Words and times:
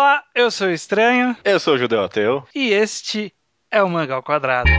Olá, 0.00 0.22
eu 0.32 0.48
sou 0.48 0.68
o 0.68 0.70
Estranho. 0.70 1.36
Eu 1.44 1.58
sou 1.58 1.74
o 1.74 1.76
Judeu 1.76 2.04
Ateu. 2.04 2.46
E 2.54 2.68
este 2.68 3.34
é 3.68 3.82
o 3.82 3.90
Mangal 3.90 4.22
Quadrado. 4.22 4.70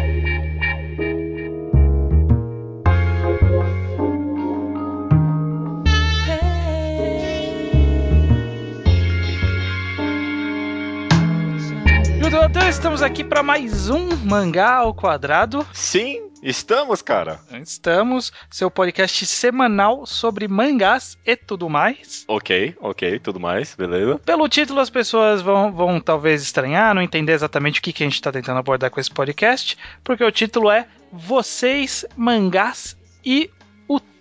Judeu 12.21 12.41
Ateu, 12.41 12.69
estamos 12.69 13.01
aqui 13.01 13.21
para 13.21 13.43
mais 13.43 13.89
um 13.89 14.15
Mangá 14.23 14.75
ao 14.75 14.93
Quadrado. 14.93 15.67
Sim, 15.73 16.28
Estamos, 16.41 17.01
cara. 17.01 17.39
Estamos, 17.61 18.31
seu 18.49 18.71
podcast 18.71 19.25
semanal 19.25 20.05
sobre 20.05 20.47
mangás 20.47 21.17
e 21.25 21.35
tudo 21.35 21.69
mais. 21.69 22.23
Ok, 22.27 22.75
ok, 22.79 23.19
tudo 23.19 23.39
mais, 23.39 23.75
beleza. 23.75 24.17
Pelo 24.19 24.47
título, 24.47 24.79
as 24.79 24.89
pessoas 24.89 25.41
vão, 25.41 25.71
vão 25.71 25.99
talvez 25.99 26.41
estranhar, 26.41 26.95
não 26.95 27.01
entender 27.01 27.33
exatamente 27.33 27.79
o 27.79 27.83
que, 27.83 27.91
que 27.91 28.03
a 28.03 28.05
gente 28.05 28.15
está 28.15 28.31
tentando 28.31 28.59
abordar 28.59 28.89
com 28.89 28.99
esse 28.99 29.11
podcast, 29.11 29.77
porque 30.03 30.23
o 30.23 30.31
título 30.31 30.71
é 30.71 30.87
Vocês, 31.11 32.05
Mangás 32.15 32.95
e 33.25 33.49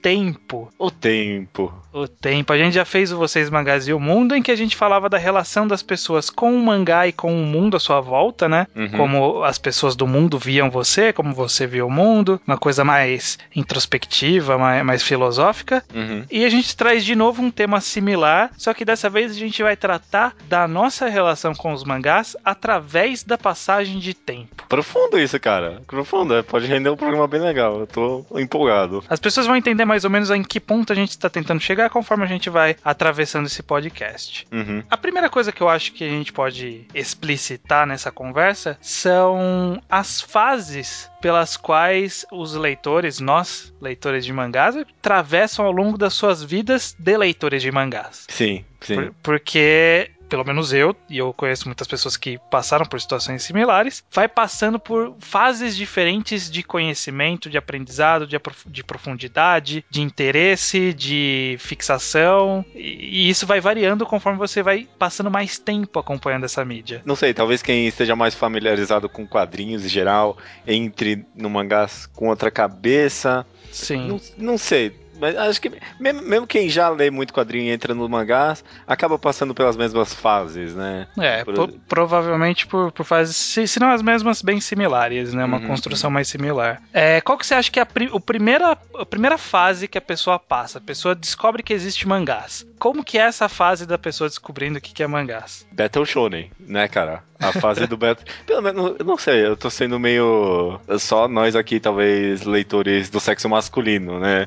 Tempo. 0.00 0.68
O 0.78 0.90
Tempo. 0.90 1.72
O 1.92 2.06
Tempo. 2.06 2.52
A 2.52 2.58
gente 2.58 2.74
já 2.74 2.84
fez 2.84 3.10
o 3.12 3.16
Vocês 3.18 3.50
Mangás 3.50 3.88
e 3.88 3.92
o 3.92 3.98
Mundo, 4.00 4.34
em 4.34 4.42
que 4.42 4.50
a 4.50 4.56
gente 4.56 4.76
falava 4.76 5.08
da 5.08 5.18
relação 5.18 5.66
das 5.66 5.82
pessoas 5.82 6.30
com 6.30 6.54
o 6.54 6.62
mangá 6.62 7.06
e 7.06 7.12
com 7.12 7.32
o 7.32 7.44
mundo 7.44 7.76
à 7.76 7.80
sua 7.80 8.00
volta, 8.00 8.48
né? 8.48 8.66
Uhum. 8.76 8.90
Como 8.90 9.42
as 9.42 9.58
pessoas 9.58 9.96
do 9.96 10.06
mundo 10.06 10.38
viam 10.38 10.70
você, 10.70 11.12
como 11.12 11.34
você 11.34 11.66
via 11.66 11.84
o 11.84 11.90
mundo. 11.90 12.40
Uma 12.46 12.56
coisa 12.58 12.84
mais 12.84 13.38
introspectiva, 13.54 14.56
mais, 14.58 14.84
mais 14.84 15.02
filosófica. 15.02 15.84
Uhum. 15.94 16.24
E 16.30 16.44
a 16.44 16.48
gente 16.48 16.76
traz 16.76 17.04
de 17.04 17.16
novo 17.16 17.42
um 17.42 17.50
tema 17.50 17.80
similar, 17.80 18.50
só 18.56 18.72
que 18.72 18.84
dessa 18.84 19.10
vez 19.10 19.32
a 19.32 19.34
gente 19.34 19.62
vai 19.62 19.76
tratar 19.76 20.34
da 20.48 20.68
nossa 20.68 21.08
relação 21.08 21.54
com 21.54 21.72
os 21.72 21.84
mangás 21.84 22.36
através 22.44 23.22
da 23.22 23.36
passagem 23.36 23.98
de 23.98 24.14
tempo. 24.14 24.64
Profundo 24.68 25.18
isso, 25.18 25.38
cara. 25.40 25.82
Profundo. 25.86 26.34
é, 26.34 26.42
Pode 26.42 26.66
render 26.66 26.90
um 26.90 26.96
programa 26.96 27.26
bem 27.26 27.40
legal. 27.40 27.80
Eu 27.80 27.86
tô 27.86 28.24
empolgado. 28.34 29.02
As 29.08 29.18
pessoas 29.18 29.46
vão 29.46 29.56
entender 29.56 29.84
mais 29.88 30.04
ou 30.04 30.10
menos 30.10 30.30
em 30.30 30.44
que 30.44 30.60
ponto 30.60 30.92
a 30.92 30.96
gente 30.96 31.10
está 31.10 31.28
tentando 31.28 31.60
chegar 31.60 31.90
conforme 31.90 32.22
a 32.24 32.28
gente 32.28 32.48
vai 32.50 32.76
atravessando 32.84 33.46
esse 33.46 33.62
podcast. 33.62 34.46
Uhum. 34.52 34.82
A 34.90 34.96
primeira 34.96 35.28
coisa 35.28 35.50
que 35.50 35.60
eu 35.60 35.68
acho 35.68 35.92
que 35.92 36.04
a 36.04 36.08
gente 36.08 36.32
pode 36.32 36.86
explicitar 36.94 37.86
nessa 37.86 38.12
conversa 38.12 38.76
são 38.80 39.82
as 39.88 40.20
fases 40.20 41.10
pelas 41.20 41.56
quais 41.56 42.24
os 42.30 42.54
leitores, 42.54 43.18
nós, 43.18 43.72
leitores 43.80 44.24
de 44.24 44.32
mangás, 44.32 44.76
atravessam 44.76 45.64
ao 45.64 45.72
longo 45.72 45.98
das 45.98 46.12
suas 46.14 46.44
vidas 46.44 46.94
de 46.98 47.16
leitores 47.16 47.62
de 47.62 47.72
mangás. 47.72 48.24
Sim, 48.28 48.64
sim. 48.80 48.94
Por- 48.94 49.14
porque, 49.22 50.10
pelo 50.28 50.44
menos 50.44 50.72
eu, 50.72 50.94
e 51.08 51.18
eu 51.18 51.32
conheço 51.32 51.66
muitas 51.66 51.86
pessoas 51.86 52.16
que 52.16 52.38
passaram 52.50 52.86
por 52.86 53.00
situações 53.00 53.42
similares, 53.42 54.04
vai 54.12 54.28
passando 54.28 54.78
por 54.78 55.14
fases 55.18 55.76
diferentes 55.76 56.50
de 56.50 56.62
conhecimento, 56.62 57.50
de 57.50 57.58
aprendizado, 57.58 58.26
de, 58.26 58.38
de 58.66 58.84
profundidade, 58.84 59.84
de 59.90 60.02
interesse, 60.02 60.92
de 60.92 61.56
fixação, 61.58 62.64
e, 62.74 63.26
e 63.26 63.30
isso 63.30 63.46
vai 63.46 63.60
variando 63.60 64.06
conforme 64.06 64.38
você 64.38 64.62
vai 64.62 64.88
passando 64.98 65.30
mais 65.30 65.58
tempo 65.58 65.98
acompanhando 65.98 66.44
essa 66.44 66.64
mídia. 66.64 67.02
Não 67.04 67.16
sei, 67.16 67.32
talvez 67.32 67.62
quem 67.62 67.86
esteja 67.86 68.14
mais 68.14 68.34
familiarizado 68.34 69.08
com 69.08 69.26
quadrinhos 69.26 69.84
em 69.84 69.88
geral 69.88 70.36
entre 70.66 71.24
no 71.34 71.48
mangás 71.48 72.06
com 72.06 72.28
outra 72.28 72.50
cabeça. 72.50 73.46
Sim. 73.70 74.08
Não, 74.08 74.20
não 74.36 74.58
sei. 74.58 75.07
Mas 75.18 75.36
acho 75.36 75.60
que 75.60 75.72
mesmo, 75.98 76.22
mesmo 76.22 76.46
quem 76.46 76.68
já 76.68 76.88
lê 76.88 77.10
muito 77.10 77.32
quadrinho 77.34 77.64
e 77.66 77.70
entra 77.70 77.94
no 77.94 78.08
mangás, 78.08 78.64
acaba 78.86 79.18
passando 79.18 79.54
pelas 79.54 79.76
mesmas 79.76 80.14
fases, 80.14 80.74
né? 80.74 81.06
É, 81.18 81.44
Por- 81.44 81.54
po- 81.68 81.78
provavelmente 81.88 82.66
por, 82.66 82.92
por 82.92 83.04
fases, 83.04 83.36
se, 83.36 83.66
se 83.66 83.80
não 83.80 83.90
as 83.90 84.02
mesmas, 84.02 84.42
bem 84.42 84.60
similares, 84.60 85.32
né? 85.34 85.44
Uma 85.44 85.58
Uhum, 85.58 85.66
construção 85.66 86.10
mais 86.10 86.28
similar. 86.28 86.80
É, 86.92 87.20
qual 87.20 87.36
que 87.36 87.46
você 87.46 87.54
acha 87.54 87.70
que 87.70 87.78
é 87.78 87.82
a, 87.82 87.86
pri- 87.86 88.10
o 88.12 88.20
primeira, 88.20 88.78
a 88.96 89.06
primeira 89.06 89.36
fase 89.36 89.88
que 89.88 89.98
a 89.98 90.00
pessoa 90.02 90.38
passa? 90.38 90.78
A 90.78 90.80
pessoa 90.80 91.14
descobre 91.14 91.62
que 91.62 91.72
existe 91.72 92.06
mangás. 92.06 92.66
Como 92.78 93.02
que 93.04 93.18
é 93.18 93.22
essa 93.22 93.48
fase 93.48 93.86
da 93.86 93.98
pessoa 93.98 94.28
descobrindo 94.28 94.78
o 94.78 94.80
que, 94.80 94.92
que 94.92 95.02
é 95.02 95.06
mangás? 95.06 95.66
Battle 95.72 96.06
Shonen, 96.06 96.50
né, 96.60 96.86
cara? 96.88 97.24
A 97.40 97.52
fase 97.52 97.86
do 97.86 97.96
Battle. 97.96 98.26
Pelo 98.46 98.62
menos, 98.62 98.96
eu 98.98 99.04
não 99.04 99.16
sei, 99.16 99.46
eu 99.46 99.56
tô 99.56 99.70
sendo 99.70 99.98
meio. 99.98 100.80
Só 100.98 101.28
nós 101.28 101.54
aqui, 101.54 101.78
talvez, 101.78 102.42
leitores 102.42 103.08
do 103.10 103.20
sexo 103.20 103.48
masculino, 103.48 104.18
né? 104.18 104.46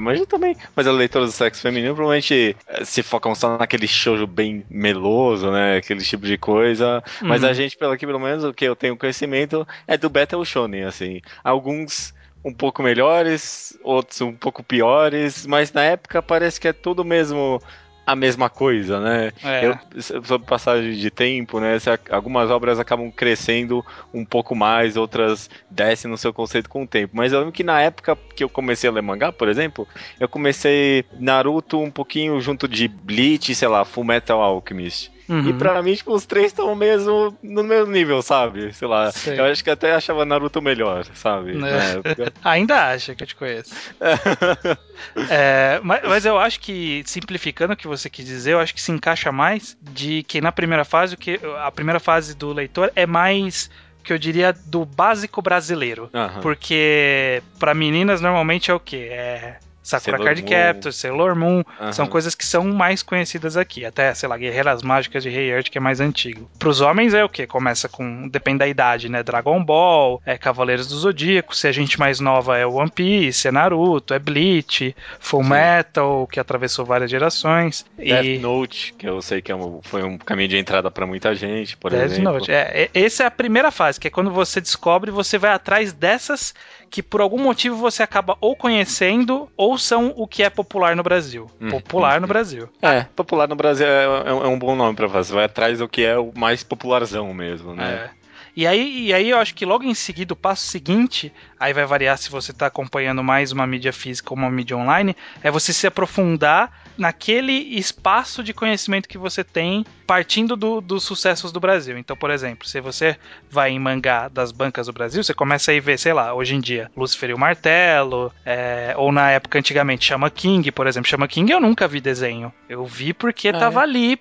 Mas 0.00 0.18
eu 0.20 0.26
também. 0.26 0.56
Mas 0.74 0.86
a 0.86 0.92
leitora 0.92 1.26
do 1.26 1.32
sexo 1.32 1.60
feminino 1.62 1.94
provavelmente 1.94 2.56
eh, 2.68 2.84
se 2.84 3.02
focam 3.02 3.34
só 3.34 3.58
naquele 3.58 3.86
shoujo 3.86 4.26
bem 4.26 4.64
meloso, 4.70 5.50
né? 5.50 5.76
Aquele 5.76 6.02
tipo 6.02 6.26
de 6.26 6.38
coisa. 6.38 7.02
Mas 7.20 7.42
Uhum. 7.42 7.48
a 7.48 7.52
gente, 7.52 7.76
pelo 7.76 7.92
aqui, 7.92 8.06
pelo 8.06 8.20
menos, 8.20 8.44
o 8.44 8.52
que 8.54 8.64
eu 8.64 8.76
tenho 8.76 8.96
conhecimento 8.96 9.66
é 9.86 9.96
do 9.96 10.08
Battle 10.08 10.44
Shonen, 10.44 10.84
assim. 10.84 11.20
Alguns. 11.42 12.14
Um 12.46 12.52
pouco 12.52 12.82
melhores, 12.82 13.74
outros 13.82 14.20
um 14.20 14.34
pouco 14.34 14.62
piores, 14.62 15.46
mas 15.46 15.72
na 15.72 15.82
época 15.82 16.20
parece 16.20 16.60
que 16.60 16.68
é 16.68 16.74
tudo 16.74 17.02
mesmo 17.02 17.58
a 18.06 18.14
mesma 18.14 18.50
coisa, 18.50 19.00
né? 19.00 19.32
É. 19.42 19.66
Eu, 19.66 20.02
sobre 20.22 20.46
passagem 20.46 20.92
de 20.92 21.10
tempo, 21.10 21.60
né? 21.60 21.76
algumas 22.10 22.50
obras 22.50 22.78
acabam 22.78 23.10
crescendo 23.10 23.84
um 24.12 24.24
pouco 24.24 24.54
mais, 24.54 24.96
outras 24.96 25.48
descem 25.70 26.10
no 26.10 26.18
seu 26.18 26.32
conceito 26.32 26.68
com 26.68 26.82
o 26.82 26.86
tempo. 26.86 27.16
Mas 27.16 27.32
eu 27.32 27.38
lembro 27.38 27.52
que 27.52 27.64
na 27.64 27.80
época 27.80 28.16
que 28.34 28.44
eu 28.44 28.48
comecei 28.48 28.88
a 28.88 28.92
ler 28.92 29.02
mangá, 29.02 29.32
por 29.32 29.48
exemplo, 29.48 29.86
eu 30.20 30.28
comecei 30.28 31.04
Naruto 31.18 31.80
um 31.80 31.90
pouquinho 31.90 32.40
junto 32.40 32.68
de 32.68 32.88
Bleach, 32.88 33.54
sei 33.54 33.68
lá, 33.68 33.84
Full 33.84 34.04
Metal 34.04 34.40
Alchemist. 34.40 35.13
Uhum. 35.28 35.48
E 35.48 35.52
pra 35.54 35.82
mim, 35.82 35.94
tipo, 35.94 36.12
os 36.12 36.26
três 36.26 36.46
estão 36.46 36.74
mesmo 36.74 37.36
no 37.42 37.64
mesmo 37.64 37.90
nível, 37.90 38.20
sabe? 38.22 38.72
Sei 38.74 38.86
lá. 38.86 39.10
Sei. 39.10 39.38
Eu 39.38 39.44
acho 39.44 39.64
que 39.64 39.70
até 39.70 39.94
achava 39.94 40.24
Naruto 40.24 40.60
melhor, 40.60 41.06
sabe? 41.14 41.54
Né? 41.54 41.94
Época. 41.96 42.32
Ainda 42.44 42.90
acha 42.90 43.14
que 43.14 43.22
eu 43.22 43.26
te 43.26 43.34
conheço. 43.34 43.74
É, 45.28 45.80
mas, 45.82 46.02
mas 46.04 46.24
eu 46.24 46.38
acho 46.38 46.60
que, 46.60 47.02
simplificando 47.04 47.74
o 47.74 47.76
que 47.76 47.86
você 47.86 48.08
quis 48.08 48.24
dizer, 48.24 48.52
eu 48.52 48.60
acho 48.60 48.72
que 48.72 48.80
se 48.80 48.92
encaixa 48.92 49.32
mais 49.32 49.76
de 49.82 50.22
que 50.22 50.40
na 50.40 50.52
primeira 50.52 50.84
fase, 50.84 51.14
o 51.14 51.18
que 51.18 51.38
a 51.62 51.70
primeira 51.70 51.98
fase 51.98 52.34
do 52.34 52.52
leitor 52.52 52.92
é 52.94 53.04
mais, 53.04 53.68
que 54.04 54.12
eu 54.12 54.18
diria, 54.18 54.52
do 54.66 54.84
básico 54.84 55.42
brasileiro. 55.42 56.08
Aham. 56.14 56.40
Porque 56.40 57.42
pra 57.58 57.74
meninas 57.74 58.20
normalmente 58.20 58.70
é 58.70 58.74
o 58.74 58.80
quê? 58.80 59.08
É 59.10 59.58
Sakura 59.84 60.16
Sailor 60.16 60.24
Card 60.24 60.42
Moon. 60.42 60.48
Captor, 60.50 60.92
Sailor 60.92 61.36
Moon, 61.36 61.62
Aham. 61.80 61.92
são 61.92 62.06
coisas 62.06 62.34
que 62.34 62.44
são 62.44 62.64
mais 62.64 63.02
conhecidas 63.02 63.56
aqui. 63.56 63.84
Até, 63.84 64.12
sei 64.14 64.28
lá, 64.28 64.36
Guerreiras 64.36 64.82
Mágicas 64.82 65.22
de 65.22 65.28
Rei 65.28 65.50
Earth, 65.52 65.68
que 65.68 65.78
é 65.78 65.80
mais 65.80 66.00
antigo. 66.00 66.50
Pros 66.58 66.80
homens 66.80 67.12
é 67.14 67.22
o 67.22 67.28
quê? 67.28 67.46
Começa 67.46 67.88
com, 67.88 68.26
depende 68.28 68.58
da 68.60 68.66
idade, 68.66 69.08
né? 69.08 69.22
Dragon 69.22 69.62
Ball, 69.62 70.20
é 70.24 70.38
Cavaleiros 70.38 70.88
do 70.88 70.96
Zodíaco, 70.96 71.54
se 71.54 71.68
a 71.68 71.72
gente 71.72 71.98
mais 72.00 72.18
nova 72.18 72.56
é 72.58 72.66
One 72.66 72.90
Piece, 72.90 73.46
é 73.46 73.52
Naruto, 73.52 74.14
é 74.14 74.18
Bleach, 74.18 74.96
Full 75.20 75.42
Sim. 75.44 75.50
Metal, 75.50 76.26
que 76.26 76.40
atravessou 76.40 76.84
várias 76.86 77.10
gerações. 77.10 77.84
Death 77.98 78.24
e 78.24 78.38
Note, 78.38 78.94
que 78.98 79.06
eu 79.06 79.20
sei 79.20 79.42
que 79.42 79.52
é 79.52 79.54
um- 79.54 79.80
foi 79.82 80.02
um 80.02 80.16
caminho 80.16 80.48
de 80.48 80.56
entrada 80.56 80.90
pra 80.90 81.06
muita 81.06 81.34
gente, 81.34 81.76
por 81.76 81.90
Death 81.90 82.04
exemplo. 82.04 82.32
Note. 82.32 82.50
É, 82.50 82.88
é- 82.94 82.98
essa 82.98 83.24
é 83.24 83.26
a 83.26 83.30
primeira 83.30 83.70
fase, 83.70 84.00
que 84.00 84.08
é 84.08 84.10
quando 84.10 84.30
você 84.30 84.60
descobre, 84.62 85.10
você 85.10 85.36
vai 85.36 85.50
atrás 85.52 85.92
dessas 85.92 86.54
que 86.90 87.02
por 87.02 87.20
algum 87.20 87.38
motivo 87.42 87.76
você 87.76 88.02
acaba 88.04 88.36
ou 88.40 88.54
conhecendo 88.54 89.48
ou 89.56 89.73
são 89.78 90.12
o 90.16 90.26
que 90.26 90.42
é 90.42 90.50
popular 90.50 90.94
no 90.96 91.02
Brasil. 91.02 91.50
Hum, 91.60 91.70
popular 91.70 92.18
hum, 92.18 92.22
no. 92.22 92.26
Brasil. 92.26 92.68
É, 92.82 93.02
popular 93.16 93.48
no 93.48 93.56
Brasil 93.56 93.86
é, 93.86 94.04
é 94.04 94.32
um- 94.32 94.44
é 94.44 94.48
um 94.48 94.58
bom 94.58 94.74
nome 94.74 94.94
pra 94.96 95.08
fazer. 95.08 95.34
Vai 95.34 95.44
atrás 95.44 95.78
do 95.78 95.88
que 95.88 96.04
é 96.04 96.16
o 96.18 96.32
mais 96.34 96.62
popularzão 96.62 97.32
mesmo, 97.34 97.74
né? 97.74 98.10
É. 98.10 98.23
E 98.56 98.66
aí, 98.66 99.06
e 99.08 99.12
aí 99.14 99.30
eu 99.30 99.38
acho 99.38 99.54
que 99.54 99.66
logo 99.66 99.82
em 99.84 99.94
seguida, 99.94 100.32
o 100.32 100.36
passo 100.36 100.64
seguinte, 100.66 101.32
aí 101.58 101.72
vai 101.72 101.84
variar 101.84 102.16
se 102.16 102.30
você 102.30 102.52
está 102.52 102.66
acompanhando 102.66 103.22
mais 103.22 103.50
uma 103.50 103.66
mídia 103.66 103.92
física 103.92 104.32
ou 104.32 104.36
uma 104.38 104.48
mídia 104.50 104.76
online, 104.76 105.16
é 105.42 105.50
você 105.50 105.72
se 105.72 105.86
aprofundar 105.86 106.70
naquele 106.96 107.52
espaço 107.52 108.42
de 108.44 108.54
conhecimento 108.54 109.08
que 109.08 109.18
você 109.18 109.42
tem 109.42 109.84
partindo 110.06 110.54
do- 110.56 110.80
dos 110.80 111.02
sucessos 111.02 111.50
do 111.50 111.58
Brasil. 111.58 111.98
Então, 111.98 112.16
por 112.16 112.30
exemplo, 112.30 112.68
se 112.68 112.80
você 112.80 113.16
vai 113.50 113.70
em 113.72 113.78
mangá 113.80 114.28
das 114.28 114.52
bancas 114.52 114.86
do 114.86 114.92
Brasil, 114.92 115.24
você 115.24 115.34
começa 115.34 115.72
a 115.72 115.74
ir 115.74 115.80
ver, 115.80 115.98
sei 115.98 116.12
lá, 116.12 116.32
hoje 116.32 116.54
em 116.54 116.60
dia, 116.60 116.88
Lucifer 116.96 117.30
e 117.30 117.34
o 117.34 117.38
Martelo, 117.38 118.32
é, 118.46 118.94
ou 118.96 119.10
na 119.10 119.30
época 119.32 119.58
antigamente, 119.58 120.04
Chama 120.04 120.30
King, 120.30 120.70
por 120.70 120.86
exemplo. 120.86 121.08
Chama 121.10 121.26
King 121.26 121.50
eu 121.50 121.60
nunca 121.60 121.88
vi 121.88 122.00
desenho. 122.00 122.52
Eu 122.68 122.84
vi 122.84 123.12
porque 123.12 123.48
Ah, 123.48 123.58
tava 123.58 123.80
ali 123.80 124.16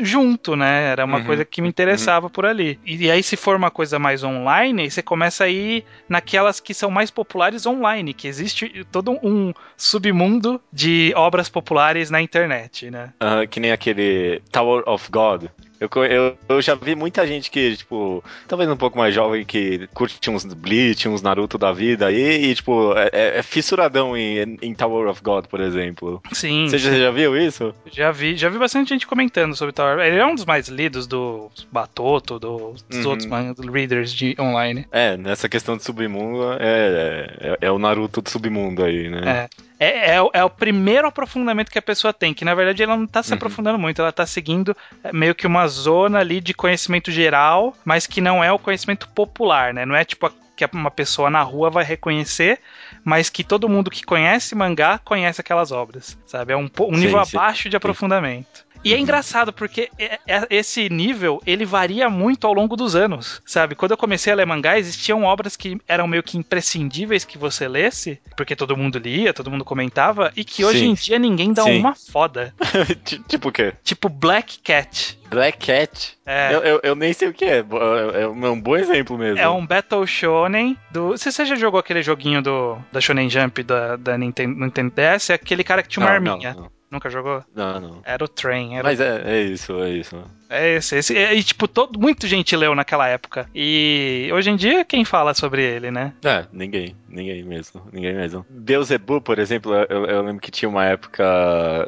junto, 0.00 0.56
né? 0.56 0.90
Era 0.90 1.04
uma 1.04 1.18
Uhum, 1.18 1.24
coisa 1.24 1.44
que 1.44 1.60
me 1.62 1.68
interessava 1.68 2.30
por 2.30 2.46
ali. 2.46 2.78
E, 2.84 3.10
aí, 3.10 3.22
se 3.22 3.36
for 3.36 3.56
uma 3.56 3.70
coisa 3.70 3.98
mais 3.98 4.22
online, 4.24 4.90
você 4.90 5.02
começa 5.02 5.44
a 5.44 5.48
ir 5.48 5.84
naquelas 6.08 6.60
que 6.60 6.72
são 6.74 6.90
mais 6.90 7.10
populares 7.10 7.66
online, 7.66 8.14
que 8.14 8.28
existe 8.28 8.84
todo 8.90 9.12
um 9.22 9.52
submundo 9.76 10.60
de 10.72 11.12
obras 11.16 11.48
populares 11.48 12.10
na 12.10 12.20
internet, 12.20 12.90
né? 12.90 13.12
Que 13.50 13.60
nem 13.60 13.72
aquele 13.72 14.42
Tower 14.50 14.82
of 14.86 15.10
God, 15.10 15.44
Eu, 15.80 15.88
eu, 16.04 16.38
eu, 16.48 16.62
já 16.62 16.74
vi 16.74 16.94
muita 16.94 17.26
gente 17.26 17.50
que, 17.50 17.76
tipo, 17.76 18.24
talvez 18.48 18.70
um 18.70 18.76
pouco 18.76 18.96
mais 18.96 19.14
jovem, 19.14 19.44
que 19.44 19.86
curte 19.92 20.30
uns 20.30 20.44
Bleach, 20.44 21.08
uns 21.08 21.20
Naruto 21.20 21.58
da 21.58 21.72
vida, 21.72 22.10
e, 22.10 22.50
e 22.50 22.54
tipo, 22.54 22.94
é, 22.96 23.10
é, 23.12 23.38
é 23.38 23.42
fissuradão 23.42 24.16
em, 24.16 24.58
em, 24.62 24.74
Tower 24.74 25.08
of 25.08 25.22
God, 25.22 25.46
por 25.46 25.60
exemplo. 25.60 26.22
Sim. 26.32 26.68
Você 26.68 26.78
já, 26.78 26.92
já, 26.92 27.10
viu 27.10 27.36
isso? 27.36 27.74
Já 27.92 28.10
vi, 28.10 28.36
já 28.36 28.48
vi 28.48 28.58
bastante 28.58 28.88
gente 28.88 29.06
comentando 29.06 29.54
sobre 29.54 29.72
Tower. 29.72 29.98
Ele 29.98 30.18
é 30.18 30.26
um 30.26 30.34
dos 30.34 30.44
mais 30.44 30.68
lidos 30.68 31.06
do 31.06 31.50
Batoto, 31.70 32.38
do, 32.38 32.74
dos 32.88 33.04
uhum. 33.04 33.10
outros 33.10 33.28
readers 33.70 34.12
de 34.12 34.34
online. 34.40 34.86
É, 34.90 35.16
nessa 35.16 35.48
questão 35.48 35.76
de 35.76 35.84
submundo, 35.84 36.52
é, 36.58 37.28
é, 37.40 37.58
é 37.60 37.70
o 37.70 37.78
Naruto 37.78 38.22
do 38.22 38.30
submundo 38.30 38.82
aí, 38.82 39.08
né? 39.08 39.48
É. 39.52 39.66
É, 39.78 40.16
é, 40.16 40.28
é, 40.32 40.44
o 40.44 40.48
primeiro 40.48 41.06
aprofundamento 41.06 41.70
que 41.70 41.78
a 41.78 41.82
pessoa 41.82 42.12
tem, 42.12 42.32
que 42.32 42.44
na 42.44 42.54
verdade 42.54 42.82
ela 42.82 42.96
não 42.96 43.04
está 43.04 43.22
se 43.22 43.30
uhum. 43.30 43.36
aprofundando 43.36 43.78
muito, 43.78 44.00
ela 44.00 44.08
está 44.08 44.24
seguindo 44.24 44.74
é, 45.04 45.12
meio 45.12 45.34
que 45.34 45.46
uma 45.46 45.65
zona 45.66 46.18
ali 46.20 46.40
de 46.40 46.54
conhecimento 46.54 47.10
geral, 47.10 47.74
mas 47.84 48.06
que 48.06 48.20
não 48.20 48.42
é 48.42 48.52
o 48.52 48.58
conhecimento 48.58 49.08
popular, 49.08 49.72
né? 49.74 49.84
Não 49.84 49.94
é 49.94 50.04
tipo 50.04 50.26
a, 50.26 50.32
que 50.56 50.64
uma 50.72 50.90
pessoa 50.90 51.28
na 51.28 51.42
rua 51.42 51.68
vai 51.68 51.84
reconhecer, 51.84 52.60
mas 53.04 53.28
que 53.28 53.44
todo 53.44 53.68
mundo 53.68 53.90
que 53.90 54.02
conhece 54.02 54.54
mangá 54.54 54.98
conhece 54.98 55.40
aquelas 55.40 55.70
obras, 55.70 56.18
sabe? 56.26 56.52
É 56.52 56.56
um, 56.56 56.68
um 56.80 56.96
nível 56.96 57.22
sim, 57.24 57.36
abaixo 57.36 57.68
de 57.68 57.76
aprofundamento. 57.76 58.66
E 58.86 58.94
é 58.94 58.98
engraçado 58.98 59.52
porque 59.52 59.90
é, 59.98 60.20
é, 60.26 60.46
esse 60.48 60.88
nível 60.88 61.42
ele 61.44 61.64
varia 61.64 62.08
muito 62.08 62.46
ao 62.46 62.52
longo 62.52 62.76
dos 62.76 62.94
anos, 62.94 63.42
sabe? 63.44 63.74
Quando 63.74 63.90
eu 63.90 63.96
comecei 63.96 64.32
a 64.32 64.36
ler 64.36 64.46
mangá, 64.46 64.78
existiam 64.78 65.24
obras 65.24 65.56
que 65.56 65.80
eram 65.88 66.06
meio 66.06 66.22
que 66.22 66.38
imprescindíveis 66.38 67.24
que 67.24 67.36
você 67.36 67.66
lesse, 67.66 68.20
porque 68.36 68.54
todo 68.54 68.76
mundo 68.76 68.98
lia, 68.98 69.34
todo 69.34 69.50
mundo 69.50 69.64
comentava, 69.64 70.32
e 70.36 70.44
que 70.44 70.64
hoje 70.64 70.78
Sim. 70.78 70.90
em 70.90 70.94
dia 70.94 71.18
ninguém 71.18 71.52
dá 71.52 71.64
Sim. 71.64 71.80
uma 71.80 71.96
foda. 71.96 72.54
tipo 73.26 73.48
o 73.48 73.52
quê? 73.52 73.72
Tipo 73.82 74.08
Black 74.08 74.60
Cat. 74.60 75.18
Black 75.28 75.66
Cat? 75.66 76.16
É. 76.24 76.54
Eu, 76.54 76.60
eu, 76.60 76.80
eu, 76.82 76.94
nem 76.94 77.12
sei 77.12 77.28
o 77.28 77.32
que 77.32 77.44
é. 77.44 77.64
É 78.14 78.28
um 78.28 78.60
bom 78.60 78.76
exemplo 78.76 79.18
mesmo. 79.18 79.38
É 79.38 79.48
um 79.48 79.66
Battle 79.66 80.06
Shonen 80.06 80.76
do. 80.92 81.08
Você, 81.08 81.32
você 81.32 81.44
já 81.44 81.56
jogou 81.56 81.80
aquele 81.80 82.02
joguinho 82.02 82.40
do 82.40 82.78
da 82.92 83.00
Shonen 83.00 83.28
Jump 83.28 83.62
da, 83.62 83.96
da 83.96 84.16
Nintendo, 84.16 84.60
Nintendo 84.60 84.92
DS? 84.94 85.30
É 85.30 85.34
aquele 85.34 85.64
cara 85.64 85.82
que 85.82 85.88
tinha 85.88 86.04
uma 86.04 86.10
não, 86.10 86.32
arminha. 86.32 86.54
Não, 86.54 86.62
não. 86.62 86.75
Nunca 86.96 87.10
jogou? 87.10 87.44
Não, 87.54 87.78
não. 87.78 88.00
Era 88.04 88.24
o 88.24 88.28
Train. 88.28 88.76
Era 88.76 88.82
Mas 88.82 88.98
o... 88.98 89.02
É, 89.02 89.22
é 89.26 89.42
isso, 89.42 89.82
é 89.82 89.90
isso. 89.90 90.16
É 90.48 90.76
esse, 90.76 90.96
esse. 90.96 91.14
E, 91.14 91.42
tipo, 91.42 91.66
todo, 91.66 91.98
muita 91.98 92.26
gente 92.26 92.56
leu 92.56 92.74
naquela 92.74 93.08
época. 93.08 93.48
E 93.54 94.28
hoje 94.32 94.50
em 94.50 94.56
dia, 94.56 94.84
quem 94.84 95.04
fala 95.04 95.34
sobre 95.34 95.62
ele, 95.62 95.90
né? 95.90 96.12
É, 96.24 96.46
ninguém. 96.52 96.96
Ninguém 97.08 97.42
mesmo. 97.42 97.82
Ninguém 97.92 98.14
mesmo. 98.14 98.44
Beuzebu, 98.48 99.20
por 99.20 99.38
exemplo, 99.38 99.74
eu, 99.74 100.04
eu, 100.06 100.22
lembro 100.22 100.40
que 100.40 100.50
tinha 100.50 100.68
uma 100.68 100.84
época. 100.84 101.24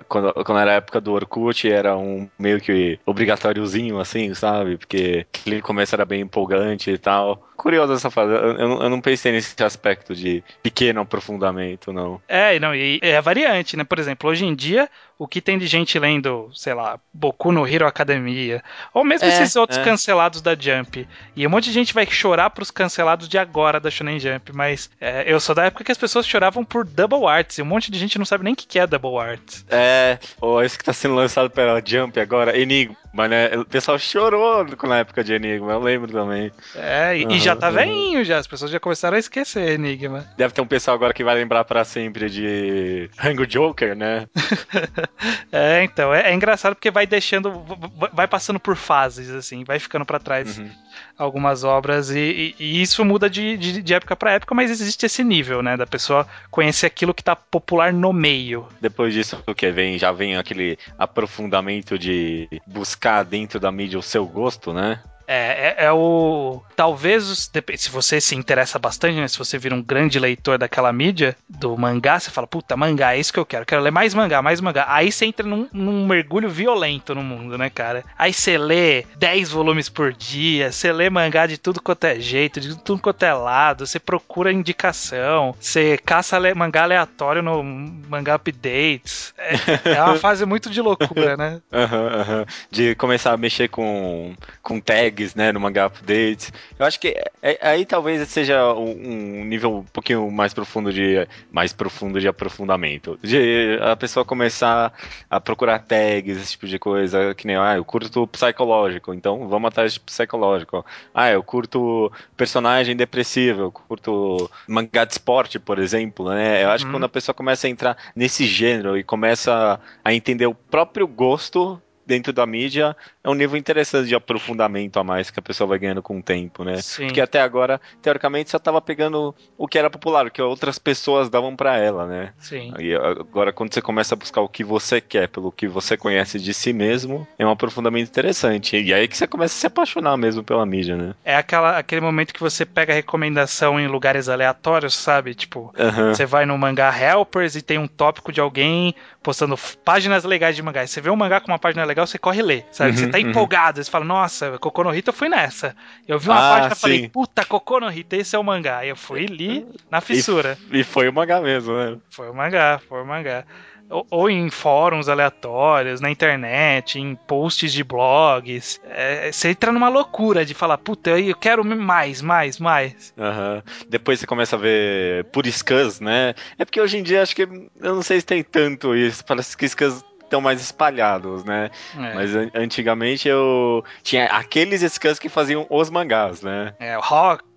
Quando, 0.08 0.32
quando 0.32 0.58
era 0.58 0.72
a 0.72 0.74
época 0.74 1.00
do 1.00 1.12
Orkut, 1.12 1.70
era 1.70 1.96
um 1.96 2.28
meio 2.38 2.60
que 2.60 2.98
obrigatóriozinho, 3.04 4.00
assim, 4.00 4.32
sabe? 4.34 4.76
Porque 4.76 5.26
aquele 5.32 5.60
começo 5.60 5.94
era 5.94 6.04
bem 6.04 6.22
empolgante 6.22 6.90
e 6.90 6.98
tal. 6.98 7.48
Curioso 7.56 7.92
essa 7.92 8.10
fase. 8.10 8.32
Eu, 8.32 8.52
eu, 8.56 8.82
eu, 8.82 8.90
não 8.90 9.00
pensei 9.00 9.32
nesse 9.32 9.60
aspecto 9.62 10.14
de 10.14 10.42
pequeno 10.62 11.00
aprofundamento, 11.00 11.92
não. 11.92 12.20
É, 12.28 12.58
não, 12.58 12.74
e 12.74 12.98
é 13.02 13.20
variante, 13.20 13.76
né? 13.76 13.84
Por 13.84 13.98
exemplo, 13.98 14.30
hoje 14.30 14.46
em 14.46 14.54
dia, 14.54 14.88
o 15.18 15.26
que 15.26 15.40
tem 15.40 15.58
de 15.58 15.66
gente 15.66 15.98
lendo, 15.98 16.48
sei 16.54 16.72
lá, 16.72 16.98
Boku 17.12 17.50
no 17.50 17.66
Hero 17.66 17.86
Academia, 17.86 18.62
ou 18.94 19.04
mesmo 19.04 19.26
é, 19.26 19.30
esses 19.30 19.56
outros 19.56 19.78
é. 19.78 19.82
cancelados 19.82 20.40
da 20.40 20.54
Jump. 20.54 21.08
E 21.34 21.44
um 21.44 21.50
monte 21.50 21.64
de 21.64 21.72
gente 21.72 21.92
vai 21.92 22.06
chorar 22.06 22.50
pros 22.50 22.70
cancelados 22.70 23.28
de 23.28 23.36
agora 23.36 23.80
da 23.80 23.90
Shonen 23.90 24.20
Jump, 24.20 24.52
mas 24.54 24.88
é, 25.00 25.24
eu 25.26 25.40
sou 25.40 25.56
da 25.56 25.64
época 25.64 25.82
que 25.82 25.90
as 25.90 25.98
pessoas 25.98 26.24
choravam 26.24 26.64
por 26.64 26.84
Double 26.84 27.26
Arts, 27.26 27.58
e 27.58 27.62
um 27.62 27.66
monte 27.66 27.90
de 27.90 27.98
gente 27.98 28.16
não 28.16 28.24
sabe 28.24 28.44
nem 28.44 28.52
o 28.52 28.56
que 28.56 28.78
é 28.78 28.86
Double 28.86 29.18
Arts. 29.18 29.66
É, 29.68 30.18
ou 30.40 30.62
esse 30.62 30.78
que 30.78 30.84
tá 30.84 30.92
sendo 30.92 31.16
lançado 31.16 31.50
pela 31.50 31.82
Jump 31.84 32.20
agora, 32.20 32.56
Enigma, 32.56 33.26
né? 33.26 33.56
O 33.56 33.64
pessoal 33.64 33.98
chorou 33.98 34.64
na 34.84 34.98
época 34.98 35.24
de 35.24 35.32
Enigma, 35.32 35.72
eu 35.72 35.80
lembro 35.80 36.12
também. 36.12 36.52
É, 36.76 37.18
e, 37.18 37.24
uhum, 37.24 37.32
e 37.32 37.40
já 37.40 37.56
tá 37.56 37.68
uhum. 37.68 37.74
velhinho 37.74 38.24
já, 38.24 38.38
as 38.38 38.46
pessoas 38.46 38.70
já 38.70 38.78
começaram 38.78 39.16
a 39.16 39.20
esquecer 39.20 39.70
Enigma. 39.70 40.24
Deve 40.36 40.54
ter 40.54 40.60
um 40.60 40.66
pessoal 40.66 40.94
agora 40.94 41.12
que 41.12 41.24
vai 41.24 41.34
lembrar 41.34 41.64
para 41.64 41.84
sempre 41.84 42.30
de 42.30 43.10
Hango 43.18 43.44
Joker, 43.44 43.96
né? 43.96 44.28
é, 45.52 45.82
então, 45.84 46.14
é, 46.14 46.30
é, 46.30 46.34
engraçado 46.34 46.74
porque 46.74 46.90
vai 46.90 47.06
deixando, 47.06 47.64
vai 48.12 48.26
passando 48.26 48.60
por 48.60 48.76
fases, 48.76 49.30
assim, 49.30 49.64
vai 49.64 49.78
ficando 49.78 50.04
para 50.04 50.18
trás 50.18 50.58
uhum. 50.58 50.70
algumas 51.16 51.64
obras 51.64 52.10
e, 52.10 52.18
e, 52.18 52.54
e, 52.58 52.82
isso 52.82 53.04
muda 53.04 53.28
de, 53.28 53.56
de, 53.56 53.82
de 53.82 53.94
época 53.94 54.16
para 54.16 54.32
época, 54.32 54.54
mas 54.54 54.70
existe 54.70 55.06
esse 55.06 55.24
nível, 55.24 55.62
né, 55.62 55.76
da 55.76 55.86
pessoa 55.86 56.26
conhecer 56.50 56.86
aquilo 56.86 57.14
que 57.14 57.22
tá 57.22 57.34
popular 57.34 57.92
no 57.92 58.12
meio. 58.12 58.68
Depois 58.80 59.12
disso, 59.12 59.42
o 59.46 59.54
que 59.54 59.70
vem, 59.70 59.98
já 59.98 60.12
vem 60.12 60.36
aquele 60.36 60.78
aprofundamento 60.98 61.98
de 61.98 62.48
buscar 62.66 63.24
dentro 63.24 63.58
da 63.58 63.72
mídia 63.72 63.98
o 63.98 64.02
seu 64.02 64.26
gosto, 64.26 64.72
né? 64.72 65.00
É, 65.30 65.76
é, 65.76 65.84
é, 65.84 65.92
o. 65.92 66.62
Talvez, 66.74 67.50
se 67.76 67.90
você 67.90 68.18
se 68.18 68.34
interessa 68.34 68.78
bastante, 68.78 69.20
né? 69.20 69.28
Se 69.28 69.38
você 69.38 69.58
vira 69.58 69.74
um 69.74 69.82
grande 69.82 70.18
leitor 70.18 70.56
daquela 70.56 70.90
mídia, 70.90 71.36
do 71.46 71.76
mangá, 71.76 72.18
você 72.18 72.30
fala, 72.30 72.46
puta, 72.46 72.74
mangá, 72.78 73.14
é 73.14 73.20
isso 73.20 73.30
que 73.30 73.38
eu 73.38 73.44
quero. 73.44 73.66
Quero 73.66 73.82
ler 73.82 73.90
mais 73.90 74.14
mangá, 74.14 74.40
mais 74.40 74.58
mangá. 74.58 74.86
Aí 74.88 75.12
você 75.12 75.26
entra 75.26 75.46
num, 75.46 75.68
num 75.70 76.06
mergulho 76.06 76.48
violento 76.48 77.14
no 77.14 77.22
mundo, 77.22 77.58
né, 77.58 77.68
cara? 77.68 78.04
Aí 78.18 78.32
você 78.32 78.56
lê 78.56 79.04
10 79.16 79.50
volumes 79.50 79.90
por 79.90 80.14
dia, 80.14 80.72
você 80.72 80.90
lê 80.90 81.10
mangá 81.10 81.46
de 81.46 81.58
tudo 81.58 81.82
quanto 81.82 82.04
é 82.04 82.18
jeito, 82.18 82.58
de 82.58 82.78
tudo 82.78 83.02
quanto 83.02 83.22
é 83.22 83.34
lado, 83.34 83.86
você 83.86 83.98
procura 83.98 84.50
indicação, 84.50 85.54
você 85.60 85.98
caça 85.98 86.38
mangá 86.54 86.84
aleatório 86.84 87.42
no 87.42 87.62
mangá 87.62 88.36
updates. 88.36 89.34
É, 89.36 89.90
é 89.90 90.02
uma 90.02 90.16
fase 90.18 90.46
muito 90.46 90.70
de 90.70 90.80
loucura, 90.80 91.36
né? 91.36 91.60
Uhum, 91.70 92.38
uhum. 92.38 92.46
De 92.70 92.94
começar 92.94 93.34
a 93.34 93.36
mexer 93.36 93.68
com, 93.68 94.34
com 94.62 94.80
tags 94.80 95.17
tags, 95.18 95.34
né, 95.34 95.52
no 95.52 95.60
mangá 95.60 95.86
update. 95.86 96.52
Eu 96.78 96.86
acho 96.86 97.00
que 97.00 97.08
é, 97.08 97.24
é, 97.42 97.58
aí 97.60 97.84
talvez 97.84 98.26
seja 98.28 98.72
um, 98.74 98.90
um, 98.90 99.44
nível 99.44 99.78
um 99.78 99.84
pouquinho 99.84 100.30
mais 100.30 100.54
profundo 100.54 100.92
de 100.92 101.26
mais 101.50 101.72
profundo 101.72 102.20
de 102.20 102.28
aprofundamento. 102.28 103.18
De 103.22 103.78
a 103.82 103.96
pessoa 103.96 104.24
começar 104.24 104.92
a 105.28 105.40
procurar 105.40 105.80
tags, 105.80 106.36
esse 106.36 106.52
tipo 106.52 106.66
de 106.66 106.78
coisa, 106.78 107.34
que 107.34 107.46
nem, 107.46 107.56
ah, 107.56 107.76
eu 107.76 107.84
curto 107.84 108.26
psicológico, 108.28 109.12
então 109.12 109.48
vamos 109.48 109.68
atrás 109.68 109.94
de 109.94 110.00
psicológico. 110.00 110.84
Ah, 111.12 111.30
eu 111.30 111.42
curto 111.42 112.12
personagem 112.36 112.94
depressivo, 112.96 113.62
eu 113.62 113.72
curto 113.72 114.50
mangá 114.66 115.04
de 115.04 115.12
esporte, 115.12 115.58
por 115.58 115.78
exemplo, 115.78 116.28
né? 116.28 116.62
Eu 116.62 116.70
acho 116.70 116.84
uhum. 116.84 116.90
que 116.90 116.96
quando 116.96 117.04
a 117.04 117.08
pessoa 117.08 117.34
começa 117.34 117.66
a 117.66 117.70
entrar 117.70 117.96
nesse 118.14 118.46
gênero 118.46 118.96
e 118.96 119.02
começa 119.02 119.80
a 120.04 120.14
entender 120.14 120.46
o 120.46 120.54
próprio 120.54 121.06
gosto 121.06 121.80
dentro 122.08 122.32
da 122.32 122.46
mídia 122.46 122.96
é 123.28 123.30
um 123.30 123.34
nível 123.34 123.58
interessante 123.58 124.08
de 124.08 124.14
aprofundamento 124.14 124.98
a 124.98 125.04
mais 125.04 125.30
que 125.30 125.38
a 125.38 125.42
pessoa 125.42 125.68
vai 125.68 125.78
ganhando 125.78 126.02
com 126.02 126.18
o 126.18 126.22
tempo, 126.22 126.64
né? 126.64 126.80
Sim. 126.80 127.06
Porque 127.06 127.20
até 127.20 127.40
agora, 127.40 127.78
teoricamente, 128.00 128.50
só 128.50 128.58
tava 128.58 128.80
pegando 128.80 129.34
o 129.56 129.68
que 129.68 129.78
era 129.78 129.90
popular, 129.90 130.26
o 130.26 130.30
que 130.30 130.40
outras 130.40 130.78
pessoas 130.78 131.28
davam 131.28 131.54
para 131.54 131.76
ela, 131.76 132.06
né? 132.06 132.32
Sim. 132.38 132.72
E 132.78 132.94
agora, 132.94 133.52
quando 133.52 133.74
você 133.74 133.82
começa 133.82 134.14
a 134.14 134.16
buscar 134.16 134.40
o 134.40 134.48
que 134.48 134.64
você 134.64 135.00
quer, 135.00 135.28
pelo 135.28 135.52
que 135.52 135.68
você 135.68 135.96
conhece 135.96 136.38
de 136.38 136.54
si 136.54 136.72
mesmo, 136.72 137.28
é 137.38 137.44
um 137.44 137.50
aprofundamento 137.50 138.08
interessante. 138.08 138.80
E 138.80 138.94
aí 138.94 139.06
que 139.06 139.16
você 139.16 139.26
começa 139.26 139.54
a 139.54 139.60
se 139.60 139.66
apaixonar 139.66 140.16
mesmo 140.16 140.42
pela 140.42 140.64
mídia, 140.64 140.96
né? 140.96 141.14
É 141.22 141.36
aquela, 141.36 141.76
aquele 141.76 142.00
momento 142.00 142.32
que 142.32 142.40
você 142.40 142.64
pega 142.64 142.94
recomendação 142.94 143.78
em 143.78 143.86
lugares 143.86 144.28
aleatórios, 144.28 144.94
sabe? 144.94 145.34
Tipo, 145.34 145.72
uhum. 145.78 146.14
você 146.14 146.24
vai 146.24 146.46
no 146.46 146.56
mangá 146.56 146.90
Helpers 146.98 147.56
e 147.56 147.62
tem 147.62 147.76
um 147.76 147.86
tópico 147.86 148.32
de 148.32 148.40
alguém 148.40 148.94
postando 149.22 149.58
páginas 149.84 150.24
legais 150.24 150.56
de 150.56 150.62
mangá. 150.62 150.86
Você 150.86 151.00
vê 151.02 151.10
um 151.10 151.16
mangá 151.16 151.40
com 151.40 151.52
uma 151.52 151.58
página 151.58 151.84
legal, 151.84 152.06
você 152.06 152.18
corre 152.18 152.40
ler, 152.40 152.64
sabe? 152.72 152.92
Uhum, 152.92 152.96
você 152.96 153.06
tá 153.08 153.17
uhum. 153.22 153.30
empolgado, 153.30 153.82
você 153.82 153.90
fala, 153.90 154.04
nossa, 154.04 154.58
Kokono 154.58 154.94
Hito 154.94 155.10
eu 155.10 155.14
fui 155.14 155.28
nessa. 155.28 155.74
Eu 156.06 156.18
vi 156.18 156.28
uma 156.28 156.38
ah, 156.38 156.54
página 156.54 156.74
e 156.74 156.78
falei, 156.78 157.08
puta, 157.08 157.44
Kokono 157.44 157.90
Hito, 157.90 158.16
esse 158.16 158.34
é 158.34 158.38
o 158.38 158.44
mangá. 158.44 158.84
E 158.84 158.88
eu 158.88 158.96
fui 158.96 159.26
li 159.26 159.66
na 159.90 160.00
fissura. 160.00 160.58
E, 160.70 160.80
e 160.80 160.84
foi 160.84 161.08
o 161.08 161.12
mangá 161.12 161.40
mesmo, 161.40 161.74
né? 161.74 161.96
Foi 162.10 162.30
o 162.30 162.34
mangá, 162.34 162.80
foi 162.88 163.02
o 163.02 163.06
mangá 163.06 163.44
ou, 163.90 164.06
ou, 164.10 164.30
em 164.30 164.50
fóruns 164.50 165.08
aleatórios, 165.08 166.00
na 166.00 166.10
internet, 166.10 166.98
em 166.98 167.14
posts 167.14 167.72
de 167.72 167.82
blogs. 167.82 168.80
É, 168.84 169.32
você 169.32 169.48
entra 169.48 169.72
numa 169.72 169.88
loucura 169.88 170.44
de 170.44 170.54
falar, 170.54 170.78
puta, 170.78 171.10
eu 171.10 171.34
quero 171.34 171.64
mais, 171.64 172.20
mais, 172.20 172.58
mais. 172.58 173.14
Uhum. 173.16 173.62
Depois 173.88 174.20
você 174.20 174.26
começa 174.26 174.56
a 174.56 174.58
ver 174.58 175.24
por 175.26 175.46
scans, 175.46 176.00
né? 176.00 176.34
É 176.58 176.64
porque 176.64 176.80
hoje 176.80 176.98
em 176.98 177.02
dia 177.02 177.22
acho 177.22 177.34
que 177.34 177.42
eu 177.42 177.94
não 177.94 178.02
sei 178.02 178.20
se 178.20 178.26
tem 178.26 178.42
tanto 178.42 178.94
isso. 178.94 179.24
Parece 179.24 179.56
que 179.56 179.68
scans 179.68 180.04
estão 180.28 180.40
mais 180.40 180.60
espalhados, 180.60 181.44
né? 181.44 181.70
É. 181.96 182.14
Mas 182.14 182.30
antigamente 182.54 183.28
eu 183.28 183.84
tinha 184.02 184.26
aqueles 184.26 184.80
scans 184.92 185.18
que 185.18 185.28
faziam 185.28 185.66
os 185.68 185.90
mangás, 185.90 186.42
né? 186.42 186.74
É, 186.78 186.96
o 186.96 187.00
Rock 187.00 187.47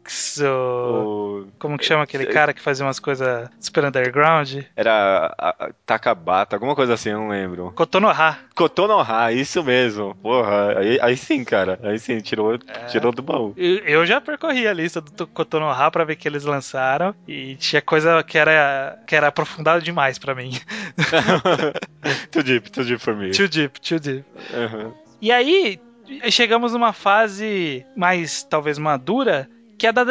o... 0.41 1.48
Como 1.60 1.77
que 1.77 1.86
chama 1.86 2.03
aquele 2.03 2.25
cara 2.25 2.53
que 2.53 2.62
fazia 2.62 2.86
umas 2.86 3.00
coisas 3.00 3.50
super 3.60 3.86
underground? 3.86 4.63
Era 4.75 5.34
a, 5.38 5.50
a, 5.50 5.70
Takabata, 5.86 6.55
alguma 6.55 6.75
coisa 6.75 6.93
assim, 6.93 7.10
eu 7.10 7.20
não 7.20 7.29
lembro. 7.29 7.72
Kotonoha. 7.72 8.39
Kotonoha, 8.55 9.31
isso 9.31 9.63
mesmo. 9.63 10.15
Porra, 10.15 10.79
aí, 10.79 11.00
aí 11.01 11.17
sim, 11.17 11.43
cara. 11.43 11.79
Aí 11.84 12.00
sim, 12.00 12.20
tirou, 12.20 12.55
é... 12.55 12.86
tirou 12.86 13.12
do 13.12 13.22
baú. 13.22 13.53
Eu 13.58 14.05
já 14.05 14.20
percorri 14.20 14.67
a 14.67 14.74
lista 14.74 15.01
do 15.01 15.27
Kotonoha 15.27 15.91
pra 15.91 16.03
ver 16.03 16.15
que 16.15 16.27
eles 16.27 16.43
lançaram 16.43 17.15
e 17.27 17.55
tinha 17.55 17.81
coisa 17.81 18.24
que 18.24 18.38
era, 18.38 19.00
que 19.05 19.15
era 19.15 19.27
aprofundada 19.27 19.81
demais 19.81 20.17
pra 20.17 20.36
mim. 20.36 20.51
too 22.31 22.43
deep, 22.43 22.72
too 22.72 22.84
deep 22.84 23.01
for 23.01 23.15
me. 23.15 23.31
Too 23.31 23.48
deep, 23.48 23.79
too 23.79 24.00
deep. 24.00 24.25
Uhum. 24.53 24.93
E 25.22 25.31
aí, 25.31 25.79
chegamos 26.29 26.74
numa 26.74 26.93
fase 26.93 27.86
mais, 27.96 28.43
talvez, 28.43 28.77
madura, 28.77 29.48
que 29.82 29.88
é 29.88 29.92
da 29.92 30.04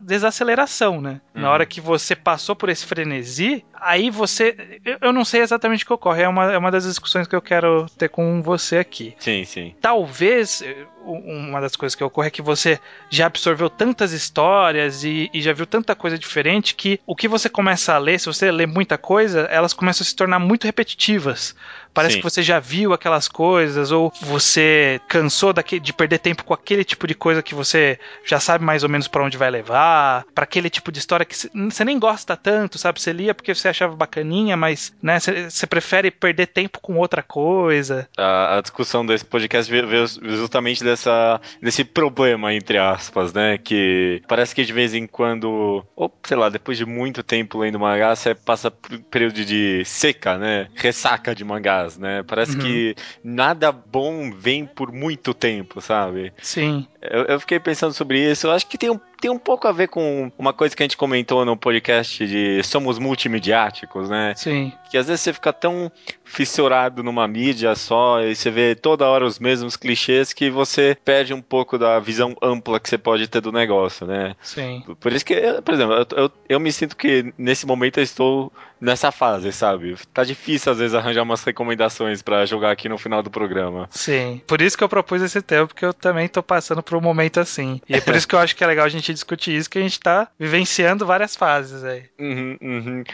desaceleração, 0.00 0.98
né? 0.98 1.20
Uhum. 1.34 1.42
Na 1.42 1.50
hora 1.50 1.66
que 1.66 1.82
você 1.82 2.16
passou 2.16 2.56
por 2.56 2.70
esse 2.70 2.86
frenesi, 2.86 3.62
aí 3.74 4.08
você. 4.08 4.80
Eu 5.02 5.12
não 5.12 5.22
sei 5.22 5.42
exatamente 5.42 5.84
o 5.84 5.86
que 5.86 5.92
ocorre, 5.92 6.22
é 6.22 6.28
uma, 6.28 6.50
é 6.50 6.56
uma 6.56 6.70
das 6.70 6.84
discussões 6.84 7.26
que 7.26 7.36
eu 7.36 7.42
quero 7.42 7.84
ter 7.98 8.08
com 8.08 8.40
você 8.40 8.78
aqui. 8.78 9.14
Sim, 9.18 9.44
sim. 9.44 9.74
Talvez 9.82 10.64
uma 11.04 11.60
das 11.60 11.76
coisas 11.76 11.94
que 11.94 12.04
ocorre 12.04 12.28
é 12.28 12.30
que 12.30 12.42
você 12.42 12.78
já 13.10 13.26
absorveu 13.26 13.68
tantas 13.68 14.12
histórias 14.12 15.04
e, 15.04 15.30
e, 15.32 15.40
já 15.40 15.52
viu 15.52 15.66
tanta 15.66 15.94
coisa 15.94 16.18
diferente 16.18 16.74
que 16.74 17.00
o 17.06 17.14
que 17.14 17.28
você 17.28 17.48
começa 17.48 17.94
a 17.94 17.98
ler, 17.98 18.18
se 18.18 18.26
você 18.26 18.50
lê 18.50 18.66
muita 18.66 18.96
coisa, 18.96 19.42
elas 19.50 19.72
começam 19.72 20.04
a 20.04 20.06
se 20.06 20.14
tornar 20.14 20.38
muito 20.38 20.64
repetitivas. 20.64 21.54
Parece 21.94 22.14
Sim. 22.14 22.20
que 22.20 22.24
você 22.24 22.42
já 22.42 22.58
viu 22.58 22.92
aquelas 22.92 23.28
coisas, 23.28 23.90
ou 23.90 24.12
você 24.22 25.00
cansou 25.08 25.52
de 25.52 25.92
perder 25.92 26.18
tempo 26.18 26.42
com 26.42 26.54
aquele 26.54 26.84
tipo 26.84 27.06
de 27.06 27.14
coisa 27.14 27.42
que 27.42 27.54
você 27.54 27.98
já 28.24 28.40
sabe 28.40 28.64
mais 28.64 28.82
ou 28.82 28.88
menos 28.88 29.08
para 29.08 29.22
onde 29.22 29.36
vai 29.36 29.50
levar, 29.50 30.24
para 30.34 30.44
aquele 30.44 30.70
tipo 30.70 30.90
de 30.90 30.98
história 30.98 31.26
que 31.26 31.36
você 31.36 31.84
nem 31.84 31.98
gosta 31.98 32.36
tanto, 32.36 32.78
sabe? 32.78 33.00
Você 33.00 33.12
lia 33.12 33.34
porque 33.34 33.54
você 33.54 33.68
achava 33.68 33.94
bacaninha, 33.94 34.56
mas 34.56 34.94
né, 35.02 35.18
você 35.20 35.66
prefere 35.66 36.10
perder 36.10 36.46
tempo 36.46 36.80
com 36.80 36.96
outra 36.96 37.22
coisa. 37.22 38.08
A, 38.16 38.56
a 38.56 38.60
discussão 38.62 39.04
desse 39.04 39.24
podcast 39.24 39.70
veio 39.70 40.06
justamente 40.22 40.82
dessa, 40.92 41.40
desse 41.60 41.84
problema, 41.84 42.54
entre 42.54 42.78
aspas, 42.78 43.32
né? 43.32 43.58
Que 43.58 44.22
parece 44.28 44.54
que 44.54 44.64
de 44.64 44.72
vez 44.72 44.94
em 44.94 45.06
quando, 45.06 45.84
ou 45.96 46.12
sei 46.22 46.36
lá, 46.36 46.48
depois 46.48 46.78
de 46.78 46.86
muito 46.86 47.22
tempo 47.22 47.58
lendo 47.58 47.80
mangá, 47.80 48.14
você 48.14 48.34
passa 48.34 48.70
por 48.70 48.98
período 49.10 49.44
de 49.44 49.82
seca, 49.84 50.38
né? 50.38 50.68
Ressaca 50.74 51.34
de 51.34 51.44
mangás, 51.44 51.98
né? 51.98 52.22
Parece 52.22 52.56
uhum. 52.56 52.62
que 52.62 52.96
nada 53.24 53.72
bom 53.72 54.30
vem 54.30 54.66
por 54.66 54.92
muito 54.92 55.34
tempo, 55.34 55.80
sabe? 55.80 56.32
Sim. 56.40 56.86
Eu, 57.00 57.24
eu 57.24 57.40
fiquei 57.40 57.58
pensando 57.58 57.92
sobre 57.92 58.18
isso. 58.30 58.46
Eu 58.46 58.52
acho 58.52 58.66
que 58.66 58.78
tem 58.78 58.90
um 58.90 59.00
tem 59.22 59.30
um 59.30 59.38
pouco 59.38 59.68
a 59.68 59.72
ver 59.72 59.86
com 59.86 60.32
uma 60.36 60.52
coisa 60.52 60.74
que 60.74 60.82
a 60.82 60.84
gente 60.84 60.96
comentou 60.96 61.44
no 61.44 61.56
podcast 61.56 62.26
de 62.26 62.60
somos 62.64 62.98
multimediáticos, 62.98 64.10
né? 64.10 64.34
Sim. 64.36 64.72
Que 64.90 64.98
às 64.98 65.06
vezes 65.06 65.20
você 65.20 65.32
fica 65.32 65.52
tão 65.52 65.92
fissurado 66.24 67.04
numa 67.04 67.28
mídia 67.28 67.76
só 67.76 68.20
e 68.20 68.34
você 68.34 68.50
vê 68.50 68.74
toda 68.74 69.08
hora 69.08 69.24
os 69.24 69.38
mesmos 69.38 69.76
clichês 69.76 70.32
que 70.32 70.50
você 70.50 70.96
perde 71.04 71.32
um 71.32 71.40
pouco 71.40 71.78
da 71.78 72.00
visão 72.00 72.34
ampla 72.42 72.80
que 72.80 72.88
você 72.88 72.98
pode 72.98 73.28
ter 73.28 73.40
do 73.40 73.52
negócio, 73.52 74.08
né? 74.08 74.34
Sim. 74.42 74.82
Por 74.98 75.12
isso 75.12 75.24
que, 75.24 75.36
por 75.64 75.72
exemplo, 75.72 75.94
eu, 75.94 76.06
eu, 76.24 76.32
eu 76.48 76.58
me 76.58 76.72
sinto 76.72 76.96
que 76.96 77.32
nesse 77.38 77.64
momento 77.64 77.98
eu 77.98 78.02
estou 78.02 78.52
nessa 78.82 79.12
fase, 79.12 79.52
sabe? 79.52 79.94
Tá 80.12 80.24
difícil 80.24 80.72
às 80.72 80.78
vezes 80.78 80.94
arranjar 80.94 81.22
umas 81.22 81.44
recomendações 81.44 82.20
para 82.20 82.44
jogar 82.44 82.72
aqui 82.72 82.88
no 82.88 82.98
final 82.98 83.22
do 83.22 83.30
programa. 83.30 83.88
Sim. 83.92 84.42
Por 84.46 84.60
isso 84.60 84.76
que 84.76 84.82
eu 84.82 84.88
propus 84.88 85.22
esse 85.22 85.40
tema, 85.40 85.68
porque 85.68 85.84
eu 85.84 85.94
também 85.94 86.26
tô 86.26 86.42
passando 86.42 86.82
por 86.82 86.98
um 86.98 87.00
momento 87.00 87.38
assim. 87.38 87.80
E 87.88 87.94
é 87.94 88.00
por 88.00 88.16
isso 88.16 88.26
que 88.26 88.34
eu 88.34 88.40
acho 88.40 88.56
que 88.56 88.64
é 88.64 88.66
legal 88.66 88.84
a 88.84 88.88
gente 88.88 89.12
discutir 89.14 89.54
isso, 89.54 89.70
que 89.70 89.78
a 89.78 89.82
gente 89.82 90.00
tá 90.00 90.28
vivenciando 90.38 91.06
várias 91.06 91.36
fases 91.36 91.84
aí. 91.84 92.02
Uhum, 92.18 92.58
uhum. 92.60 93.04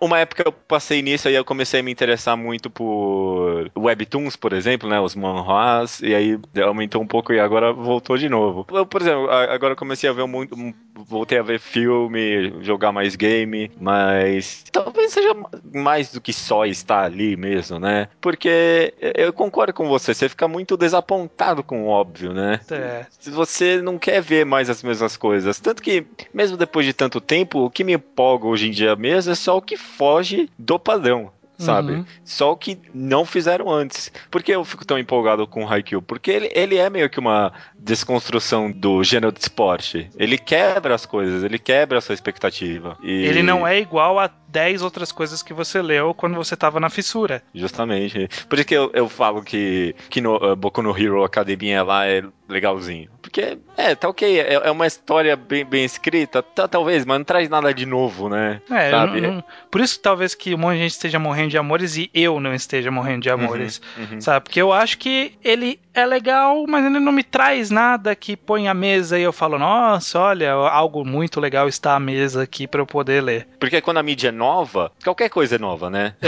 Uma, 0.00 0.20
época 0.20 0.44
eu 0.46 0.52
passei 0.52 1.02
nisso 1.02 1.26
aí 1.26 1.34
eu 1.34 1.44
comecei 1.44 1.80
a 1.80 1.82
me 1.82 1.90
interessar 1.90 2.36
muito 2.36 2.70
por 2.70 3.70
webtoons, 3.76 4.36
por 4.36 4.52
exemplo, 4.52 4.88
né? 4.88 5.00
Os 5.00 5.16
manhwas, 5.16 6.00
e 6.00 6.14
aí 6.14 6.38
aumentou 6.62 7.02
um 7.02 7.06
pouco 7.06 7.32
e 7.32 7.40
agora 7.40 7.72
voltou 7.72 8.16
de 8.16 8.28
novo. 8.28 8.64
Eu, 8.72 8.86
por 8.86 9.02
exemplo, 9.02 9.28
agora 9.28 9.72
eu 9.72 9.76
comecei 9.76 10.08
a 10.08 10.12
ver 10.12 10.26
muito. 10.26 10.56
Voltei 10.94 11.38
a 11.38 11.42
ver 11.42 11.58
filme, 11.58 12.54
jogar 12.62 12.90
mais 12.90 13.16
game, 13.16 13.70
mas 13.78 14.64
talvez 14.72 15.15
seja 15.20 15.34
mais 15.74 16.12
do 16.12 16.20
que 16.20 16.32
só 16.32 16.64
estar 16.64 17.04
ali 17.04 17.36
mesmo, 17.36 17.78
né? 17.78 18.08
Porque 18.20 18.94
eu 19.14 19.32
concordo 19.32 19.72
com 19.72 19.88
você, 19.88 20.14
você 20.14 20.28
fica 20.28 20.48
muito 20.48 20.76
desapontado 20.76 21.62
com 21.62 21.84
o 21.84 21.88
óbvio, 21.88 22.32
né? 22.32 22.60
É. 22.70 23.06
Se 23.10 23.30
você 23.30 23.80
não 23.82 23.98
quer 23.98 24.20
ver 24.20 24.44
mais 24.44 24.70
as 24.70 24.82
mesmas 24.82 25.16
coisas 25.16 25.46
coisas. 25.46 25.60
Tanto 25.60 25.82
que, 25.82 26.06
mesmo 26.32 26.56
depois 26.56 26.86
de 26.86 26.92
tanto 26.92 27.20
tempo, 27.20 27.64
o 27.64 27.70
que 27.70 27.84
me 27.84 27.92
empolga 27.92 28.46
hoje 28.46 28.68
em 28.68 28.70
dia 28.70 28.96
mesmo 28.96 29.32
é 29.32 29.34
só 29.34 29.56
o 29.56 29.62
que 29.62 29.76
foge 29.76 30.48
do 30.58 30.78
padrão 30.78 31.32
sabe? 31.58 31.92
Uhum. 31.92 32.04
Só 32.22 32.52
o 32.52 32.56
que 32.56 32.78
não 32.92 33.24
fizeram 33.24 33.70
antes. 33.70 34.12
Por 34.30 34.42
que 34.42 34.52
eu 34.52 34.64
fico 34.64 34.84
tão 34.84 34.98
empolgado 34.98 35.46
com 35.46 35.64
o 35.64 35.66
Haikyuu? 35.68 36.02
Porque 36.02 36.30
ele, 36.30 36.50
ele 36.54 36.76
é 36.76 36.90
meio 36.90 37.08
que 37.08 37.18
uma 37.18 37.52
desconstrução 37.78 38.70
do 38.70 39.02
gênero 39.02 39.32
de 39.32 39.40
esporte. 39.40 40.10
Ele 40.18 40.36
quebra 40.36 40.94
as 40.94 41.06
coisas, 41.06 41.42
ele 41.42 41.58
quebra 41.58 41.98
a 41.98 42.00
sua 42.00 42.14
expectativa. 42.14 42.98
E... 43.02 43.24
Ele 43.24 43.42
não 43.42 43.66
é 43.66 43.78
igual 43.78 44.18
a 44.18 44.28
10 44.48 44.82
outras 44.82 45.12
coisas 45.12 45.42
que 45.42 45.52
você 45.52 45.82
leu 45.82 46.14
quando 46.14 46.34
você 46.34 46.56
tava 46.56 46.80
na 46.80 46.90
fissura. 46.90 47.42
Justamente. 47.54 48.28
Por 48.48 48.58
isso 48.58 48.68
que 48.68 48.74
eu, 48.74 48.90
eu 48.94 49.08
falo 49.08 49.42
que, 49.42 49.94
que 50.08 50.20
no 50.20 50.36
uh, 50.36 50.56
Boku 50.56 50.82
no 50.82 50.96
Hero 50.96 51.24
Academia 51.24 51.82
lá 51.82 52.06
é 52.06 52.22
legalzinho. 52.48 53.10
Porque, 53.20 53.58
é, 53.76 53.94
tá 53.94 54.08
ok, 54.08 54.40
é, 54.40 54.54
é 54.54 54.70
uma 54.70 54.86
história 54.86 55.34
bem, 55.34 55.64
bem 55.64 55.84
escrita, 55.84 56.42
tá, 56.42 56.68
talvez, 56.68 57.04
mas 57.04 57.18
não 57.18 57.24
traz 57.24 57.48
nada 57.48 57.74
de 57.74 57.84
novo, 57.84 58.28
né? 58.28 58.60
É, 58.70 58.90
Sabe? 58.90 59.20
Não, 59.20 59.34
não, 59.34 59.44
por 59.70 59.80
isso 59.80 59.98
talvez 60.00 60.34
que 60.34 60.54
um 60.54 60.58
monte 60.58 60.76
de 60.76 60.82
gente 60.82 60.92
esteja 60.92 61.18
morrendo 61.18 61.50
de 61.50 61.58
amores 61.58 61.96
e 61.96 62.08
eu 62.14 62.38
não 62.38 62.54
esteja 62.54 62.90
morrendo 62.90 63.22
de 63.22 63.30
amores, 63.30 63.80
uhum, 63.96 64.06
uhum. 64.12 64.20
sabe? 64.20 64.44
Porque 64.44 64.62
eu 64.62 64.72
acho 64.72 64.98
que 64.98 65.32
ele 65.42 65.80
é 65.96 66.04
legal, 66.04 66.66
mas 66.68 66.84
ele 66.84 67.00
não 67.00 67.10
me 67.10 67.22
traz 67.22 67.70
nada 67.70 68.14
que 68.14 68.36
põe 68.36 68.68
a 68.68 68.74
mesa 68.74 69.18
e 69.18 69.22
eu 69.22 69.32
falo, 69.32 69.58
nossa, 69.58 70.20
olha, 70.20 70.52
algo 70.52 71.02
muito 71.06 71.40
legal 71.40 71.66
está 71.66 71.96
à 71.96 72.00
mesa 72.00 72.42
aqui 72.42 72.66
para 72.66 72.82
eu 72.82 72.86
poder 72.86 73.22
ler. 73.22 73.48
Porque 73.58 73.80
quando 73.80 73.96
a 73.96 74.02
mídia 74.02 74.28
é 74.28 74.32
nova, 74.32 74.92
qualquer 75.02 75.30
coisa 75.30 75.56
é 75.56 75.58
nova, 75.58 75.88
né? 75.88 76.14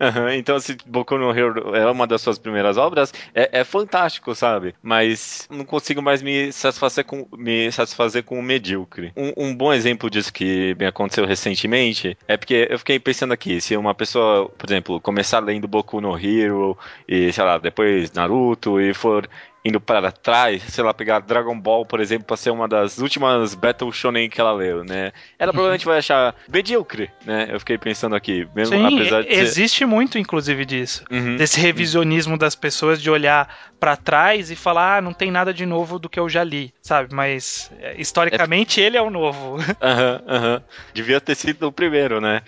Uhum. 0.00 0.30
então, 0.30 0.58
se 0.58 0.76
Boku 0.86 1.16
no 1.18 1.30
Hero 1.30 1.76
é 1.76 1.88
uma 1.90 2.06
das 2.06 2.22
suas 2.22 2.38
primeiras 2.38 2.76
obras, 2.76 3.12
é, 3.34 3.60
é 3.60 3.64
fantástico, 3.64 4.34
sabe? 4.34 4.74
Mas 4.82 5.46
não 5.50 5.64
consigo 5.64 6.00
mais 6.00 6.22
me 6.22 6.50
satisfazer 6.52 7.04
com, 7.04 7.28
me 7.36 7.70
satisfazer 7.70 8.24
com 8.24 8.38
o 8.38 8.42
medíocre. 8.42 9.12
Um, 9.16 9.32
um 9.36 9.54
bom 9.54 9.72
exemplo 9.72 10.08
disso 10.10 10.32
que 10.32 10.74
me 10.78 10.86
aconteceu 10.86 11.26
recentemente 11.26 12.16
é 12.26 12.36
porque 12.36 12.66
eu 12.70 12.78
fiquei 12.78 12.98
pensando 12.98 13.32
aqui, 13.32 13.60
se 13.60 13.76
uma 13.76 13.94
pessoa, 13.94 14.48
por 14.48 14.68
exemplo, 14.68 15.00
começar 15.00 15.38
lendo 15.40 15.68
Boku 15.68 16.00
no 16.00 16.18
Hero 16.18 16.76
e, 17.06 17.32
sei 17.32 17.44
lá, 17.44 17.58
depois 17.58 18.10
Naruto 18.12 18.79
e 18.80 18.92
for 18.92 19.28
indo 19.64 19.80
para 19.80 20.10
trás, 20.10 20.62
sei 20.68 20.82
lá, 20.82 20.94
pegar 20.94 21.20
Dragon 21.20 21.58
Ball, 21.58 21.84
por 21.84 22.00
exemplo, 22.00 22.26
para 22.26 22.36
ser 22.36 22.50
uma 22.50 22.66
das 22.66 22.98
últimas 22.98 23.54
Battle 23.54 23.92
Shonen 23.92 24.28
que 24.28 24.40
ela 24.40 24.52
leu, 24.52 24.84
né? 24.84 25.12
Ela 25.38 25.52
provavelmente 25.52 25.84
vai 25.84 25.98
achar 25.98 26.34
medíocre, 26.48 27.10
né? 27.26 27.48
Eu 27.50 27.58
fiquei 27.60 27.76
pensando 27.76 28.16
aqui, 28.16 28.48
mesmo 28.54 28.76
Sim, 28.76 28.98
apesar 28.98 29.22
de 29.22 29.28
existe 29.28 29.80
ser... 29.80 29.86
muito 29.86 30.18
inclusive 30.18 30.64
disso, 30.64 31.04
uhum. 31.10 31.36
desse 31.36 31.60
revisionismo 31.60 32.38
das 32.38 32.54
pessoas 32.54 33.00
de 33.00 33.10
olhar 33.10 33.70
para 33.78 33.96
trás 33.96 34.50
e 34.50 34.56
falar, 34.56 34.98
ah, 34.98 35.00
não 35.00 35.12
tem 35.12 35.30
nada 35.30 35.52
de 35.52 35.64
novo 35.64 35.98
do 35.98 36.08
que 36.08 36.20
eu 36.20 36.28
já 36.28 36.44
li, 36.44 36.72
sabe? 36.82 37.14
Mas 37.14 37.70
é, 37.80 37.98
historicamente 37.98 38.80
é... 38.80 38.86
ele 38.86 38.96
é 38.96 39.02
o 39.02 39.10
novo. 39.10 39.56
Aham, 39.80 40.22
uhum, 40.26 40.34
aham. 40.34 40.54
Uhum. 40.54 40.62
Devia 40.94 41.20
ter 41.20 41.34
sido 41.34 41.66
o 41.66 41.72
primeiro, 41.72 42.20
né? 42.20 42.42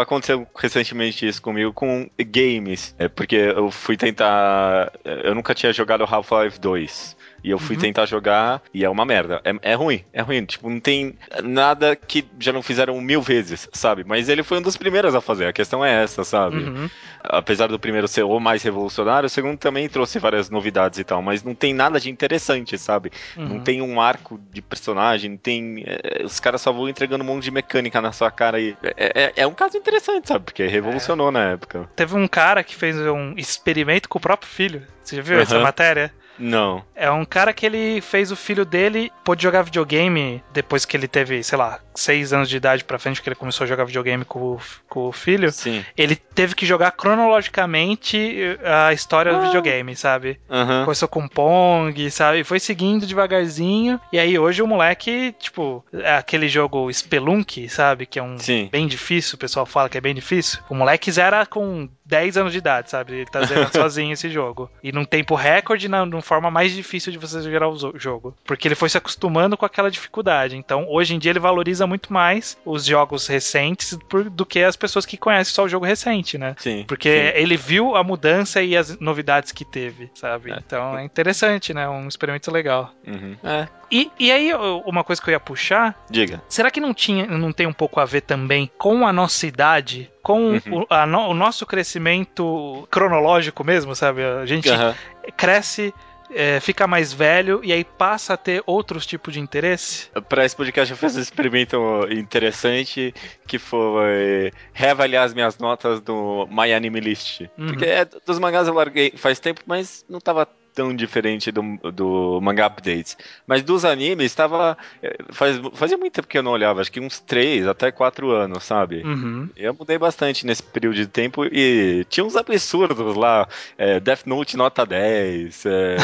Aconteceu 0.00 0.46
recentemente 0.56 1.26
isso 1.26 1.40
comigo 1.40 1.72
com 1.72 2.08
games, 2.18 2.94
é 2.98 3.08
porque 3.08 3.36
eu 3.36 3.70
fui 3.70 3.96
tentar, 3.96 4.92
eu 5.04 5.34
nunca 5.34 5.54
tinha 5.54 5.72
jogado 5.72 6.04
Half-Life 6.04 6.45
Half-Life 6.46 6.60
2. 6.60 7.16
E 7.44 7.50
eu 7.50 7.60
fui 7.60 7.76
uhum. 7.76 7.82
tentar 7.82 8.06
jogar 8.06 8.60
e 8.74 8.84
é 8.84 8.90
uma 8.90 9.04
merda. 9.04 9.40
É, 9.44 9.70
é, 9.70 9.74
ruim, 9.74 10.02
é 10.12 10.20
ruim. 10.20 10.44
Tipo, 10.44 10.68
não 10.68 10.80
tem 10.80 11.16
nada 11.44 11.94
que 11.94 12.24
já 12.40 12.52
não 12.52 12.60
fizeram 12.60 13.00
mil 13.00 13.22
vezes, 13.22 13.68
sabe? 13.72 14.02
Mas 14.04 14.28
ele 14.28 14.42
foi 14.42 14.58
um 14.58 14.62
dos 14.62 14.76
primeiros 14.76 15.14
a 15.14 15.20
fazer. 15.20 15.46
A 15.46 15.52
questão 15.52 15.84
é 15.84 16.02
essa, 16.02 16.24
sabe? 16.24 16.56
Uhum. 16.56 16.90
Apesar 17.22 17.68
do 17.68 17.78
primeiro 17.78 18.08
ser 18.08 18.24
o 18.24 18.40
mais 18.40 18.64
revolucionário, 18.64 19.28
o 19.28 19.30
segundo 19.30 19.56
também 19.58 19.88
trouxe 19.88 20.18
várias 20.18 20.50
novidades 20.50 20.98
e 20.98 21.04
tal. 21.04 21.22
Mas 21.22 21.44
não 21.44 21.54
tem 21.54 21.72
nada 21.72 22.00
de 22.00 22.10
interessante, 22.10 22.76
sabe? 22.76 23.12
Uhum. 23.36 23.48
Não 23.48 23.60
tem 23.60 23.80
um 23.80 24.00
arco 24.00 24.40
de 24.50 24.60
personagem, 24.60 25.30
não 25.30 25.38
tem. 25.38 25.84
É, 25.86 26.24
os 26.24 26.40
caras 26.40 26.60
só 26.60 26.72
vão 26.72 26.88
entregando 26.88 27.22
um 27.22 27.26
monte 27.26 27.44
de 27.44 27.52
mecânica 27.52 28.00
na 28.00 28.10
sua 28.10 28.30
cara 28.30 28.58
e. 28.58 28.76
É, 28.82 29.22
é, 29.22 29.32
é 29.36 29.46
um 29.46 29.54
caso 29.54 29.76
interessante, 29.76 30.26
sabe? 30.26 30.46
Porque 30.46 30.66
revolucionou 30.66 31.30
na 31.30 31.52
época. 31.52 31.88
Teve 31.94 32.16
um 32.16 32.26
cara 32.26 32.64
que 32.64 32.74
fez 32.74 32.96
um 32.96 33.34
experimento 33.36 34.08
com 34.08 34.18
o 34.18 34.20
próprio 34.20 34.50
filho. 34.50 34.82
Você 35.04 35.14
já 35.14 35.22
viu 35.22 35.38
essa 35.38 35.60
matéria? 35.60 36.12
Não. 36.38 36.84
É 36.94 37.10
um 37.10 37.24
cara 37.24 37.52
que 37.52 37.64
ele 37.64 38.00
fez 38.00 38.30
o 38.30 38.36
filho 38.36 38.64
dele, 38.64 39.10
pôde 39.24 39.42
jogar 39.42 39.62
videogame 39.62 40.42
depois 40.52 40.84
que 40.84 40.96
ele 40.96 41.08
teve, 41.08 41.42
sei 41.42 41.58
lá, 41.58 41.80
seis 41.94 42.32
anos 42.32 42.48
de 42.48 42.56
idade 42.56 42.84
pra 42.84 42.98
frente, 42.98 43.22
que 43.22 43.28
ele 43.28 43.36
começou 43.36 43.64
a 43.64 43.68
jogar 43.68 43.84
videogame 43.84 44.24
com 44.24 44.38
o, 44.54 44.60
com 44.88 45.08
o 45.08 45.12
filho. 45.12 45.50
Sim. 45.52 45.84
Ele 45.96 46.16
teve 46.16 46.54
que 46.54 46.66
jogar 46.66 46.90
cronologicamente 46.92 48.58
a 48.64 48.92
história 48.92 49.32
ah. 49.32 49.38
do 49.38 49.46
videogame, 49.46 49.96
sabe? 49.96 50.40
Uhum. 50.48 50.84
Começou 50.84 51.08
com 51.08 51.28
Pong, 51.28 52.10
sabe? 52.10 52.44
Foi 52.44 52.60
seguindo 52.60 53.06
devagarzinho. 53.06 54.00
E 54.12 54.18
aí 54.18 54.38
hoje 54.38 54.62
o 54.62 54.66
moleque, 54.66 55.34
tipo, 55.38 55.84
é 55.92 56.16
aquele 56.16 56.48
jogo 56.48 56.92
Spelunk, 56.92 57.68
sabe? 57.68 58.06
Que 58.06 58.18
é 58.18 58.22
um 58.22 58.38
Sim. 58.38 58.68
bem 58.70 58.86
difícil, 58.86 59.36
o 59.36 59.38
pessoal 59.38 59.66
fala 59.66 59.88
que 59.88 59.98
é 59.98 60.00
bem 60.00 60.14
difícil. 60.14 60.60
O 60.68 60.74
moleque 60.74 61.10
zera 61.10 61.44
com 61.46 61.88
10 62.06 62.36
anos 62.36 62.52
de 62.52 62.58
idade, 62.58 62.90
sabe? 62.90 63.14
Ele 63.14 63.26
tá 63.26 63.42
zerando 63.44 63.72
sozinho 63.74 64.12
esse 64.12 64.30
jogo. 64.30 64.70
E 64.82 64.92
num 64.92 65.04
tempo 65.04 65.34
recorde, 65.34 65.88
na, 65.88 66.06
na 66.06 66.22
forma 66.22 66.50
mais 66.50 66.72
difícil 66.72 67.12
de 67.12 67.18
você 67.18 67.40
zerar 67.40 67.68
o 67.68 67.98
jogo. 67.98 68.34
Porque 68.44 68.68
ele 68.68 68.74
foi 68.74 68.88
se 68.88 68.96
acostumando 68.96 69.56
com 69.56 69.66
aquela 69.66 69.90
dificuldade. 69.90 70.56
Então, 70.56 70.86
hoje 70.88 71.14
em 71.14 71.18
dia, 71.18 71.32
ele 71.32 71.40
valoriza 71.40 71.86
muito 71.86 72.12
mais 72.12 72.56
os 72.64 72.84
jogos 72.84 73.26
recentes 73.26 73.98
do 74.32 74.46
que 74.46 74.62
as 74.62 74.76
pessoas 74.76 75.04
que 75.04 75.16
conhecem 75.16 75.52
só 75.52 75.64
o 75.64 75.68
jogo 75.68 75.84
recente, 75.84 76.38
né? 76.38 76.54
Sim. 76.58 76.84
Porque 76.86 77.10
sim. 77.10 77.38
ele 77.40 77.56
viu 77.56 77.96
a 77.96 78.04
mudança 78.04 78.62
e 78.62 78.76
as 78.76 78.98
novidades 79.00 79.52
que 79.52 79.64
teve, 79.64 80.10
sabe? 80.14 80.52
É. 80.52 80.58
Então 80.64 80.96
é 80.96 81.04
interessante, 81.04 81.74
né? 81.74 81.88
Um 81.88 82.06
experimento 82.06 82.50
legal. 82.50 82.92
Uhum. 83.06 83.36
É. 83.42 83.68
E, 83.90 84.10
e 84.18 84.32
aí, 84.32 84.52
uma 84.84 85.04
coisa 85.04 85.20
que 85.20 85.28
eu 85.28 85.32
ia 85.32 85.40
puxar. 85.40 85.94
Diga. 86.10 86.42
Será 86.48 86.70
que 86.70 86.80
não, 86.80 86.92
tinha, 86.92 87.26
não 87.26 87.52
tem 87.52 87.66
um 87.66 87.72
pouco 87.72 88.00
a 88.00 88.04
ver 88.04 88.22
também 88.22 88.70
com 88.78 89.06
a 89.06 89.12
nossa 89.12 89.46
idade? 89.46 90.10
Com 90.22 90.52
uhum. 90.52 90.82
o, 90.82 90.86
a, 90.90 91.04
o, 91.04 91.34
nosso 91.34 91.64
crescimento 91.64 92.86
cronológico 92.90 93.62
mesmo, 93.62 93.94
sabe? 93.94 94.24
A 94.24 94.44
gente 94.44 94.68
uhum. 94.68 94.94
cresce 95.36 95.94
é, 96.30 96.60
fica 96.60 96.86
mais 96.86 97.12
velho 97.12 97.60
e 97.62 97.72
aí 97.72 97.84
passa 97.84 98.34
a 98.34 98.36
ter 98.36 98.62
outros 98.66 99.06
tipos 99.06 99.32
de 99.32 99.40
interesse? 99.40 100.08
Para 100.28 100.44
esse 100.44 100.56
podcast 100.56 100.90
eu 100.90 100.96
fiz 100.96 101.16
um 101.16 101.20
experimento 101.20 101.76
interessante 102.10 103.14
que 103.46 103.58
foi 103.58 104.52
reavaliar 104.72 105.24
as 105.24 105.34
minhas 105.34 105.58
notas 105.58 106.00
do 106.00 106.46
My 106.50 106.72
Anime 106.72 107.00
List. 107.00 107.42
Uhum. 107.56 107.68
Porque 107.68 107.84
é, 107.84 108.04
dos 108.04 108.38
mangás 108.38 108.66
eu 108.66 108.74
larguei 108.74 109.12
faz 109.16 109.38
tempo, 109.38 109.60
mas 109.66 110.04
não 110.08 110.20
tava 110.20 110.48
tão 110.76 110.94
diferente 110.94 111.50
do, 111.50 111.62
do 111.90 112.38
manga 112.42 112.66
updates. 112.66 113.16
Mas 113.46 113.62
dos 113.62 113.82
animes, 113.82 114.26
estava. 114.26 114.76
Eh, 115.02 115.16
faz, 115.30 115.58
fazia 115.72 115.96
muito 115.96 116.12
tempo 116.12 116.28
que 116.28 116.36
eu 116.36 116.42
não 116.42 116.52
olhava, 116.52 116.82
acho 116.82 116.92
que 116.92 117.00
uns 117.00 117.18
3 117.18 117.66
até 117.66 117.90
4 117.90 118.30
anos, 118.30 118.62
sabe? 118.62 119.02
Uhum. 119.02 119.48
Eu 119.56 119.72
mudei 119.72 119.96
bastante 119.96 120.44
nesse 120.44 120.62
período 120.62 120.96
de 120.96 121.06
tempo 121.06 121.46
e 121.46 122.04
tinha 122.10 122.24
uns 122.24 122.36
absurdos 122.36 123.16
lá. 123.16 123.48
É, 123.78 123.98
Death 123.98 124.26
Note 124.26 124.54
nota 124.54 124.84
10. 124.84 125.64
É, 125.64 125.96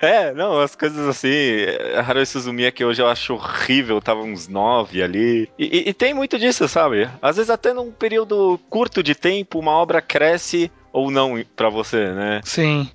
é 0.28 0.32
não, 0.32 0.60
as 0.60 0.76
coisas 0.76 1.08
assim. 1.08 1.28
É, 1.28 1.98
Haruhi 1.98 2.24
Suzumiya 2.24 2.70
que 2.70 2.84
hoje 2.84 3.02
eu 3.02 3.08
acho 3.08 3.34
horrível, 3.34 4.00
tava 4.00 4.20
uns 4.20 4.46
9 4.46 5.02
ali. 5.02 5.50
E, 5.58 5.64
e, 5.64 5.88
e 5.88 5.92
tem 5.92 6.14
muito 6.14 6.38
disso, 6.38 6.68
sabe? 6.68 7.10
Às 7.20 7.36
vezes 7.36 7.50
até 7.50 7.74
num 7.74 7.90
período 7.90 8.60
curto 8.70 9.02
de 9.02 9.16
tempo, 9.16 9.58
uma 9.58 9.72
obra 9.72 10.00
cresce 10.00 10.70
ou 10.92 11.10
não 11.10 11.42
para 11.54 11.68
você, 11.68 12.12
né? 12.12 12.40
Sim. 12.44 12.90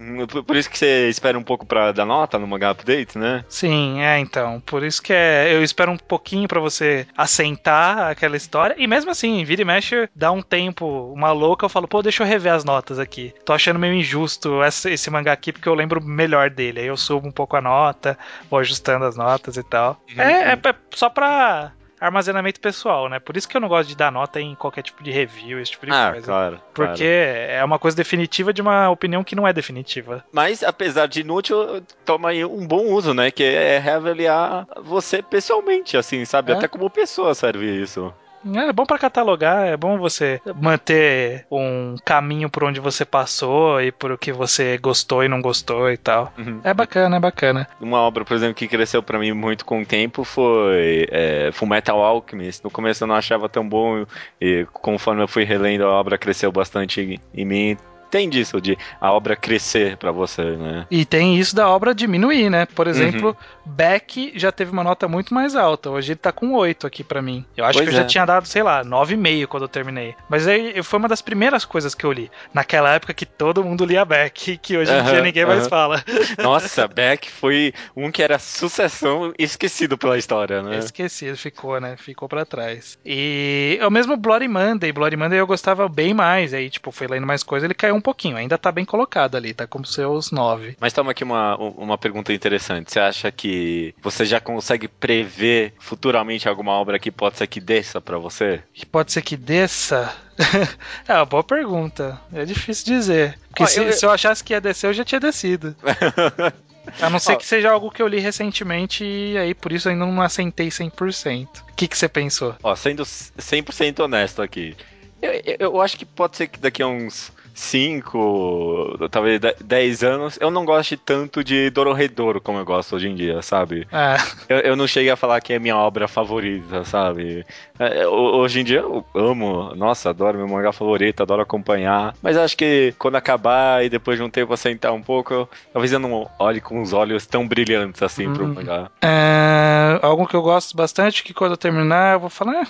Por, 0.45 0.55
isso 0.55 0.69
que 0.69 0.77
você 0.77 1.09
espera 1.09 1.37
um 1.37 1.43
pouco 1.43 1.65
para 1.65 1.91
dar 1.91 2.05
nota 2.05 2.37
no 2.37 2.47
manga 2.47 2.69
update, 2.69 3.17
né? 3.17 3.43
Sim, 3.47 4.01
é 4.01 4.19
então. 4.19 4.61
Por 4.65 4.83
isso 4.83 5.01
que 5.01 5.13
é, 5.13 5.53
eu 5.53 5.63
espero 5.63 5.91
um 5.91 5.97
pouquinho 5.97 6.47
para 6.47 6.59
você 6.59 7.07
assentar 7.15 8.09
aquela 8.09 8.37
história. 8.37 8.75
E 8.77 8.87
mesmo 8.87 9.11
assim, 9.11 9.43
vira 9.43 9.61
e 9.61 9.65
mexe, 9.65 10.09
dá 10.15 10.31
um 10.31 10.41
tempo, 10.41 11.11
uma 11.13 11.31
louca, 11.31 11.65
eu 11.65 11.69
falo, 11.69 11.87
pô, 11.87 12.01
deixa 12.01 12.23
eu 12.23 12.27
rever 12.27 12.53
as 12.53 12.63
notas 12.63 12.99
aqui. 12.99 13.33
Tô 13.45 13.53
achando 13.53 13.79
meio 13.79 13.93
injusto 13.93 14.63
esse, 14.63 14.91
esse 14.91 15.09
mangá 15.09 15.31
aqui 15.31 15.51
porque 15.51 15.69
eu 15.69 15.73
lembro 15.73 16.03
melhor 16.03 16.49
dele. 16.49 16.79
Aí 16.81 16.87
eu 16.87 16.97
subo 16.97 17.27
um 17.27 17.31
pouco 17.31 17.55
a 17.55 17.61
nota, 17.61 18.17
vou 18.49 18.59
ajustando 18.59 19.05
as 19.05 19.15
notas 19.15 19.57
e 19.57 19.63
tal. 19.63 20.01
Uhum. 20.09 20.21
É, 20.21 20.53
é 20.53 20.75
só 20.93 21.09
pra 21.09 21.71
armazenamento 22.01 22.59
pessoal, 22.59 23.07
né? 23.07 23.19
Por 23.19 23.37
isso 23.37 23.47
que 23.47 23.55
eu 23.55 23.61
não 23.61 23.67
gosto 23.67 23.87
de 23.87 23.95
dar 23.95 24.11
nota 24.11 24.41
em 24.41 24.55
qualquer 24.55 24.81
tipo 24.81 25.03
de 25.03 25.11
review, 25.11 25.59
esse 25.59 25.71
tipo 25.71 25.85
de 25.85 25.91
ah, 25.91 26.09
coisa. 26.11 26.25
Claro. 26.25 26.61
Porque 26.73 27.03
claro. 27.03 27.51
é 27.51 27.63
uma 27.63 27.77
coisa 27.77 27.95
definitiva 27.95 28.51
de 28.51 28.61
uma 28.61 28.89
opinião 28.89 29.23
que 29.23 29.35
não 29.35 29.47
é 29.47 29.53
definitiva. 29.53 30.25
Mas, 30.31 30.63
apesar 30.63 31.07
de 31.07 31.21
inútil, 31.21 31.83
toma 32.03 32.29
aí 32.29 32.43
um 32.43 32.65
bom 32.65 32.87
uso, 32.87 33.13
né? 33.13 33.29
Que 33.29 33.43
é 33.43 33.77
reavaliar 33.77 34.65
você 34.83 35.21
pessoalmente, 35.21 35.95
assim, 35.95 36.25
sabe? 36.25 36.51
É. 36.51 36.55
Até 36.55 36.67
como 36.67 36.89
pessoa 36.89 37.35
serve 37.35 37.65
isso. 37.81 38.11
É 38.45 38.73
bom 38.73 38.85
para 38.85 38.97
catalogar, 38.97 39.67
é 39.67 39.77
bom 39.77 39.97
você 39.97 40.41
manter 40.55 41.45
um 41.51 41.95
caminho 42.03 42.49
por 42.49 42.63
onde 42.63 42.79
você 42.79 43.05
passou 43.05 43.81
e 43.81 43.91
por 43.91 44.11
o 44.11 44.17
que 44.17 44.31
você 44.31 44.77
gostou 44.77 45.23
e 45.23 45.27
não 45.27 45.41
gostou 45.41 45.91
e 45.91 45.97
tal. 45.97 46.33
Uhum. 46.37 46.59
É 46.63 46.73
bacana, 46.73 47.17
é 47.17 47.19
bacana. 47.19 47.67
Uma 47.79 47.99
obra, 47.99 48.25
por 48.25 48.35
exemplo, 48.35 48.55
que 48.55 48.67
cresceu 48.67 49.03
para 49.03 49.19
mim 49.19 49.31
muito 49.31 49.65
com 49.65 49.81
o 49.81 49.85
tempo 49.85 50.23
foi 50.23 51.07
é, 51.11 51.51
Fullmetal 51.53 52.01
Alchemist. 52.01 52.63
No 52.63 52.71
começo 52.71 53.03
eu 53.03 53.07
não 53.07 53.15
achava 53.15 53.47
tão 53.47 53.67
bom 53.67 54.05
e 54.39 54.65
conforme 54.73 55.21
eu 55.21 55.27
fui 55.27 55.43
relendo 55.43 55.85
a 55.85 55.91
obra 55.91 56.17
cresceu 56.17 56.51
bastante 56.51 57.19
em 57.33 57.45
mim 57.45 57.77
tem 58.11 58.29
disso, 58.29 58.59
de 58.59 58.77
a 58.99 59.11
obra 59.11 59.35
crescer 59.35 59.95
para 59.95 60.11
você, 60.11 60.43
né? 60.43 60.85
E 60.91 61.05
tem 61.05 61.37
isso 61.37 61.55
da 61.55 61.69
obra 61.69 61.95
diminuir, 61.95 62.49
né? 62.49 62.65
Por 62.65 62.85
exemplo, 62.87 63.29
uhum. 63.29 63.71
Beck 63.71 64.33
já 64.35 64.51
teve 64.51 64.71
uma 64.71 64.83
nota 64.83 65.07
muito 65.07 65.33
mais 65.33 65.55
alta. 65.55 65.89
Hoje 65.89 66.11
ele 66.11 66.19
tá 66.19 66.31
com 66.31 66.53
8 66.53 66.85
aqui 66.85 67.03
para 67.03 67.21
mim. 67.21 67.45
Eu 67.55 67.63
acho 67.63 67.79
pois 67.79 67.89
que 67.89 67.95
eu 67.95 67.99
é. 67.99 68.01
já 68.01 68.07
tinha 68.07 68.25
dado, 68.25 68.45
sei 68.47 68.61
lá, 68.61 68.83
9,5 68.83 69.47
quando 69.47 69.63
eu 69.63 69.69
terminei. 69.69 70.13
Mas 70.29 70.45
aí 70.47 70.83
foi 70.83 70.99
uma 70.99 71.07
das 71.07 71.21
primeiras 71.21 71.63
coisas 71.63 71.95
que 71.95 72.05
eu 72.05 72.11
li. 72.11 72.29
Naquela 72.53 72.93
época 72.93 73.13
que 73.13 73.25
todo 73.25 73.63
mundo 73.63 73.85
lia 73.85 74.03
Beck, 74.03 74.57
que 74.57 74.77
hoje 74.77 74.91
em 74.91 74.97
uhum, 74.97 75.03
dia 75.05 75.21
ninguém 75.21 75.43
uhum. 75.43 75.49
mais 75.49 75.67
fala. 75.67 76.03
Nossa, 76.37 76.87
Beck 76.87 77.31
foi 77.31 77.73
um 77.95 78.11
que 78.11 78.21
era 78.21 78.37
sucessão 78.37 79.33
esquecido 79.39 79.97
pela 79.97 80.17
história, 80.17 80.61
né? 80.61 80.79
Esquecido, 80.79 81.37
ficou, 81.37 81.79
né? 81.79 81.95
Ficou 81.95 82.27
para 82.27 82.45
trás. 82.45 82.99
E 83.05 83.77
é 83.79 83.87
o 83.87 83.91
mesmo 83.91 84.17
Bloody 84.17 84.47
Monday. 84.47 84.91
Bloody 84.91 85.15
Monday 85.15 85.39
eu 85.39 85.47
gostava 85.47 85.87
bem 85.87 86.13
mais. 86.13 86.53
Aí, 86.53 86.69
tipo, 86.69 86.91
foi 86.91 87.07
lendo 87.07 87.25
mais 87.25 87.43
coisa, 87.43 87.65
ele 87.65 87.73
caiu 87.73 87.95
um 87.95 88.00
pouquinho. 88.01 88.37
Ainda 88.37 88.57
tá 88.57 88.71
bem 88.71 88.85
colocado 88.85 89.35
ali, 89.35 89.53
tá 89.53 89.67
com 89.67 89.83
seus 89.83 90.31
9. 90.31 90.77
Mas 90.79 90.93
toma 90.93 91.11
aqui 91.11 91.23
uma, 91.23 91.55
uma 91.57 91.97
pergunta 91.97 92.33
interessante. 92.33 92.91
Você 92.91 92.99
acha 92.99 93.31
que 93.31 93.93
você 94.01 94.25
já 94.25 94.39
consegue 94.39 94.87
prever 94.87 95.73
futuramente 95.79 96.47
alguma 96.47 96.71
obra 96.73 96.99
que 96.99 97.11
pode 97.11 97.37
ser 97.37 97.47
que 97.47 97.59
desça 97.59 98.01
para 98.01 98.17
você? 98.17 98.61
Que 98.73 98.85
pode 98.85 99.11
ser 99.11 99.21
que 99.21 99.37
desça? 99.37 100.13
é 101.07 101.13
uma 101.13 101.25
boa 101.25 101.43
pergunta. 101.43 102.19
É 102.33 102.45
difícil 102.45 102.85
dizer. 102.85 103.37
Porque 103.49 103.67
se, 103.67 103.79
eu... 103.79 103.91
se, 103.93 104.05
eu... 104.05 104.11
achasse 104.11 104.43
que 104.43 104.53
ia 104.53 104.61
descer, 104.61 104.87
eu 104.87 104.93
já 104.93 105.03
tinha 105.03 105.19
descido. 105.19 105.75
A 106.99 107.09
não 107.09 107.19
ser 107.19 107.35
que 107.35 107.45
seja 107.45 107.71
algo 107.71 107.91
que 107.91 108.01
eu 108.01 108.07
li 108.07 108.19
recentemente 108.19 109.03
e 109.03 109.37
aí 109.37 109.53
por 109.53 109.71
isso 109.71 109.87
ainda 109.87 110.05
não 110.05 110.21
assentei 110.21 110.69
100%. 110.69 111.47
O 111.59 111.73
que, 111.75 111.87
que 111.87 111.97
você 111.97 112.09
pensou? 112.09 112.55
Ó, 112.63 112.75
sendo 112.75 113.03
100% 113.03 113.99
honesto 113.99 114.41
aqui, 114.41 114.75
eu, 115.21 115.31
eu 115.59 115.81
acho 115.81 115.97
que 115.97 116.05
pode 116.05 116.37
ser 116.37 116.47
que 116.47 116.59
daqui 116.59 116.81
a 116.81 116.87
uns 116.87 117.31
5, 117.53 119.07
talvez 119.09 119.39
10 119.63 120.03
anos, 120.03 120.37
eu 120.41 120.49
não 120.51 120.65
gosto 120.65 120.97
tanto 120.97 121.43
de 121.43 121.69
Dororedoro 121.69 122.41
como 122.41 122.59
eu 122.59 122.65
gosto 122.65 122.95
hoje 122.95 123.07
em 123.07 123.15
dia, 123.15 123.41
sabe? 123.41 123.87
É. 123.91 124.17
Eu, 124.49 124.57
eu, 124.59 124.75
não 124.75 124.87
cheguei 124.87 125.11
a 125.11 125.15
falar 125.15 125.39
que 125.41 125.53
é 125.53 125.59
minha 125.59 125.75
obra 125.77 126.07
favorita, 126.07 126.83
sabe? 126.83 127.45
É, 127.79 128.07
hoje 128.07 128.61
em 128.61 128.63
dia 128.63 128.79
eu 128.79 129.05
amo, 129.15 129.73
nossa, 129.75 130.09
adoro 130.09 130.37
meu 130.37 130.47
mangá 130.47 130.71
favorito, 130.71 131.21
adoro 131.21 131.41
acompanhar, 131.41 132.15
mas 132.21 132.37
acho 132.37 132.57
que 132.57 132.93
quando 132.97 133.15
acabar 133.15 133.83
e 133.83 133.89
depois 133.89 134.17
de 134.17 134.23
um 134.23 134.29
tempo 134.29 134.55
sentar 134.57 134.93
um 134.93 135.01
pouco, 135.01 135.47
talvez 135.71 135.91
eu 135.91 135.99
não 135.99 136.29
olhe 136.39 136.61
com 136.61 136.81
os 136.81 136.93
olhos 136.93 137.25
tão 137.25 137.47
brilhantes 137.47 138.01
assim 138.01 138.27
hum. 138.27 138.33
pro 138.33 138.47
mangá. 138.47 138.89
É, 139.01 139.99
algo 140.01 140.27
que 140.27 140.35
eu 140.35 140.41
gosto 140.41 140.75
bastante, 140.75 141.23
que 141.23 141.33
quando 141.33 141.51
eu 141.51 141.57
terminar 141.57 142.15
eu 142.15 142.19
vou 142.19 142.29
falar, 142.29 142.67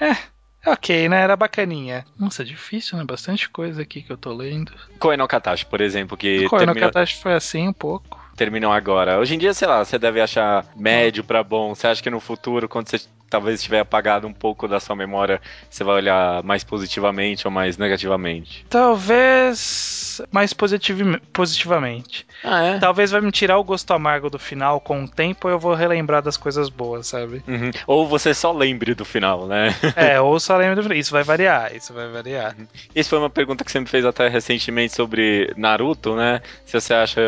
é, 0.00 0.10
é 0.10 0.16
Ok, 0.64 1.08
né? 1.08 1.22
Era 1.22 1.36
bacaninha. 1.36 2.04
Nossa, 2.18 2.44
difícil, 2.44 2.96
né? 2.96 3.04
Bastante 3.04 3.48
coisa 3.48 3.82
aqui 3.82 4.02
que 4.02 4.12
eu 4.12 4.16
tô 4.16 4.32
lendo. 4.32 4.72
Koe 4.98 5.16
no 5.16 5.26
Katashi, 5.26 5.66
por 5.66 5.80
exemplo, 5.80 6.16
que. 6.16 6.48
Koe 6.48 6.60
terminou... 6.60 6.74
no 6.74 6.80
Katashi 6.80 7.20
foi 7.20 7.34
assim 7.34 7.68
um 7.68 7.72
pouco. 7.72 8.20
Terminam 8.36 8.72
agora. 8.72 9.18
Hoje 9.18 9.34
em 9.34 9.38
dia, 9.38 9.52
sei 9.52 9.68
lá, 9.68 9.84
você 9.84 9.98
deve 9.98 10.20
achar 10.20 10.64
médio 10.76 11.24
para 11.24 11.42
bom. 11.42 11.74
Você 11.74 11.86
acha 11.86 12.02
que 12.02 12.10
no 12.10 12.20
futuro, 12.20 12.68
quando 12.68 12.88
você 12.88 13.00
talvez 13.32 13.62
tiver 13.62 13.80
apagado 13.80 14.26
um 14.26 14.32
pouco 14.32 14.68
da 14.68 14.78
sua 14.78 14.94
memória, 14.94 15.40
você 15.70 15.82
vai 15.82 15.96
olhar 15.96 16.42
mais 16.42 16.62
positivamente 16.62 17.46
ou 17.46 17.50
mais 17.50 17.78
negativamente? 17.78 18.66
Talvez 18.68 20.20
mais 20.30 20.52
positiv 20.52 21.00
positivamente. 21.32 22.26
Ah, 22.44 22.62
é? 22.62 22.78
Talvez 22.78 23.10
vai 23.10 23.22
me 23.22 23.32
tirar 23.32 23.56
o 23.56 23.64
gosto 23.64 23.90
amargo 23.94 24.28
do 24.28 24.38
final 24.38 24.80
com 24.80 25.04
o 25.04 25.08
tempo 25.08 25.48
eu 25.48 25.58
vou 25.58 25.72
relembrar 25.72 26.20
das 26.20 26.36
coisas 26.36 26.68
boas, 26.68 27.06
sabe? 27.06 27.42
Uhum. 27.48 27.70
Ou 27.86 28.06
você 28.06 28.34
só 28.34 28.52
lembre 28.52 28.94
do 28.94 29.04
final, 29.04 29.46
né? 29.46 29.74
é, 29.96 30.20
ou 30.20 30.38
só 30.38 30.58
lembre 30.58 30.74
do 30.76 30.82
final. 30.82 30.98
Isso 30.98 31.12
vai 31.12 31.22
variar, 31.22 31.74
isso 31.74 31.94
vai 31.94 32.08
variar. 32.08 32.54
Uhum. 32.58 32.66
Isso 32.94 33.08
foi 33.08 33.18
uma 33.18 33.30
pergunta 33.30 33.64
que 33.64 33.72
você 33.72 33.80
me 33.80 33.86
fez 33.86 34.04
até 34.04 34.28
recentemente 34.28 34.94
sobre 34.94 35.54
Naruto, 35.56 36.14
né? 36.14 36.42
Se 36.66 36.78
você 36.78 36.92
acha, 36.92 37.20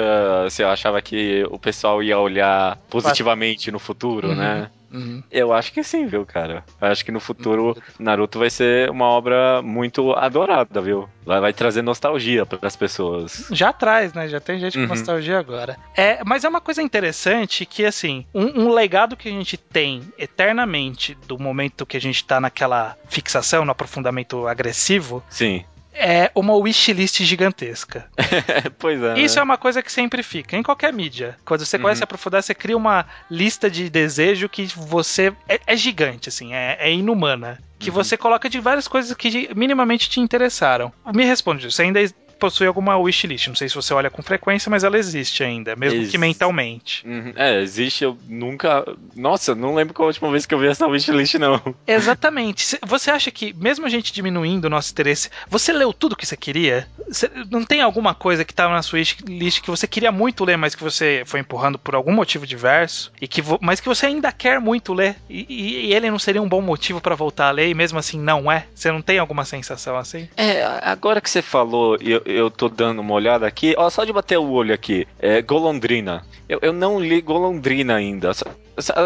se 0.51 0.63
eu 0.63 0.69
achava 0.69 1.01
que 1.01 1.47
o 1.51 1.59
pessoal 1.59 2.03
ia 2.03 2.19
olhar 2.19 2.77
positivamente 2.91 3.71
no 3.71 3.79
futuro, 3.79 4.29
uhum. 4.29 4.35
né? 4.35 4.71
Uhum. 4.95 5.23
Eu 5.31 5.53
acho 5.53 5.73
que 5.73 5.83
sim, 5.83 6.07
viu, 6.07 6.25
cara? 6.25 6.65
Eu 6.81 6.89
acho 6.89 7.05
que 7.05 7.11
no 7.11 7.19
futuro 7.19 7.77
Naruto 7.99 8.39
vai 8.39 8.49
ser 8.49 8.89
uma 8.91 9.07
obra 9.07 9.61
muito 9.61 10.13
adorada, 10.13 10.81
viu? 10.81 11.09
Vai, 11.27 11.41
vai 11.41 11.53
trazer 11.53 11.83
nostalgia 11.83 12.47
para 12.47 12.59
as 12.63 12.77
pessoas. 12.77 13.49
Já 13.51 13.73
traz, 13.73 14.13
né? 14.13 14.29
Já 14.29 14.39
tem 14.39 14.61
gente 14.61 14.75
com 14.75 14.83
uhum. 14.83 14.89
nostalgia 14.89 15.39
agora. 15.39 15.77
É, 15.97 16.23
mas 16.25 16.45
é 16.45 16.49
uma 16.49 16.61
coisa 16.61 16.81
interessante 16.81 17.67
que, 17.67 17.85
assim, 17.85 18.25
um, 18.33 18.67
um, 18.67 18.73
legado 18.73 19.17
que 19.17 19.29
a 19.29 19.33
gente 19.33 19.57
tem 19.57 20.03
eternamente 20.17 21.17
do 21.27 21.39
momento 21.39 21.85
que 21.85 21.97
a 21.97 22.01
gente 22.01 22.25
tá 22.25 22.41
naquela 22.41 22.97
fixação, 23.09 23.65
no 23.65 23.73
aprofundamento 23.73 24.47
agressivo. 24.47 25.23
Sim 25.29 25.65
é 25.95 26.31
uma 26.35 26.55
wishlist 26.55 27.23
gigantesca. 27.25 28.07
pois 28.79 29.01
é. 29.03 29.19
Isso 29.21 29.37
né? 29.37 29.41
é 29.41 29.45
uma 29.45 29.57
coisa 29.57 29.83
que 29.83 29.91
sempre 29.93 30.23
fica, 30.23 30.57
em 30.57 30.63
qualquer 30.63 30.93
mídia. 30.93 31.37
Quando 31.45 31.65
você 31.65 31.77
Uhum. 31.77 31.83
começa 31.83 32.03
a 32.03 32.07
aprofundar, 32.07 32.43
você 32.43 32.55
cria 32.55 32.77
uma 32.77 33.07
lista 33.31 33.71
de 33.71 33.89
desejo 33.89 34.49
que 34.49 34.67
você. 34.77 35.33
É, 35.49 35.61
é 35.67 35.77
gigante, 35.77 36.29
assim, 36.29 36.53
é, 36.55 36.77
é 36.81 36.93
inumana. 36.93 37.59
Que 37.79 37.91
Uhum. 37.91 37.95
você 37.97 38.17
coloca 38.17 38.49
de 38.49 38.61
várias 38.61 38.89
coisas 38.89 39.15
que 39.17 39.51
minimamente 39.55 40.09
te 40.09 40.21
interessaram. 40.21 40.93
Me 41.15 41.25
responde, 41.25 41.71
você 41.71 41.83
ainda 41.83 42.01
possui 42.45 42.67
alguma 42.67 42.97
wishlist? 42.99 43.49
Não 43.49 43.55
sei 43.55 43.69
se 43.69 43.75
você 43.75 43.95
olha 43.95 44.11
com 44.11 44.23
frequência, 44.23 44.69
mas 44.71 44.85
ela 44.85 44.99
existe 44.99 45.43
ainda, 45.43 45.75
mesmo 45.77 46.01
Ex- 46.03 46.11
que 46.11 46.19
mentalmente. 46.19 47.07
Uhum. 47.07 47.33
É, 47.37 47.61
existe, 47.61 48.05
eu 48.05 48.17
nunca. 48.29 48.85
Nossa, 49.17 49.55
não 49.55 49.75
lembro 49.75 49.95
qual 49.95 50.07
a 50.07 50.09
última 50.09 50.31
vez 50.31 50.45
que 50.47 50.55
eu 50.55 50.59
vi 50.59 50.67
essa 50.67 50.87
wishlist, 50.87 51.35
não. 51.35 51.61
Exatamente. 51.87 52.63
Cê- 52.63 52.79
Você 52.85 53.11
acha 53.11 53.31
que, 53.31 53.53
mesmo 53.55 53.87
a 53.87 53.89
gente 53.89 54.13
diminuindo 54.13 54.67
o 54.67 54.71
nosso 54.71 54.91
interesse, 54.93 55.31
você 55.49 55.73
leu 55.73 55.93
tudo 55.93 56.17
que 56.17 56.27
você 56.27 56.37
queria? 56.37 56.87
Cê- 57.11 57.31
não 57.51 57.65
tem 57.65 57.81
alguma 57.81 58.15
coisa 58.15 58.45
que 58.45 58.53
tava 58.55 58.73
na 58.75 58.83
sua 58.83 58.99
list 59.27 59.61
que 59.63 59.71
você 59.71 59.87
queria 59.87 60.13
muito 60.13 60.45
ler, 60.45 60.57
mas 60.57 60.75
que 60.75 60.83
você 60.83 61.23
foi 61.27 61.41
empurrando 61.41 61.79
por 61.79 61.95
algum 61.95 62.13
motivo 62.13 62.47
diverso, 62.47 63.11
e 63.21 63.27
que 63.29 63.41
vo- 63.41 63.59
mas 63.63 63.81
que 63.81 63.89
você 63.89 64.07
ainda 64.07 64.31
quer 64.33 64.61
muito 64.61 64.93
ler, 64.93 65.17
e, 65.29 65.47
e- 65.49 65.87
e 65.87 65.95
ele 65.95 66.11
não 66.11 66.19
seria 66.19 66.43
um 66.43 66.49
bom 66.49 66.61
motivo 66.61 67.01
pra 67.01 67.15
voltar 67.15 67.49
a 67.49 67.51
ler, 67.51 67.69
e 67.69 67.75
mesmo 67.75 67.99
assim 67.99 68.19
não 68.19 68.51
é? 68.51 68.67
Você 68.75 68.91
não 68.91 69.01
tem 69.03 69.19
alguma 69.19 69.45
sensação 69.45 69.97
assim? 69.97 70.29
É, 70.37 70.63
agora 70.83 71.21
que 71.21 71.31
você 71.31 71.43
falou, 71.43 71.97
eu, 72.01 72.23
eu 72.35 72.51
tô 72.51 72.69
dando 72.69 73.01
uma 73.01 73.15
olhada 73.15 73.47
aqui, 73.47 73.75
ó, 73.77 73.89
só 73.89 74.05
de 74.05 74.13
bater 74.13 74.39
o 74.39 74.51
olho 74.51 74.75
aqui, 74.75 75.07
é 75.19 75.41
Golondrina. 75.41 76.25
Eu, 76.49 76.59
eu 76.63 76.73
não 76.73 77.01
li 77.01 77.21
Golondrina 77.21 77.95
ainda. 77.95 78.33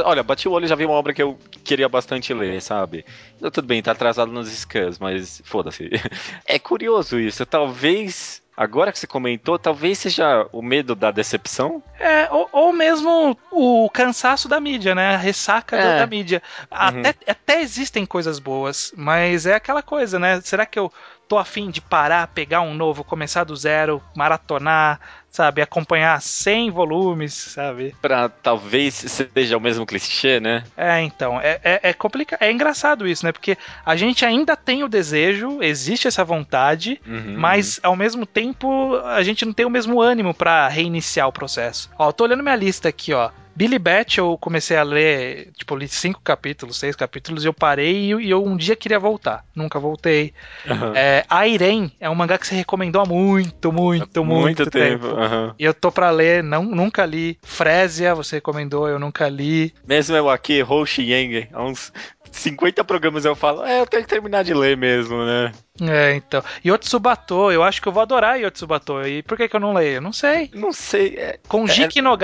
Olha, 0.05 0.23
bati 0.23 0.49
o 0.49 0.53
olho 0.53 0.65
e 0.65 0.69
já 0.69 0.75
vi 0.75 0.87
uma 0.87 0.95
obra 0.95 1.13
que 1.13 1.23
eu 1.23 1.39
queria 1.63 1.89
bastante 1.89 2.33
ler, 2.33 2.61
sabe? 2.61 3.05
Tudo 3.53 3.63
bem, 3.63 3.83
tá 3.83 3.93
atrasado 3.93 4.33
nos 4.33 4.49
scans, 4.49 4.99
mas 4.99 5.43
foda-se. 5.45 5.91
É 6.45 6.59
curioso 6.59 7.19
isso, 7.19 7.45
talvez. 7.45 8.43
Agora 8.61 8.91
que 8.91 8.99
você 8.99 9.07
comentou, 9.07 9.57
talvez 9.57 9.99
seja 10.01 10.49
o 10.51 10.61
medo 10.61 10.97
da 10.97 11.13
decepção? 11.13 11.81
É, 11.97 12.29
ou, 12.33 12.49
ou 12.51 12.73
mesmo 12.73 13.39
o 13.53 13.89
cansaço 13.89 14.49
da 14.49 14.59
mídia, 14.59 14.97
né? 14.97 15.15
A 15.15 15.17
ressaca 15.17 15.77
da- 15.77 15.83
É. 15.83 15.99
da 16.01 16.07
mídia. 16.09 16.43
Até, 16.69 17.15
até 17.31 17.61
existem 17.61 18.05
coisas 18.05 18.41
boas, 18.41 18.93
mas 18.97 19.47
é 19.47 19.55
aquela 19.55 19.81
coisa, 19.81 20.19
né? 20.19 20.41
Será 20.41 20.67
que 20.67 20.77
eu 20.77 20.93
tô 21.29 21.39
afim 21.39 21.71
de 21.71 21.81
parar, 21.81 22.27
pegar 22.29 22.63
um 22.63 22.75
novo, 22.75 23.05
começar 23.05 23.45
do 23.45 23.55
zero, 23.55 24.03
maratonar, 24.17 24.99
sabe? 25.39 25.63
Acompanhar 25.63 26.21
100 26.21 26.71
volumes, 26.73 27.33
sabe? 27.33 27.95
Pra 28.03 28.29
talvez 28.29 28.95
seja 28.95 29.57
o 29.57 29.61
mesmo 29.61 29.87
clichê, 29.87 30.41
né? 30.41 30.65
É, 30.77 31.01
então, 31.01 31.41
é, 31.41 31.61
é, 31.63 31.81
é 31.85 31.93
complicado. 31.93 32.43
É 32.43 32.51
engraçado 32.51 33.07
isso, 33.07 33.25
né? 33.25 33.31
Porque 33.31 33.57
a 33.87 33.95
gente 33.95 34.25
ainda 34.25 34.57
tem 34.57 34.83
o 34.83 34.89
desejo, 34.89 35.63
existe 35.63 36.09
essa 36.09 36.25
vontade, 36.25 37.01
Uhum, 37.07 37.37
mas 37.39 37.79
ao 37.85 37.95
mesmo 37.95 38.27
tempo 38.27 38.97
a 39.05 39.23
gente 39.23 39.45
não 39.45 39.53
tem 39.53 39.65
o 39.65 39.71
mesmo 39.71 40.01
ânimo 40.01 40.35
pra 40.35 40.67
reiniciar 40.67 41.29
o 41.29 41.33
processo. 41.33 41.89
Ó, 41.97 42.09
eu 42.09 42.13
tô 42.13 42.25
olhando 42.25 42.43
minha 42.43 42.57
lista 42.57 42.89
aqui, 42.89 43.13
ó. 43.13 43.31
Billy 43.59 43.77
Bat 43.77 44.19
eu 44.19 44.39
comecei 44.39 44.77
a 44.77 44.85
ler, 44.85 45.51
tipo, 45.57 45.75
li 45.75 45.89
cinco 45.89 46.21
capítulos, 46.23 46.77
seis 46.79 46.95
capítulos, 46.95 47.43
e 47.43 47.49
eu 47.49 47.53
parei 47.53 48.05
e 48.05 48.11
eu, 48.11 48.21
e 48.21 48.31
eu 48.31 48.45
um 48.45 48.57
dia 48.57 48.77
queria 48.77 49.01
voltar. 49.01 49.45
Nunca 49.53 49.81
voltei. 49.81 50.33
uhum. 50.65 50.95
É, 50.95 51.25
Airen 51.29 51.91
é 51.99 52.09
um 52.09 52.15
mangá 52.15 52.39
que 52.39 52.47
você 52.47 52.55
recomendou 52.55 53.03
há 53.03 53.05
muito, 53.05 53.73
muito, 53.73 54.25
muito, 54.25 54.71
tempo. 54.71 55.07
aham. 55.09 55.57
E 55.59 55.65
eu 55.65 55.75
tô 55.75 55.91
pra 55.91 56.09
ler, 56.13 56.41
não, 56.41 56.63
nunca 56.63 57.05
li. 57.05 57.37
Frésia, 57.43 58.15
você 58.15 58.37
recomendou, 58.37 58.89
eu 58.89 58.97
nunca 58.97 59.29
li. 59.29 59.75
Mesmo 59.85 60.15
eu 60.15 60.31
aqui, 60.31 60.63
Hoshi 60.63 61.03
Yang, 61.11 61.49
há 61.53 61.65
uns 61.65 61.93
50 62.33 62.85
programas 62.85 63.25
eu 63.25 63.35
falo, 63.35 63.65
é, 63.65 63.81
eu 63.81 63.87
tenho 63.87 64.03
que 64.03 64.09
terminar 64.09 64.45
de 64.45 64.55
ler 64.55 64.77
mesmo, 64.77 65.25
né? 65.25 65.53
É, 65.81 66.15
então. 66.15 66.43
Yotsubato, 66.67 67.53
eu 67.53 67.63
acho 67.63 67.81
que 67.81 67.87
eu 67.89 67.93
vou 67.93 68.03
adorar 68.03 68.39
Yotsubato. 68.41 69.01
E 69.07 69.23
por 69.23 69.37
que, 69.37 69.49
que 69.49 69.55
eu 69.55 69.61
não 69.61 69.73
leio? 69.73 70.01
Não 70.01 70.13
sei. 70.13 70.51
Não 70.53 70.73
sei, 70.73 71.15
é, 71.17 71.39
Com 71.47 71.65
É- 71.65 71.69
Jiki 71.69 72.03
no 72.03 72.19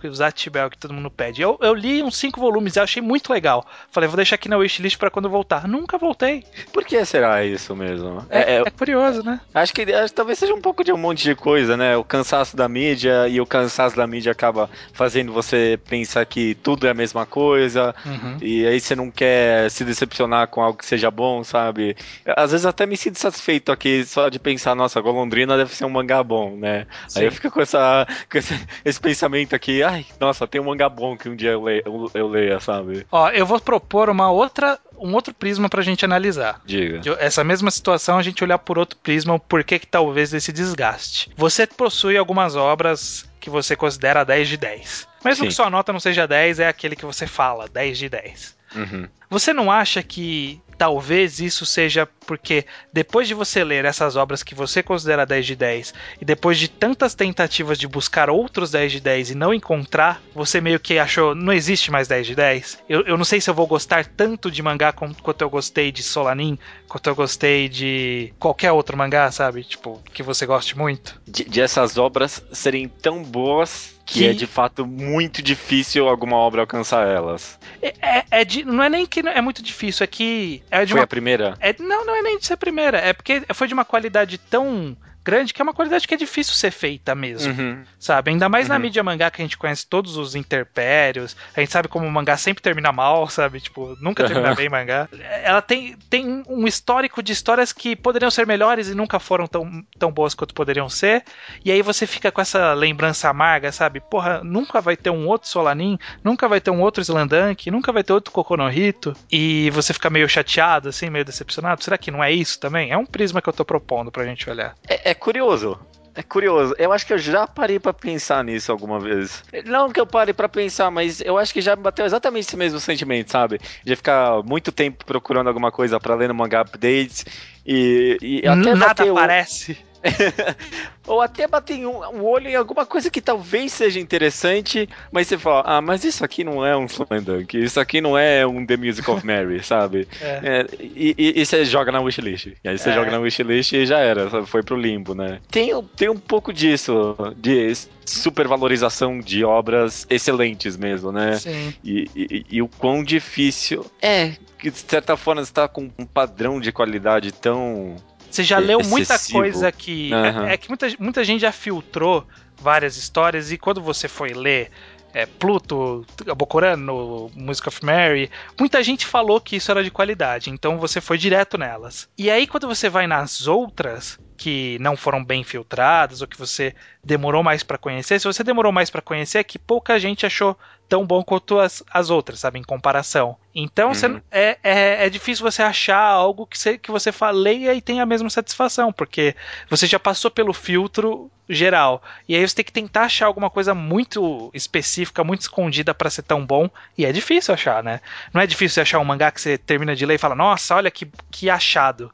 que 0.00 0.08
o 0.08 0.14
Zachi 0.14 0.50
Bell 0.50 0.68
que 0.68 0.76
todo 0.78 0.92
mundo 0.92 1.10
pede. 1.10 1.40
Eu, 1.40 1.56
eu 1.62 1.72
li 1.72 2.02
uns 2.02 2.16
cinco 2.16 2.40
volumes 2.40 2.74
e 2.74 2.80
achei 2.80 3.00
muito 3.00 3.32
legal. 3.32 3.64
Falei, 3.92 4.08
vou 4.08 4.16
deixar 4.16 4.34
aqui 4.34 4.48
na 4.48 4.56
wishlist 4.56 4.98
pra 4.98 5.10
quando 5.10 5.30
voltar. 5.30 5.68
Nunca 5.68 5.96
voltei. 5.98 6.44
por 6.72 6.84
que 6.84 7.02
será 7.04 7.44
isso 7.44 7.76
mesmo? 7.76 8.26
É, 8.28 8.40
É, 8.40 8.56
é, 8.56 8.62
é 8.66 8.70
curioso, 8.70 9.22
né? 9.22 9.40
acho 9.54 9.72
que 9.72 9.82
acho 9.92 10.12
talvez 10.12 10.38
seja 10.38 10.52
um 10.54 10.60
pouco 10.60 10.82
de 10.82 10.92
um 10.92 10.96
monte 10.96 11.22
de 11.22 11.34
coisa, 11.36 11.76
né? 11.76 11.96
O 11.96 12.02
cansaço 12.02 12.56
da 12.56 12.68
mídia 12.68 13.28
e 13.28 13.40
o 13.40 13.46
cansaço 13.46 13.96
da 13.96 14.06
mídia 14.06 14.32
acaba 14.32 14.68
fazendo 14.92 15.32
você 15.32 15.78
pensar 15.88 16.24
que 16.26 16.56
tudo 16.56 16.86
é 16.86 16.90
a 16.90 16.94
mesma 16.94 17.24
coisa. 17.24 17.94
Uhum. 18.04 18.38
E 18.42 18.66
aí 18.66 18.80
você 18.80 18.96
não 18.96 19.10
quer 19.10 19.29
se 19.70 19.84
decepcionar 19.84 20.48
com 20.48 20.62
algo 20.62 20.78
que 20.78 20.86
seja 20.86 21.10
bom, 21.10 21.42
sabe? 21.44 21.96
Às 22.24 22.52
vezes 22.52 22.66
até 22.66 22.86
me 22.86 22.96
sinto 22.96 23.18
satisfeito 23.18 23.72
aqui 23.72 24.04
só 24.04 24.28
de 24.28 24.38
pensar, 24.38 24.74
nossa, 24.74 25.00
Golondrina 25.00 25.56
deve 25.56 25.74
ser 25.74 25.84
um 25.84 25.90
mangá 25.90 26.22
bom, 26.22 26.56
né? 26.56 26.86
Sim. 27.08 27.20
Aí 27.20 27.26
eu 27.26 27.32
fico 27.32 27.50
com, 27.50 27.60
essa, 27.60 28.06
com 28.30 28.38
esse, 28.38 28.66
esse 28.84 29.00
pensamento 29.00 29.54
aqui, 29.54 29.82
ai, 29.82 30.06
nossa, 30.18 30.46
tem 30.46 30.60
um 30.60 30.64
mangá 30.64 30.88
bom 30.88 31.16
que 31.16 31.28
um 31.28 31.36
dia 31.36 31.50
eu, 31.50 31.64
le, 31.66 31.82
eu, 31.84 32.10
eu 32.14 32.28
leia, 32.28 32.60
sabe? 32.60 33.06
Ó, 33.10 33.28
eu 33.30 33.46
vou 33.46 33.60
propor 33.60 34.08
uma 34.08 34.30
outra, 34.30 34.78
um 34.98 35.14
outro 35.14 35.32
prisma 35.34 35.68
pra 35.68 35.82
gente 35.82 36.04
analisar. 36.04 36.60
Diga. 36.64 37.00
Essa 37.18 37.44
mesma 37.44 37.70
situação, 37.70 38.18
a 38.18 38.22
gente 38.22 38.42
olhar 38.44 38.58
por 38.58 38.78
outro 38.78 38.98
prisma, 38.98 39.34
o 39.34 39.40
porquê 39.40 39.78
que 39.78 39.86
talvez 39.86 40.30
desse 40.30 40.52
desgaste. 40.52 41.30
Você 41.36 41.66
possui 41.66 42.16
algumas 42.16 42.56
obras 42.56 43.28
que 43.40 43.50
você 43.50 43.74
considera 43.74 44.24
10 44.24 44.48
de 44.48 44.56
10. 44.56 45.08
Mesmo 45.24 45.44
Sim. 45.44 45.48
que 45.48 45.54
sua 45.54 45.70
nota 45.70 45.92
não 45.92 46.00
seja 46.00 46.26
10, 46.26 46.60
é 46.60 46.68
aquele 46.68 46.94
que 46.94 47.06
você 47.06 47.26
fala, 47.26 47.68
10 47.68 47.98
de 47.98 48.08
10. 48.08 48.59
Uhum. 48.74 49.08
Você 49.28 49.52
não 49.52 49.70
acha 49.70 50.02
que 50.02 50.60
talvez 50.80 51.40
isso 51.40 51.66
seja 51.66 52.08
porque 52.26 52.64
depois 52.90 53.28
de 53.28 53.34
você 53.34 53.62
ler 53.62 53.84
essas 53.84 54.16
obras 54.16 54.42
que 54.42 54.54
você 54.54 54.82
considera 54.82 55.26
10 55.26 55.44
de 55.44 55.54
10 55.54 55.94
e 56.22 56.24
depois 56.24 56.58
de 56.58 56.68
tantas 56.68 57.14
tentativas 57.14 57.78
de 57.78 57.86
buscar 57.86 58.30
outros 58.30 58.70
10 58.70 58.92
de 58.92 59.00
10 59.00 59.30
e 59.32 59.34
não 59.34 59.52
encontrar, 59.52 60.22
você 60.34 60.58
meio 60.58 60.80
que 60.80 60.98
achou 60.98 61.34
não 61.34 61.52
existe 61.52 61.90
mais 61.90 62.08
10 62.08 62.28
de 62.28 62.34
10? 62.34 62.78
Eu, 62.88 63.02
eu 63.02 63.18
não 63.18 63.26
sei 63.26 63.42
se 63.42 63.50
eu 63.50 63.54
vou 63.54 63.66
gostar 63.66 64.06
tanto 64.06 64.50
de 64.50 64.62
mangá 64.62 64.90
como, 64.90 65.14
quanto 65.14 65.42
eu 65.42 65.50
gostei 65.50 65.92
de 65.92 66.02
Solanin, 66.02 66.58
quanto 66.88 67.10
eu 67.10 67.14
gostei 67.14 67.68
de 67.68 68.32
qualquer 68.38 68.72
outro 68.72 68.96
mangá, 68.96 69.30
sabe? 69.30 69.62
Tipo, 69.64 70.02
que 70.14 70.22
você 70.22 70.46
goste 70.46 70.78
muito. 70.78 71.20
De, 71.28 71.44
de 71.44 71.60
essas 71.60 71.98
obras 71.98 72.42
serem 72.52 72.88
tão 72.88 73.22
boas 73.22 73.99
que, 74.10 74.18
Que- 74.18 74.26
é 74.26 74.32
de 74.32 74.46
fato 74.46 74.84
muito 74.84 75.40
difícil 75.40 76.08
alguma 76.08 76.36
obra 76.36 76.62
alcançar 76.62 77.06
elas. 77.06 77.58
É, 77.80 77.94
é- 78.02 78.24
é 78.30 78.44
de- 78.44 78.64
não 78.64 78.82
é 78.82 78.88
nem 78.88 79.06
que 79.06 79.20
é 79.20 79.40
muito 79.40 79.62
difícil, 79.62 80.02
é 80.02 80.06
que 80.08 80.62
é 80.70 80.84
de 80.84 80.90
Foi 80.92 81.00
uma 81.00 81.04
a 81.04 81.06
primeira? 81.06 81.56
É, 81.60 81.72
não, 81.78 82.04
não 82.04 82.16
é 82.16 82.20
nem 82.22 82.36
de 82.38 82.44
ser 82.46 82.56
primeira, 82.56 82.98
é 82.98 83.12
porque 83.12 83.42
foi 83.54 83.68
de 83.68 83.74
uma 83.74 83.84
qualidade 83.84 84.36
tão 84.36 84.96
grande 85.24 85.52
que 85.52 85.60
é 85.60 85.64
uma 85.64 85.74
qualidade 85.74 86.06
que 86.08 86.14
é 86.14 86.16
difícil 86.16 86.54
ser 86.54 86.70
feita 86.70 87.14
mesmo, 87.14 87.52
Uhum. 87.52 87.82
sabe? 87.98 88.30
Ainda 88.30 88.48
mais 88.48 88.68
na 88.68 88.76
Uhum. 88.76 88.80
mídia 88.82 89.02
mangá 89.02 89.30
que 89.30 89.40
a 89.42 89.44
gente 89.44 89.58
conhece 89.58 89.86
todos 89.86 90.16
os 90.16 90.34
interpérios, 90.34 91.36
a 91.56 91.60
gente 91.60 91.72
sabe 91.72 91.88
como 91.88 92.06
o 92.06 92.10
mangá 92.10 92.36
sempre 92.36 92.62
termina 92.62 92.92
mal, 92.92 93.28
sabe? 93.30 93.60
Tipo, 93.60 93.96
nunca 94.00 94.24
termina 94.26 94.54
bem 94.54 94.68
mangá. 94.68 95.08
Ela 95.42 95.60
tem, 95.62 95.96
tem 96.08 96.42
um 96.48 96.66
histórico 96.66 97.22
de 97.22 97.32
histórias 97.32 97.72
que 97.72 97.94
poderiam 97.96 98.30
ser 98.30 98.46
melhores 98.46 98.88
e 98.88 98.94
nunca 98.94 99.18
foram 99.18 99.46
tão, 99.46 99.82
tão 99.98 100.10
boas 100.12 100.34
quanto 100.34 100.54
poderiam 100.54 100.88
ser, 100.88 101.22
e 101.64 101.70
aí 101.70 101.82
você 101.82 102.06
fica 102.06 102.30
com 102.32 102.40
essa 102.40 102.72
lembrança 102.74 103.28
amarga, 103.28 103.70
sabe? 103.72 104.00
Porra, 104.00 104.40
nunca 104.42 104.80
vai 104.80 104.96
ter 104.96 105.10
um 105.10 105.26
outro 105.26 105.48
Solanin, 105.48 105.98
nunca 106.24 106.48
vai 106.48 106.60
ter 106.60 106.70
um 106.70 106.80
outro 106.80 107.02
Slandank, 107.02 107.70
nunca 107.70 107.92
vai 107.92 108.02
ter 108.02 108.12
outro 108.12 108.32
Kokonohito, 108.32 109.14
e 109.30 109.70
você 109.70 109.92
fica 109.92 110.08
meio 110.10 110.28
chateado, 110.28 110.88
assim, 110.88 111.10
meio 111.10 111.24
decepcionado. 111.24 111.82
Será 111.82 111.98
que 111.98 112.10
não 112.10 112.22
é 112.22 112.32
isso 112.32 112.58
também? 112.58 112.90
É 112.90 112.96
um 112.96 113.06
prisma 113.06 113.40
que 113.42 113.48
eu 113.48 113.52
tô 113.52 113.64
propondo 113.64 114.10
pra 114.10 114.24
gente 114.24 114.48
olhar. 114.48 114.74
É, 114.88 115.10
é 115.10 115.14
curioso. 115.20 115.78
É 116.12 116.22
curioso. 116.24 116.74
Eu 116.76 116.92
acho 116.92 117.06
que 117.06 117.12
eu 117.12 117.18
já 117.18 117.46
parei 117.46 117.78
pra 117.78 117.92
pensar 117.92 118.42
nisso 118.42 118.72
alguma 118.72 118.98
vez. 118.98 119.44
Não 119.64 119.88
que 119.90 120.00
eu 120.00 120.06
pare 120.06 120.32
pra 120.32 120.48
pensar, 120.48 120.90
mas 120.90 121.20
eu 121.20 121.38
acho 121.38 121.52
que 121.52 121.60
já 121.60 121.76
me 121.76 121.82
bateu 121.82 122.04
exatamente 122.04 122.48
esse 122.48 122.56
mesmo 122.56 122.80
sentimento, 122.80 123.30
sabe? 123.30 123.60
De 123.84 123.94
ficar 123.94 124.42
muito 124.42 124.72
tempo 124.72 125.04
procurando 125.04 125.46
alguma 125.46 125.70
coisa 125.70 126.00
pra 126.00 126.16
ler 126.16 126.26
no 126.28 126.34
mangá 126.34 126.62
updates 126.62 127.24
e, 127.64 128.18
e 128.20 128.38
até 128.48 128.74
Nada 128.74 128.86
bater 128.88 129.10
o- 129.12 129.16
aparece. 129.16 129.78
ou 131.06 131.20
até 131.20 131.46
bater 131.46 131.86
um, 131.86 131.98
um 132.16 132.24
olho 132.24 132.48
em 132.48 132.54
alguma 132.54 132.86
coisa 132.86 133.10
que 133.10 133.20
talvez 133.20 133.72
seja 133.72 133.98
interessante, 134.00 134.88
mas 135.12 135.26
você 135.28 135.36
fala, 135.38 135.62
ah, 135.66 135.80
mas 135.80 136.04
isso 136.04 136.24
aqui 136.24 136.42
não 136.44 136.64
é 136.64 136.76
um 136.76 136.86
Slam 136.86 137.22
Dunk, 137.22 137.56
isso 137.62 137.78
aqui 137.80 138.00
não 138.00 138.16
é 138.16 138.46
um 138.46 138.64
The 138.64 138.76
Music 138.76 139.10
of 139.10 139.26
Mary, 139.26 139.62
sabe? 139.64 140.06
É. 140.20 140.40
É, 140.42 140.66
e, 140.80 141.14
e- 141.18 141.40
e 141.40 141.46
você 141.46 141.64
joga 141.64 141.92
na 141.92 142.00
wishlist. 142.00 142.46
E 142.64 142.68
aí 142.68 142.78
você 142.78 142.90
É. 142.90 142.92
joga 142.94 143.10
na 143.10 143.18
wishlist 143.18 143.72
e 143.72 143.86
já 143.86 143.98
era, 143.98 144.28
sabe? 144.30 144.46
foi 144.46 144.62
pro 144.62 144.76
limbo, 144.76 145.14
né? 145.14 145.40
Tem, 145.50 145.70
tem 145.96 146.08
um 146.08 146.18
pouco 146.18 146.52
disso, 146.52 147.16
de 147.36 147.72
supervalorização 148.06 149.18
de 149.20 149.44
obras 149.44 150.06
excelentes 150.10 150.76
mesmo, 150.76 151.12
né? 151.12 151.34
Sim. 151.38 151.74
E, 151.84 152.08
e- 152.14 152.44
e 152.50 152.62
o 152.62 152.68
quão 152.68 153.02
difícil 153.04 153.84
é 154.00 154.32
que 154.58 154.70
de 154.70 154.78
certa 154.78 155.16
forma 155.16 155.44
você 155.44 155.52
tá 155.52 155.66
com 155.68 155.90
um 155.98 156.04
padrão 156.06 156.60
de 156.60 156.70
qualidade 156.72 157.32
tão 157.32 157.96
Você 158.30 158.44
já 158.44 158.58
leu 158.58 158.80
muita 158.84 159.14
excessivo. 159.14 159.38
coisa 159.40 159.72
que. 159.72 160.12
Aham. 160.12 160.48
É, 160.48 160.54
é 160.54 160.56
que 160.56 160.68
muita, 160.68 160.86
muita 160.98 161.24
gente 161.24 161.40
já 161.40 161.52
filtrou 161.52 162.26
várias 162.56 162.96
histórias 162.96 163.50
e 163.50 163.58
quando 163.58 163.80
você 163.80 164.06
foi 164.06 164.32
ler 164.32 164.70
é, 165.12 165.26
Pluto, 165.26 166.06
Bokurano, 166.36 167.30
Music 167.34 167.68
of 167.68 167.84
Mary, 167.84 168.30
muita 168.58 168.82
gente 168.82 169.06
falou 169.06 169.40
que 169.40 169.56
isso 169.56 169.70
era 169.70 169.82
de 169.82 169.90
qualidade, 169.90 170.50
então 170.50 170.78
você 170.78 171.00
foi 171.00 171.18
direto 171.18 171.58
nelas. 171.58 172.08
E 172.16 172.30
aí 172.30 172.46
quando 172.46 172.68
você 172.68 172.88
vai 172.88 173.06
nas 173.06 173.46
outras, 173.46 174.18
que 174.36 174.78
não 174.80 174.96
foram 174.96 175.24
bem 175.24 175.42
filtradas 175.42 176.22
ou 176.22 176.28
que 176.28 176.38
você 176.38 176.74
demorou 177.04 177.42
mais 177.42 177.62
para 177.62 177.78
conhecer, 177.78 178.20
se 178.20 178.26
você 178.26 178.44
demorou 178.44 178.72
mais 178.72 178.90
para 178.90 179.02
conhecer, 179.02 179.38
é 179.38 179.44
que 179.44 179.58
pouca 179.58 179.98
gente 179.98 180.24
achou 180.24 180.56
tão 180.90 181.06
bom 181.06 181.22
quanto 181.22 181.60
as, 181.60 181.84
as 181.88 182.10
outras, 182.10 182.40
sabe, 182.40 182.58
em 182.58 182.64
comparação. 182.64 183.36
Então 183.54 183.88
uhum. 183.88 183.94
você, 183.94 184.22
é, 184.30 184.58
é, 184.62 185.06
é, 185.06 185.08
difícil 185.08 185.48
você 185.48 185.62
achar 185.62 186.02
algo 186.02 186.46
que 186.46 186.58
você, 186.58 186.76
que 186.76 186.90
você 186.90 187.12
faleia 187.12 187.72
e 187.72 187.80
tenha 187.80 188.02
a 188.02 188.06
mesma 188.06 188.28
satisfação, 188.28 188.92
porque 188.92 189.34
você 189.68 189.86
já 189.86 189.98
passou 189.98 190.30
pelo 190.30 190.52
filtro 190.52 191.30
geral. 191.48 192.00
E 192.28 192.36
aí 192.36 192.46
você 192.46 192.54
tem 192.54 192.64
que 192.64 192.72
tentar 192.72 193.02
achar 193.02 193.26
alguma 193.26 193.50
coisa 193.50 193.74
muito 193.74 194.50
específica, 194.54 195.24
muito 195.24 195.42
escondida 195.42 195.92
para 195.92 196.08
ser 196.08 196.22
tão 196.22 196.46
bom. 196.46 196.70
E 196.96 197.04
é 197.04 197.12
difícil 197.12 197.52
achar, 197.52 197.82
né? 197.82 198.00
Não 198.32 198.40
é 198.40 198.46
difícil 198.46 198.80
achar 198.80 199.00
um 199.00 199.04
mangá 199.04 199.30
que 199.30 199.40
você 199.40 199.58
termina 199.58 199.96
de 199.96 200.06
ler 200.06 200.14
e 200.14 200.18
fala, 200.18 200.34
nossa, 200.34 200.76
olha 200.76 200.90
que, 200.90 201.08
que 201.30 201.50
achado. 201.50 202.10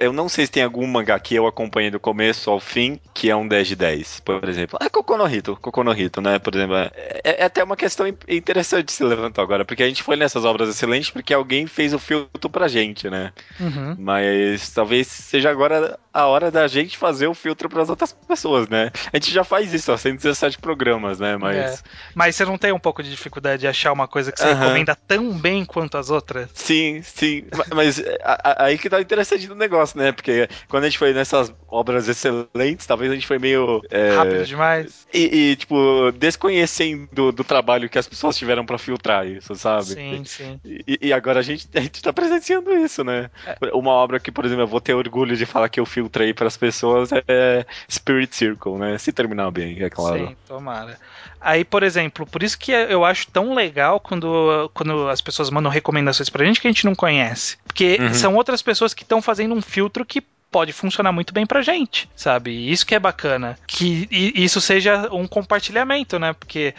eu 0.00 0.12
não 0.12 0.28
sei 0.28 0.46
se 0.46 0.52
tem 0.52 0.62
algum 0.62 0.86
mangá 0.86 1.18
que 1.18 1.34
eu 1.34 1.46
acompanhei 1.46 1.90
do 1.90 1.98
começo 1.98 2.48
ao 2.48 2.60
fim 2.60 3.00
que 3.12 3.28
é 3.28 3.34
um 3.34 3.46
10 3.46 3.68
de 3.68 3.76
10, 3.76 4.20
por 4.20 4.48
exemplo. 4.48 4.78
Ah, 4.80 4.88
Kokonohito, 4.88 5.56
Kokonohito, 5.56 6.20
né? 6.20 6.38
Por 6.38 6.54
exemplo, 6.54 6.76
é, 6.76 6.92
é, 7.24 7.44
até 7.44 7.64
uma 7.64 7.76
questão 7.76 7.99
interessante 8.28 8.92
se 8.92 9.04
levantou 9.04 9.42
agora, 9.42 9.64
porque 9.64 9.82
a 9.82 9.88
gente 9.88 10.02
foi 10.02 10.16
nessas 10.16 10.44
obras 10.44 10.68
excelentes 10.68 11.10
porque 11.10 11.34
alguém 11.34 11.66
fez 11.66 11.92
o 11.92 11.98
filtro 11.98 12.50
pra 12.50 12.68
gente, 12.68 13.08
né? 13.08 13.32
Uhum. 13.58 13.96
Mas 13.98 14.70
talvez 14.70 15.06
seja 15.06 15.50
agora 15.50 15.98
a 16.12 16.26
hora 16.26 16.50
da 16.50 16.66
gente 16.66 16.96
fazer 16.96 17.26
o 17.26 17.34
filtro 17.34 17.68
para 17.68 17.82
as 17.82 17.88
outras 17.88 18.12
pessoas, 18.12 18.68
né? 18.68 18.90
A 19.12 19.16
gente 19.16 19.30
já 19.30 19.44
faz 19.44 19.72
isso, 19.72 19.92
ó, 19.92 19.96
117 19.96 20.58
programas, 20.58 21.18
né? 21.18 21.36
Mas. 21.36 21.56
É. 21.56 21.78
Mas 22.14 22.36
você 22.36 22.44
não 22.44 22.58
tem 22.58 22.72
um 22.72 22.78
pouco 22.78 23.02
de 23.02 23.10
dificuldade 23.10 23.60
de 23.60 23.68
achar 23.68 23.92
uma 23.92 24.08
coisa 24.08 24.32
que 24.32 24.38
você 24.38 24.48
uhum. 24.48 24.58
recomenda 24.58 24.94
tão 24.94 25.32
bem 25.32 25.64
quanto 25.64 25.96
as 25.96 26.10
outras? 26.10 26.48
Sim, 26.54 27.00
sim. 27.02 27.44
Mas 27.74 28.02
a, 28.22 28.50
a, 28.50 28.64
aí 28.66 28.78
que 28.78 28.90
tá 28.90 29.00
interessante 29.00 29.46
do 29.46 29.54
negócio, 29.54 29.98
né? 29.98 30.12
Porque 30.12 30.48
quando 30.68 30.84
a 30.84 30.88
gente 30.88 30.98
foi 30.98 31.12
nessas 31.12 31.52
obras 31.68 32.08
excelentes, 32.08 32.86
talvez 32.86 33.10
a 33.10 33.14
gente 33.14 33.26
foi 33.26 33.38
meio. 33.38 33.80
É... 33.90 34.16
Rápido 34.16 34.44
demais. 34.44 35.06
E, 35.12 35.50
e, 35.50 35.56
tipo, 35.56 36.12
desconhecendo 36.12 37.32
do 37.32 37.44
trabalho 37.44 37.88
que 37.88 37.98
as 37.98 38.08
pessoas 38.08 38.36
tiveram 38.36 38.64
para 38.64 38.78
filtrar 38.78 39.26
isso, 39.26 39.54
sabe? 39.54 39.84
Sim, 39.84 40.24
sim. 40.24 40.60
E, 40.64 40.98
e, 41.02 41.12
agora 41.12 41.40
a 41.40 41.42
gente, 41.42 41.68
a 41.74 41.80
gente 41.80 42.02
tá 42.02 42.12
presenciando 42.12 42.72
isso, 42.72 43.04
né? 43.04 43.30
É. 43.46 43.56
Uma 43.72 43.92
obra 43.92 44.20
que, 44.20 44.30
por 44.30 44.44
exemplo, 44.44 44.64
eu 44.64 44.68
vou 44.68 44.80
ter 44.80 44.94
orgulho 44.94 45.36
de 45.36 45.46
falar 45.46 45.68
que 45.68 45.80
eu 45.80 45.86
filtrei 46.00 46.32
para 46.32 46.46
as 46.46 46.56
pessoas 46.56 47.10
é 47.28 47.66
Spirit 47.90 48.34
Circle, 48.34 48.78
né? 48.78 48.96
Se 48.98 49.12
terminar 49.12 49.50
bem, 49.50 49.82
é 49.82 49.90
claro. 49.90 50.28
Sim, 50.28 50.36
tomara. 50.48 50.98
Aí, 51.40 51.64
por 51.64 51.82
exemplo, 51.82 52.26
por 52.26 52.42
isso 52.42 52.58
que 52.58 52.72
eu 52.72 53.04
acho 53.04 53.28
tão 53.30 53.54
legal 53.54 54.00
quando, 54.00 54.70
quando 54.74 55.08
as 55.08 55.20
pessoas 55.20 55.50
mandam 55.50 55.70
recomendações 55.70 56.28
pra 56.28 56.44
gente 56.44 56.60
que 56.60 56.66
a 56.66 56.70
gente 56.70 56.84
não 56.84 56.94
conhece. 56.94 57.56
Porque 57.66 57.98
uhum. 58.00 58.14
são 58.14 58.34
outras 58.34 58.62
pessoas 58.62 58.92
que 58.92 59.02
estão 59.02 59.22
fazendo 59.22 59.54
um 59.54 59.62
filtro 59.62 60.04
que 60.04 60.22
pode 60.50 60.72
funcionar 60.72 61.12
muito 61.12 61.32
bem 61.32 61.46
pra 61.46 61.62
gente, 61.62 62.08
sabe? 62.14 62.50
Isso 62.70 62.84
que 62.84 62.94
é 62.94 62.98
bacana. 62.98 63.56
Que 63.66 64.08
isso 64.10 64.60
seja 64.60 65.08
um 65.12 65.26
compartilhamento, 65.26 66.18
né? 66.18 66.32
Porque 66.32 66.74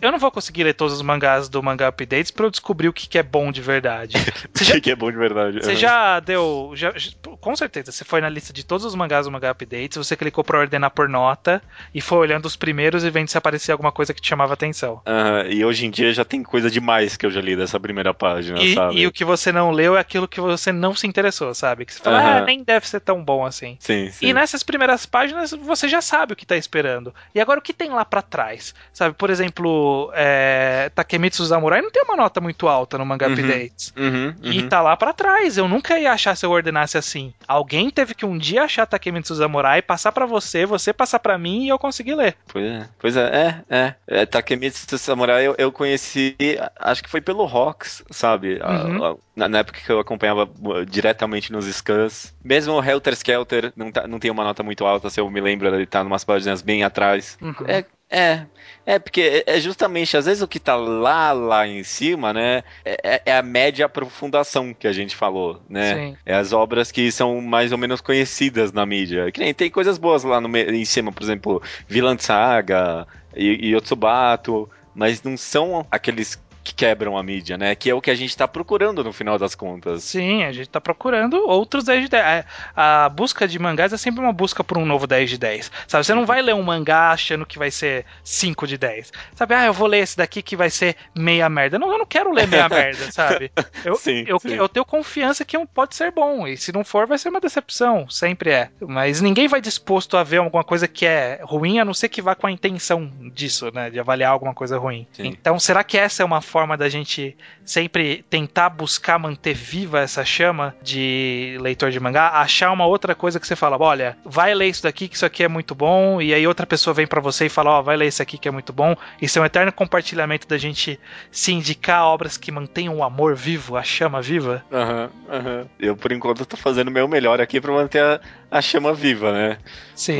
eu 0.00 0.10
não 0.10 0.18
vou 0.18 0.30
conseguir 0.30 0.64
ler 0.64 0.74
todos 0.74 0.94
os 0.94 1.02
mangás 1.02 1.48
do 1.48 1.62
Manga 1.62 1.88
Updates 1.88 2.30
pra 2.30 2.46
eu 2.46 2.50
descobrir 2.50 2.88
o 2.88 2.92
que 2.92 3.16
é 3.16 3.22
bom 3.22 3.52
de 3.52 3.60
verdade. 3.60 4.16
o 4.60 4.64
já, 4.64 4.80
que 4.80 4.90
é 4.90 4.96
bom 4.96 5.10
de 5.10 5.16
verdade. 5.16 5.62
Você 5.62 5.70
uhum. 5.70 5.76
já 5.76 6.20
deu. 6.20 6.72
Já, 6.74 6.92
com 7.40 7.54
certeza, 7.54 7.92
você 7.92 8.04
foi 8.04 8.20
na 8.20 8.28
lista 8.28 8.52
de 8.52 8.64
todos 8.64 8.84
os 8.84 8.94
mangás 8.94 9.26
do 9.26 9.32
Manga 9.32 9.50
Updates, 9.50 9.96
você 9.96 10.16
clicou 10.16 10.42
pra 10.42 10.58
ordenar 10.58 10.90
por 10.90 11.08
nota 11.08 11.62
e 11.94 12.00
foi 12.00 12.18
olhando 12.18 12.46
os 12.46 12.56
primeiros 12.56 13.04
e 13.04 13.10
vendo 13.10 13.28
se 13.28 13.38
aparecia 13.38 13.72
alguma 13.72 13.92
coisa 13.92 14.12
que 14.12 14.20
te 14.20 14.28
chamava 14.28 14.54
atenção. 14.54 15.00
Uhum, 15.06 15.50
e 15.50 15.64
hoje 15.64 15.86
em 15.86 15.90
dia 15.90 16.12
já 16.12 16.24
tem 16.24 16.42
coisa 16.42 16.70
demais 16.70 17.16
que 17.16 17.24
eu 17.24 17.30
já 17.30 17.40
li 17.40 17.56
dessa 17.56 17.78
primeira 17.78 18.12
página, 18.12 18.60
e, 18.60 18.74
sabe? 18.74 18.98
E 18.98 19.06
o 19.06 19.12
que 19.12 19.24
você 19.24 19.52
não 19.52 19.70
leu 19.70 19.96
é 19.96 20.00
aquilo 20.00 20.26
que 20.26 20.40
você 20.40 20.72
não 20.72 20.94
se 20.94 21.06
interessou, 21.06 21.54
sabe? 21.54 21.84
Que 21.84 21.94
você 21.94 22.00
fala, 22.00 22.20
uhum. 22.20 22.26
ah, 22.26 22.40
nem 22.42 22.64
deve 22.64 22.88
ser 22.88 22.95
ser 22.96 23.00
tão 23.00 23.22
bom 23.22 23.44
assim. 23.44 23.76
Sim, 23.80 24.10
sim. 24.10 24.26
E 24.26 24.32
nessas 24.32 24.62
primeiras 24.62 25.06
páginas 25.06 25.50
você 25.52 25.88
já 25.88 26.00
sabe 26.00 26.32
o 26.32 26.36
que 26.36 26.46
tá 26.46 26.56
esperando. 26.56 27.14
E 27.34 27.40
agora 27.40 27.60
o 27.60 27.62
que 27.62 27.72
tem 27.72 27.90
lá 27.90 28.04
para 28.04 28.22
trás? 28.22 28.74
Sabe, 28.92 29.14
por 29.14 29.30
exemplo, 29.30 30.10
é, 30.14 30.90
Takemitsu 30.94 31.44
Samurai 31.44 31.80
não 31.82 31.90
tem 31.90 32.02
uma 32.02 32.16
nota 32.16 32.40
muito 32.40 32.68
alta 32.68 32.98
no 32.98 33.06
Manga 33.06 33.26
uhum, 33.26 33.34
Updates. 33.34 33.92
Uhum, 33.96 34.34
uhum. 34.42 34.52
E 34.52 34.62
tá 34.68 34.80
lá 34.80 34.96
para 34.96 35.12
trás. 35.12 35.56
Eu 35.56 35.68
nunca 35.68 35.98
ia 35.98 36.12
achar 36.12 36.36
se 36.36 36.44
eu 36.44 36.50
ordenasse 36.50 36.96
assim. 36.96 37.32
Alguém 37.46 37.90
teve 37.90 38.14
que 38.14 38.26
um 38.26 38.38
dia 38.38 38.64
achar 38.64 38.86
Takemitsu 38.86 39.34
Samurai, 39.34 39.82
passar 39.82 40.12
para 40.12 40.26
você, 40.26 40.66
você 40.66 40.92
passar 40.92 41.18
para 41.18 41.38
mim 41.38 41.64
e 41.64 41.68
eu 41.68 41.78
consegui 41.78 42.14
ler. 42.14 42.36
Pois 42.48 42.64
é, 42.64 42.88
pois 42.98 43.16
é, 43.16 43.64
é, 43.68 43.76
é. 43.76 43.94
é 44.22 44.26
Takemitsu 44.26 44.98
Samurai 44.98 45.46
eu, 45.46 45.54
eu 45.58 45.70
conheci, 45.70 46.36
acho 46.78 47.02
que 47.02 47.10
foi 47.10 47.20
pelo 47.20 47.44
Rocks, 47.44 48.02
sabe? 48.10 48.54
Uhum. 48.54 49.04
A, 49.04 49.44
a, 49.44 49.48
na, 49.48 49.58
época 49.58 49.80
que 49.84 49.90
eu 49.90 50.00
acompanhava 50.00 50.44
uh, 50.44 50.86
diretamente 50.86 51.52
nos 51.52 51.66
scans. 51.66 52.34
Mesmo 52.42 52.74
o 52.74 52.80
Helter 52.86 53.14
Skelter 53.14 53.72
não, 53.76 53.90
tá, 53.90 54.06
não 54.06 54.18
tem 54.18 54.30
uma 54.30 54.44
nota 54.44 54.62
muito 54.62 54.84
alta, 54.84 55.10
se 55.10 55.20
eu 55.20 55.30
me 55.30 55.40
lembro, 55.40 55.74
ele 55.74 55.86
tá 55.86 56.02
umas 56.02 56.24
páginas 56.24 56.62
bem 56.62 56.84
atrás. 56.84 57.36
Uhum. 57.40 57.54
É, 57.66 57.84
é, 58.08 58.46
é, 58.84 58.98
porque 58.98 59.44
é, 59.46 59.56
é 59.56 59.60
justamente, 59.60 60.16
às 60.16 60.26
vezes 60.26 60.42
o 60.42 60.48
que 60.48 60.60
tá 60.60 60.76
lá, 60.76 61.32
lá 61.32 61.66
em 61.66 61.82
cima, 61.82 62.32
né, 62.32 62.62
é, 62.84 62.98
é, 63.02 63.22
é 63.26 63.36
a 63.36 63.42
média 63.42 63.86
aprofundação 63.86 64.72
que 64.72 64.86
a 64.86 64.92
gente 64.92 65.16
falou, 65.16 65.60
né? 65.68 65.94
Sim. 65.94 66.16
É 66.24 66.34
as 66.34 66.52
obras 66.52 66.92
que 66.92 67.10
são 67.10 67.40
mais 67.40 67.72
ou 67.72 67.78
menos 67.78 68.00
conhecidas 68.00 68.72
na 68.72 68.86
mídia. 68.86 69.30
Que 69.32 69.40
nem 69.40 69.52
tem 69.52 69.70
coisas 69.70 69.98
boas 69.98 70.22
lá 70.22 70.40
no, 70.40 70.56
em 70.56 70.84
cima, 70.84 71.10
por 71.10 71.22
exemplo, 71.22 71.60
Vilã 71.88 72.16
Saga 72.16 73.06
e, 73.34 73.70
e 73.70 73.76
Otsubato, 73.76 74.70
mas 74.94 75.22
não 75.22 75.36
são 75.36 75.84
aqueles 75.90 76.40
que 76.66 76.74
quebram 76.74 77.16
a 77.16 77.22
mídia, 77.22 77.56
né? 77.56 77.76
Que 77.76 77.90
é 77.90 77.94
o 77.94 78.00
que 78.00 78.10
a 78.10 78.14
gente 78.14 78.36
tá 78.36 78.48
procurando 78.48 79.04
no 79.04 79.12
final 79.12 79.38
das 79.38 79.54
contas. 79.54 80.02
Sim, 80.02 80.42
a 80.42 80.50
gente 80.50 80.68
tá 80.68 80.80
procurando 80.80 81.34
outros 81.48 81.84
10 81.84 82.02
de 82.02 82.08
10. 82.08 82.44
A, 82.74 83.08
busca 83.08 83.46
de 83.46 83.56
mangás 83.56 83.92
é 83.92 83.96
sempre 83.96 84.20
uma 84.20 84.32
busca 84.32 84.64
por 84.64 84.76
um 84.76 84.84
novo 84.84 85.06
10 85.06 85.30
de 85.30 85.38
10. 85.38 85.70
Sabe, 85.86 86.04
você 86.04 86.12
não 86.12 86.26
vai 86.26 86.42
ler 86.42 86.56
um 86.56 86.62
mangá 86.64 87.12
achando 87.12 87.46
que 87.46 87.56
vai 87.56 87.70
ser 87.70 88.04
5 88.24 88.66
de 88.66 88.76
10. 88.76 89.12
Sabe, 89.36 89.54
ah, 89.54 89.66
eu 89.66 89.72
vou 89.72 89.86
ler 89.86 90.00
esse 90.00 90.16
daqui 90.16 90.42
que 90.42 90.56
vai 90.56 90.68
ser 90.68 90.96
meia 91.14 91.48
merda. 91.48 91.78
Não, 91.78 91.92
eu 91.92 91.98
não 91.98 92.06
quero 92.06 92.32
ler 92.32 92.48
meia 92.48 92.66
merda, 92.68 93.12
sabe? 93.12 93.52
Eu, 93.84 93.94
sim, 93.94 94.24
eu, 94.26 94.40
sim. 94.40 94.54
eu 94.54 94.68
tenho 94.68 94.84
confiança 94.84 95.44
que 95.44 95.56
pode 95.66 95.94
ser 95.94 96.10
bom. 96.10 96.48
E 96.48 96.56
se 96.56 96.72
não 96.72 96.82
for, 96.82 97.06
vai 97.06 97.16
ser 97.16 97.28
uma 97.28 97.40
decepção. 97.40 98.10
Sempre 98.10 98.50
é. 98.50 98.70
Mas 98.80 99.20
ninguém 99.20 99.46
vai 99.46 99.60
disposto 99.60 100.16
a 100.16 100.24
ver 100.24 100.38
alguma 100.38 100.64
coisa 100.64 100.88
que 100.88 101.06
é 101.06 101.38
ruim, 101.44 101.78
a 101.78 101.84
não 101.84 101.94
ser 101.94 102.08
que 102.08 102.20
vá 102.20 102.34
com 102.34 102.48
a 102.48 102.50
intenção 102.50 103.08
disso, 103.32 103.70
né? 103.72 103.88
De 103.88 104.00
avaliar 104.00 104.32
alguma 104.32 104.52
coisa 104.52 104.76
ruim. 104.76 105.06
Sim. 105.12 105.26
Então, 105.28 105.60
será 105.60 105.84
que 105.84 105.96
essa 105.96 106.24
é 106.24 106.26
uma 106.26 106.40
forma 106.40 106.55
da 106.78 106.88
gente 106.88 107.36
sempre 107.64 108.24
tentar 108.30 108.70
buscar 108.70 109.18
manter 109.18 109.54
viva 109.54 110.00
essa 110.00 110.24
chama 110.24 110.74
de 110.82 111.58
leitor 111.60 111.90
de 111.90 112.00
mangá, 112.00 112.30
achar 112.30 112.70
uma 112.72 112.86
outra 112.86 113.14
coisa 113.14 113.40
que 113.40 113.46
você 113.46 113.56
fala, 113.56 113.76
olha, 113.78 114.16
vai 114.24 114.54
ler 114.54 114.68
isso 114.68 114.82
daqui 114.82 115.08
que 115.08 115.16
isso 115.16 115.26
aqui 115.26 115.42
é 115.42 115.48
muito 115.48 115.74
bom, 115.74 116.22
e 116.22 116.32
aí 116.32 116.46
outra 116.46 116.66
pessoa 116.66 116.94
vem 116.94 117.06
para 117.06 117.20
você 117.20 117.46
e 117.46 117.48
fala, 117.48 117.70
ó, 117.70 117.80
oh, 117.80 117.82
vai 117.82 117.96
ler 117.96 118.06
isso 118.06 118.22
aqui 118.22 118.38
que 118.38 118.48
é 118.48 118.50
muito 118.50 118.72
bom. 118.72 118.96
Isso 119.20 119.38
é 119.38 119.42
um 119.42 119.44
eterno 119.44 119.72
compartilhamento 119.72 120.46
da 120.46 120.56
gente 120.56 120.98
se 121.30 121.52
indicar 121.52 122.04
obras 122.04 122.36
que 122.36 122.52
mantenham 122.52 122.96
o 122.96 123.04
amor 123.04 123.34
vivo, 123.34 123.76
a 123.76 123.82
chama 123.82 124.22
viva. 124.22 124.64
Aham, 124.72 125.10
uhum, 125.28 125.34
aham. 125.34 125.58
Uhum. 125.60 125.66
Eu, 125.78 125.96
por 125.96 126.12
enquanto, 126.12 126.46
tô 126.46 126.56
fazendo 126.56 126.88
o 126.88 126.92
meu 126.92 127.08
melhor 127.08 127.40
aqui 127.40 127.60
para 127.60 127.72
manter 127.72 128.02
a, 128.02 128.20
a 128.50 128.62
chama 128.62 128.92
viva, 128.94 129.32
né? 129.32 129.58
Sim. 129.94 130.18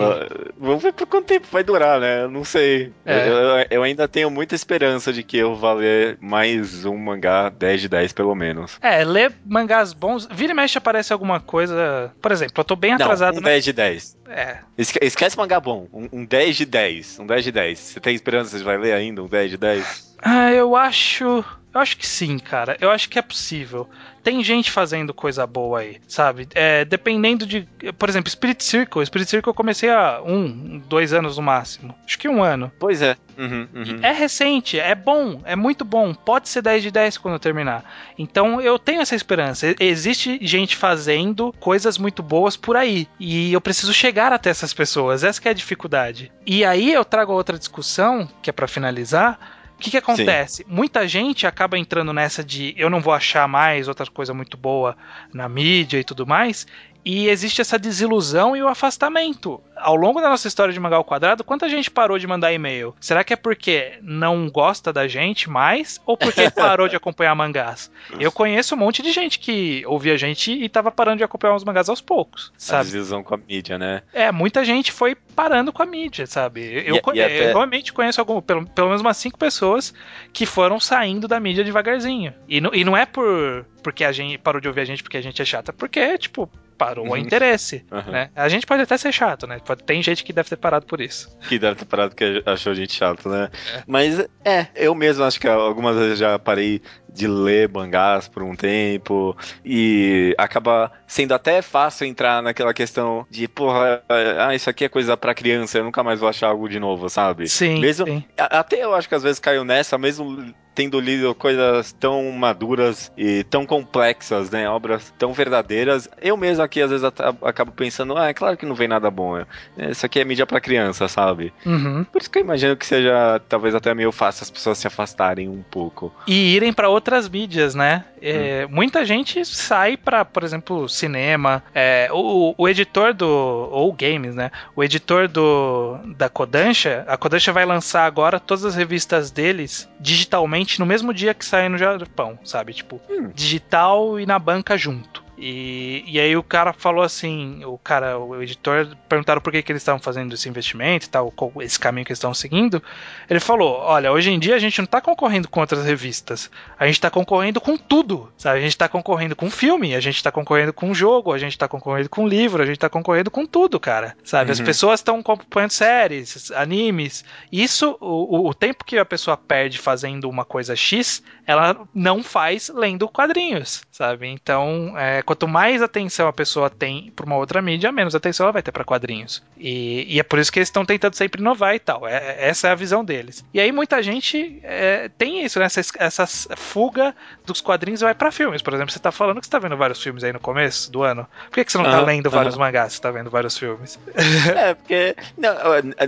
Vamos 0.58 0.82
ver 0.82 0.92
por 0.92 1.06
quanto 1.06 1.26
tempo 1.26 1.46
vai 1.50 1.62
durar, 1.62 2.00
né? 2.00 2.22
Eu 2.22 2.30
não 2.30 2.44
sei. 2.44 2.92
É. 3.04 3.28
Eu, 3.28 3.66
eu, 3.70 3.82
ainda 3.82 4.08
tenho 4.08 4.30
muita 4.30 4.54
esperança 4.54 5.12
de 5.12 5.22
que 5.22 5.36
eu 5.36 5.54
vá 5.54 5.72
ler 5.72 6.18
mais 6.26 6.84
um 6.84 6.96
mangá 6.96 7.48
10 7.48 7.82
de 7.82 7.88
10, 7.88 8.12
pelo 8.12 8.34
menos. 8.34 8.78
É, 8.82 9.04
ler 9.04 9.32
mangás 9.44 9.92
bons. 9.92 10.28
Vira 10.30 10.52
e 10.52 10.54
mexe 10.54 10.76
aparece 10.76 11.12
alguma 11.12 11.40
coisa. 11.40 12.12
Por 12.20 12.32
exemplo, 12.32 12.54
eu 12.56 12.64
tô 12.64 12.74
bem 12.74 12.92
atrasado. 12.92 13.34
Não, 13.34 13.40
um 13.40 13.44
10 13.44 13.64
de 13.64 13.72
10. 13.72 14.16
É. 14.28 14.58
Esquece 14.76 15.36
mangá 15.36 15.60
bom. 15.60 15.86
Um, 15.92 16.08
um 16.12 16.24
10 16.24 16.56
de 16.56 16.66
10. 16.66 17.20
Um 17.20 17.26
10 17.26 17.44
de 17.44 17.52
10. 17.52 17.78
Você 17.78 18.00
tem 18.00 18.14
esperança 18.14 18.58
de 18.58 18.64
vai 18.64 18.76
ler 18.76 18.92
ainda 18.92 19.22
um 19.22 19.28
10 19.28 19.50
de 19.52 19.56
10? 19.56 20.16
Ah, 20.20 20.52
eu 20.52 20.74
acho. 20.74 21.44
Eu 21.76 21.80
acho 21.80 21.98
que 21.98 22.06
sim, 22.06 22.38
cara. 22.38 22.76
Eu 22.80 22.90
acho 22.90 23.08
que 23.08 23.18
é 23.18 23.22
possível 23.22 23.88
tem 24.26 24.42
gente 24.42 24.72
fazendo 24.72 25.14
coisa 25.14 25.46
boa 25.46 25.78
aí, 25.78 25.98
sabe? 26.08 26.48
É, 26.52 26.84
dependendo 26.84 27.46
de. 27.46 27.68
Por 27.96 28.08
exemplo, 28.08 28.28
Spirit 28.28 28.64
Circle. 28.64 29.06
Spirit 29.06 29.30
Circle 29.30 29.50
eu 29.50 29.54
comecei 29.54 29.88
há 29.88 30.20
um, 30.20 30.82
dois 30.88 31.12
anos 31.12 31.36
no 31.36 31.44
máximo. 31.44 31.94
Acho 32.04 32.18
que 32.18 32.28
um 32.28 32.42
ano. 32.42 32.72
Pois 32.76 33.02
é. 33.02 33.16
Uhum, 33.38 33.68
uhum. 33.72 34.00
É 34.02 34.10
recente, 34.10 34.80
é 34.80 34.96
bom, 34.96 35.42
é 35.44 35.54
muito 35.54 35.84
bom. 35.84 36.12
Pode 36.12 36.48
ser 36.48 36.60
10 36.60 36.82
de 36.82 36.90
10 36.90 37.18
quando 37.18 37.34
eu 37.34 37.38
terminar. 37.38 37.84
Então 38.18 38.60
eu 38.60 38.80
tenho 38.80 39.00
essa 39.00 39.14
esperança. 39.14 39.76
Existe 39.78 40.40
gente 40.42 40.74
fazendo 40.74 41.54
coisas 41.60 41.96
muito 41.96 42.20
boas 42.20 42.56
por 42.56 42.76
aí. 42.76 43.06
E 43.20 43.52
eu 43.52 43.60
preciso 43.60 43.94
chegar 43.94 44.32
até 44.32 44.50
essas 44.50 44.74
pessoas. 44.74 45.22
Essa 45.22 45.40
é 45.44 45.50
a 45.50 45.54
dificuldade. 45.54 46.32
E 46.44 46.64
aí 46.64 46.92
eu 46.92 47.04
trago 47.04 47.32
outra 47.32 47.56
discussão, 47.56 48.28
que 48.42 48.50
é 48.50 48.52
para 48.52 48.66
finalizar 48.66 49.55
o 49.78 49.78
que, 49.78 49.90
que 49.90 49.98
acontece? 49.98 50.64
Sim. 50.64 50.64
Muita 50.66 51.06
gente 51.06 51.46
acaba 51.46 51.78
entrando 51.78 52.12
nessa 52.12 52.42
de 52.42 52.74
eu 52.78 52.88
não 52.88 53.00
vou 53.00 53.12
achar 53.12 53.46
mais 53.46 53.88
outra 53.88 54.06
coisa 54.06 54.32
muito 54.32 54.56
boa 54.56 54.96
na 55.32 55.48
mídia 55.48 55.98
e 55.98 56.04
tudo 56.04 56.26
mais, 56.26 56.66
E 57.06 57.28
existe 57.28 57.60
essa 57.60 57.78
desilusão 57.78 58.56
e 58.56 58.62
o 58.62 58.66
afastamento. 58.66 59.60
Ao 59.76 59.94
longo 59.94 60.20
da 60.20 60.28
nossa 60.28 60.48
história 60.48 60.74
de 60.74 60.80
mangá 60.80 60.96
ao 60.96 61.04
quadrado, 61.04 61.44
quanta 61.44 61.68
gente 61.68 61.88
parou 61.88 62.18
de 62.18 62.26
mandar 62.26 62.52
e-mail? 62.52 62.96
Será 62.98 63.22
que 63.22 63.32
é 63.32 63.36
porque 63.36 63.92
não 64.02 64.50
gosta 64.50 64.92
da 64.92 65.06
gente 65.06 65.48
mais 65.48 66.00
ou 66.04 66.16
porque 66.16 66.50
parou 66.50 66.88
de 66.88 66.96
acompanhar 66.96 67.32
mangás? 67.36 67.92
Eu 68.18 68.32
conheço 68.32 68.74
um 68.74 68.78
monte 68.78 69.02
de 69.02 69.12
gente 69.12 69.38
que 69.38 69.84
ouvia 69.86 70.14
a 70.14 70.16
gente 70.16 70.50
e 70.50 70.68
tava 70.68 70.90
parando 70.90 71.18
de 71.18 71.24
acompanhar 71.24 71.54
os 71.54 71.62
mangás 71.62 71.88
aos 71.88 72.00
poucos, 72.00 72.52
sabe? 72.58 72.80
A 72.80 72.84
desilusão 72.84 73.22
com 73.22 73.36
a 73.36 73.38
mídia, 73.38 73.78
né? 73.78 74.02
É, 74.12 74.32
muita 74.32 74.64
gente 74.64 74.90
foi 74.90 75.14
parando 75.14 75.72
com 75.72 75.84
a 75.84 75.86
mídia, 75.86 76.26
sabe? 76.26 76.60
Eu, 76.84 76.96
e, 76.96 77.18
e 77.18 77.22
até... 77.22 77.50
eu 77.50 77.54
realmente 77.54 77.92
conheço 77.92 78.20
algum, 78.20 78.40
pelo, 78.40 78.66
pelo 78.66 78.88
menos 78.88 79.00
umas 79.00 79.16
cinco 79.16 79.38
pessoas 79.38 79.94
que 80.32 80.44
foram 80.44 80.80
saindo 80.80 81.28
da 81.28 81.38
mídia 81.38 81.62
devagarzinho. 81.62 82.34
E, 82.48 82.60
não, 82.60 82.74
e 82.74 82.84
não 82.84 82.96
é 82.96 83.06
por 83.06 83.64
porque 83.80 84.02
a 84.02 84.10
gente 84.10 84.36
parou 84.38 84.60
de 84.60 84.66
ouvir 84.66 84.80
a 84.80 84.84
gente 84.84 85.00
porque 85.00 85.16
a 85.16 85.20
gente 85.20 85.40
é 85.40 85.44
chata, 85.44 85.72
porque, 85.72 86.18
tipo, 86.18 86.50
parou 86.76 87.06
uhum. 87.06 87.12
o 87.12 87.16
interesse, 87.16 87.84
uhum. 87.90 88.12
né? 88.12 88.30
A 88.34 88.48
gente 88.48 88.66
pode 88.66 88.82
até 88.82 88.96
ser 88.96 89.12
chato, 89.12 89.46
né? 89.46 89.58
Tem 89.84 90.02
gente 90.02 90.24
que 90.24 90.32
deve 90.32 90.48
ter 90.48 90.56
parado 90.56 90.86
por 90.86 91.00
isso. 91.00 91.36
Que 91.48 91.58
deve 91.58 91.76
ter 91.76 91.84
parado 91.84 92.10
porque 92.10 92.42
achou 92.46 92.72
a 92.72 92.74
gente 92.74 92.92
chato, 92.92 93.28
né? 93.28 93.50
É. 93.74 93.82
Mas, 93.86 94.20
é, 94.44 94.66
eu 94.74 94.94
mesmo 94.94 95.24
acho 95.24 95.40
que 95.40 95.48
algumas 95.48 95.96
vezes 95.96 96.18
já 96.18 96.38
parei 96.38 96.80
de 97.16 97.26
ler 97.26 97.68
mangás 97.70 98.28
por 98.28 98.42
um 98.42 98.54
tempo 98.54 99.34
e 99.64 100.34
acaba 100.36 100.92
sendo 101.06 101.32
até 101.32 101.62
fácil 101.62 102.06
entrar 102.06 102.42
naquela 102.42 102.74
questão 102.74 103.26
de, 103.30 103.48
porra, 103.48 104.02
ah, 104.38 104.54
isso 104.54 104.68
aqui 104.68 104.84
é 104.84 104.88
coisa 104.88 105.16
para 105.16 105.34
criança, 105.34 105.78
eu 105.78 105.84
nunca 105.84 106.02
mais 106.02 106.20
vou 106.20 106.28
achar 106.28 106.48
algo 106.48 106.68
de 106.68 106.78
novo, 106.78 107.08
sabe? 107.08 107.48
Sim. 107.48 107.80
Mesmo, 107.80 108.06
sim. 108.06 108.22
Até 108.36 108.84
eu 108.84 108.94
acho 108.94 109.08
que 109.08 109.14
às 109.14 109.22
vezes 109.22 109.40
caiu 109.40 109.64
nessa, 109.64 109.96
mesmo 109.96 110.54
tendo 110.76 111.00
lido 111.00 111.34
coisas 111.34 111.90
tão 111.92 112.30
maduras 112.32 113.10
e 113.16 113.42
tão 113.44 113.64
complexas, 113.64 114.50
né? 114.50 114.68
Obras 114.68 115.12
tão 115.18 115.32
verdadeiras. 115.32 116.06
Eu 116.20 116.36
mesmo 116.36 116.62
aqui, 116.62 116.82
às 116.82 116.90
vezes, 116.90 117.04
acabo 117.42 117.72
pensando, 117.72 118.16
ah, 118.16 118.28
é 118.28 118.34
claro 118.34 118.58
que 118.58 118.66
não 118.66 118.74
vem 118.74 118.86
nada 118.86 119.10
bom. 119.10 119.42
Isso 119.78 120.04
aqui 120.04 120.20
é 120.20 120.24
mídia 120.24 120.46
para 120.46 120.60
criança, 120.60 121.08
sabe? 121.08 121.52
Uhum. 121.64 122.04
Por 122.04 122.20
isso 122.20 122.30
que 122.30 122.38
eu 122.38 122.42
imagino 122.42 122.76
que 122.76 122.86
seja, 122.86 123.40
talvez, 123.48 123.74
até 123.74 123.94
meio 123.94 124.12
fácil 124.12 124.42
as 124.42 124.50
pessoas 124.50 124.76
se 124.76 124.86
afastarem 124.86 125.48
um 125.48 125.62
pouco. 125.62 126.12
E 126.26 126.54
irem 126.54 126.74
para 126.74 126.90
outras 126.90 127.26
mídias, 127.26 127.74
né? 127.74 128.04
É, 128.20 128.66
hum. 128.66 128.74
Muita 128.74 129.02
gente 129.04 129.42
sai 129.46 129.96
para, 129.96 130.26
por 130.26 130.44
exemplo, 130.44 130.86
cinema. 130.90 131.62
É, 131.74 132.08
o, 132.12 132.54
o, 132.58 132.68
editor 132.68 133.14
do. 133.14 133.26
Ou 133.26 133.92
games, 133.94 134.34
né? 134.34 134.50
O 134.74 134.84
editor 134.84 135.26
do 135.26 135.98
da 136.16 136.28
Kodansha, 136.28 137.04
a 137.06 137.16
Kodansha 137.16 137.52
vai 137.52 137.64
lançar 137.64 138.04
agora 138.04 138.38
todas 138.38 138.64
as 138.64 138.74
revistas 138.74 139.30
deles 139.30 139.88
digitalmente 139.98 140.65
no 140.78 140.86
mesmo 140.86 141.14
dia 141.14 141.34
que 141.34 141.44
saem 141.44 141.68
no 141.68 141.78
Japão, 141.78 142.38
sabe? 142.44 142.72
Tipo, 142.72 143.00
hum. 143.08 143.30
digital 143.34 144.18
e 144.18 144.26
na 144.26 144.38
banca 144.38 144.76
junto. 144.76 145.25
E, 145.38 146.02
e 146.06 146.18
aí 146.18 146.36
o 146.36 146.42
cara 146.42 146.72
falou 146.72 147.04
assim, 147.04 147.62
o 147.64 147.76
cara, 147.76 148.18
o 148.18 148.42
editor, 148.42 148.96
perguntaram 149.08 149.40
por 149.40 149.52
que, 149.52 149.62
que 149.62 149.70
eles 149.70 149.82
estavam 149.82 150.00
fazendo 150.00 150.34
esse 150.34 150.48
investimento 150.48 151.06
e 151.06 151.08
tal, 151.08 151.32
esse 151.60 151.78
caminho 151.78 152.06
que 152.06 152.12
eles 152.12 152.18
estão 152.18 152.32
seguindo. 152.32 152.82
Ele 153.28 153.40
falou: 153.40 153.78
olha, 153.80 154.10
hoje 154.10 154.30
em 154.30 154.38
dia 154.38 154.54
a 154.54 154.58
gente 154.58 154.78
não 154.78 154.86
está 154.86 155.00
concorrendo 155.00 155.48
com 155.48 155.60
outras 155.60 155.84
revistas, 155.84 156.50
a 156.78 156.86
gente 156.86 156.94
está 156.94 157.10
concorrendo 157.10 157.60
com 157.60 157.76
tudo, 157.76 158.32
sabe? 158.36 158.58
A 158.58 158.62
gente 158.62 158.70
está 158.70 158.88
concorrendo 158.88 159.36
com 159.36 159.50
filme, 159.50 159.94
a 159.94 160.00
gente 160.00 160.16
está 160.16 160.32
concorrendo 160.32 160.72
com 160.72 160.94
jogo, 160.94 161.32
a 161.32 161.38
gente 161.38 161.52
está 161.52 161.68
concorrendo 161.68 162.08
com 162.08 162.26
livro, 162.26 162.62
a 162.62 162.66
gente 162.66 162.76
está 162.76 162.88
concorrendo 162.88 163.30
com 163.30 163.44
tudo, 163.44 163.78
cara, 163.78 164.16
sabe? 164.24 164.50
Uhum. 164.50 164.52
As 164.52 164.60
pessoas 164.60 165.00
estão 165.00 165.18
acompanhando 165.18 165.70
séries, 165.70 166.50
animes. 166.52 167.24
Isso, 167.52 167.96
o, 168.00 168.48
o 168.48 168.54
tempo 168.54 168.84
que 168.84 168.98
a 168.98 169.04
pessoa 169.04 169.36
perde 169.36 169.78
fazendo 169.78 170.28
uma 170.28 170.44
coisa 170.44 170.74
X, 170.74 171.22
ela 171.46 171.76
não 171.94 172.22
faz 172.22 172.70
lendo 172.74 173.08
quadrinhos, 173.08 173.82
sabe? 173.90 174.28
Então, 174.28 174.94
é, 174.96 175.22
quanto 175.26 175.48
mais 175.48 175.82
atenção 175.82 176.28
a 176.28 176.32
pessoa 176.32 176.70
tem 176.70 177.12
para 177.14 177.26
uma 177.26 177.36
outra 177.36 177.60
mídia, 177.60 177.90
menos 177.90 178.14
atenção 178.14 178.44
ela 178.44 178.52
vai 178.52 178.62
ter 178.62 178.72
para 178.72 178.84
quadrinhos. 178.84 179.42
E, 179.58 180.06
e, 180.14 180.20
é 180.20 180.22
por 180.22 180.38
isso 180.38 180.52
que 180.52 180.58
eles 180.60 180.68
estão 180.68 180.86
tentando 180.86 181.14
sempre 181.14 181.40
inovar 181.40 181.74
e 181.74 181.80
tal. 181.80 182.06
É, 182.06 182.36
essa 182.38 182.68
é 182.68 182.70
a 182.70 182.74
visão 182.74 183.04
deles. 183.04 183.44
E 183.52 183.60
aí 183.60 183.72
muita 183.72 184.02
gente 184.02 184.60
é, 184.62 185.10
tem 185.18 185.44
isso, 185.44 185.58
né? 185.58 185.66
Essa, 185.66 185.82
essa, 185.98 186.26
fuga 186.56 187.14
dos 187.44 187.60
quadrinhos 187.60 188.00
vai 188.00 188.14
para 188.14 188.30
filmes. 188.30 188.62
Por 188.62 188.72
exemplo, 188.72 188.92
você 188.92 188.98
tá 188.98 189.10
falando 189.10 189.40
que 189.40 189.46
você 189.46 189.50
tá 189.50 189.58
vendo 189.58 189.76
vários 189.76 190.02
filmes 190.02 190.22
aí 190.22 190.32
no 190.32 190.40
começo 190.40 190.90
do 190.90 191.02
ano. 191.02 191.26
Por 191.46 191.54
que, 191.54 191.64
que 191.64 191.72
você 191.72 191.78
não 191.78 191.84
tá 191.84 192.00
lendo 192.00 192.30
vários 192.30 192.56
mangás? 192.56 192.94
Você 192.94 193.00
tá 193.00 193.10
vendo 193.10 193.28
vários 193.28 193.58
filmes? 193.58 193.98
É, 194.56 194.74
porque 194.74 195.16
não, 195.36 195.54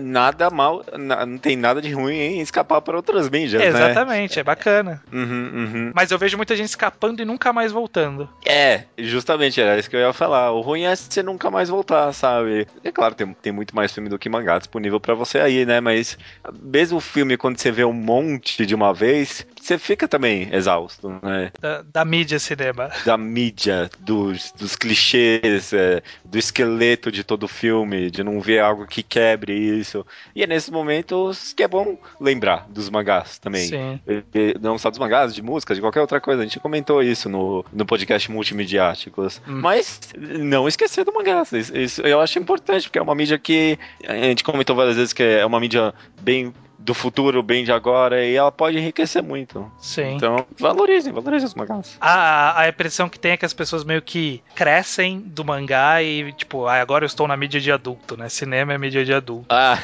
nada 0.00 0.48
mal, 0.48 0.84
não 0.96 1.38
tem 1.38 1.56
nada 1.56 1.82
de 1.82 1.90
ruim 1.90 2.14
em 2.14 2.40
escapar 2.40 2.80
para 2.80 2.96
outras 2.96 3.28
mídias, 3.28 3.60
é, 3.60 3.66
Exatamente, 3.66 4.36
né? 4.36 4.40
é 4.40 4.44
bacana. 4.44 5.02
Uhum, 5.12 5.50
uhum. 5.54 5.92
Mas 5.94 6.10
eu 6.10 6.18
vejo 6.18 6.36
muita 6.36 6.54
gente 6.56 6.68
escapando 6.68 7.20
e 7.20 7.24
nunca 7.24 7.52
mais 7.52 7.72
voltando. 7.72 8.28
É, 8.46 8.84
justamente, 9.08 9.60
era 9.60 9.78
isso 9.78 9.88
que 9.88 9.96
eu 9.96 10.00
ia 10.00 10.12
falar. 10.12 10.52
O 10.52 10.60
ruim 10.60 10.82
é 10.82 10.94
você 10.94 11.22
nunca 11.22 11.50
mais 11.50 11.68
voltar, 11.68 12.12
sabe? 12.12 12.66
É 12.84 12.92
claro, 12.92 13.14
tem, 13.14 13.32
tem 13.34 13.52
muito 13.52 13.74
mais 13.74 13.92
filme 13.92 14.08
do 14.08 14.18
que 14.18 14.28
mangá 14.28 14.58
disponível 14.58 15.00
para 15.00 15.14
você 15.14 15.38
aí, 15.38 15.64
né? 15.66 15.80
Mas 15.80 16.18
mesmo 16.62 16.98
o 16.98 17.00
filme, 17.00 17.36
quando 17.36 17.58
você 17.58 17.70
vê 17.70 17.84
um 17.84 17.92
monte 17.92 18.64
de 18.64 18.74
uma 18.74 18.92
vez, 18.92 19.46
você 19.68 19.78
fica 19.78 20.08
também 20.08 20.48
exausto, 20.50 21.10
né? 21.22 21.52
Da, 21.60 21.82
da 21.82 22.04
mídia 22.04 22.38
cinema. 22.38 22.90
Da 23.04 23.18
mídia, 23.18 23.90
dos, 24.00 24.50
dos 24.52 24.74
clichês, 24.74 25.72
é, 25.74 26.02
do 26.24 26.38
esqueleto 26.38 27.12
de 27.12 27.22
todo 27.22 27.42
o 27.42 27.48
filme, 27.48 28.10
de 28.10 28.24
não 28.24 28.40
ver 28.40 28.60
algo 28.60 28.86
que 28.86 29.02
quebre 29.02 29.52
isso. 29.52 30.06
E 30.34 30.42
é 30.42 30.46
nesses 30.46 30.70
momentos 30.70 31.52
que 31.52 31.62
é 31.62 31.68
bom 31.68 31.98
lembrar 32.18 32.66
dos 32.70 32.88
mangás 32.88 33.38
também. 33.38 33.68
Sim. 33.68 34.00
E, 34.06 34.56
não 34.58 34.78
só 34.78 34.88
dos 34.88 34.98
mangás, 34.98 35.34
de 35.34 35.42
músicas, 35.42 35.76
de 35.76 35.82
qualquer 35.82 36.00
outra 36.00 36.18
coisa. 36.18 36.40
A 36.40 36.44
gente 36.44 36.58
comentou 36.60 37.02
isso 37.02 37.28
no, 37.28 37.62
no 37.70 37.84
podcast 37.84 38.30
multimediáticos. 38.30 39.42
Hum. 39.46 39.60
Mas 39.60 40.00
não 40.16 40.66
esquecer 40.66 41.04
do 41.04 41.12
mangá. 41.12 41.42
Isso, 41.52 41.76
isso 41.76 42.00
eu 42.02 42.22
acho 42.22 42.38
importante, 42.38 42.84
porque 42.84 42.98
é 42.98 43.02
uma 43.02 43.14
mídia 43.14 43.38
que 43.38 43.78
a 44.06 44.14
gente 44.14 44.42
comentou 44.42 44.74
várias 44.74 44.96
vezes 44.96 45.12
que 45.12 45.22
é 45.22 45.44
uma 45.44 45.60
mídia 45.60 45.92
bem 46.22 46.54
do 46.78 46.94
futuro, 46.94 47.42
bem 47.42 47.64
de 47.64 47.72
agora, 47.72 48.24
e 48.24 48.34
ela 48.34 48.52
pode 48.52 48.78
enriquecer 48.78 49.22
muito. 49.22 49.70
Sim. 49.78 50.14
Então, 50.14 50.46
valorizem, 50.58 51.12
valorizem 51.12 51.46
os 51.46 51.54
mangás. 51.54 51.96
A, 52.00 52.62
a 52.62 52.68
impressão 52.68 53.08
que 53.08 53.18
tem 53.18 53.32
é 53.32 53.36
que 53.36 53.44
as 53.44 53.52
pessoas 53.52 53.84
meio 53.84 54.00
que 54.00 54.42
crescem 54.54 55.20
do 55.20 55.44
mangá 55.44 56.02
e, 56.02 56.32
tipo, 56.32 56.66
ah, 56.66 56.80
agora 56.80 57.04
eu 57.04 57.06
estou 57.06 57.26
na 57.26 57.36
mídia 57.36 57.60
de 57.60 57.72
adulto, 57.72 58.16
né? 58.16 58.28
Cinema 58.28 58.72
é 58.72 58.78
mídia 58.78 59.04
de 59.04 59.12
adulto. 59.12 59.46
Ah. 59.48 59.76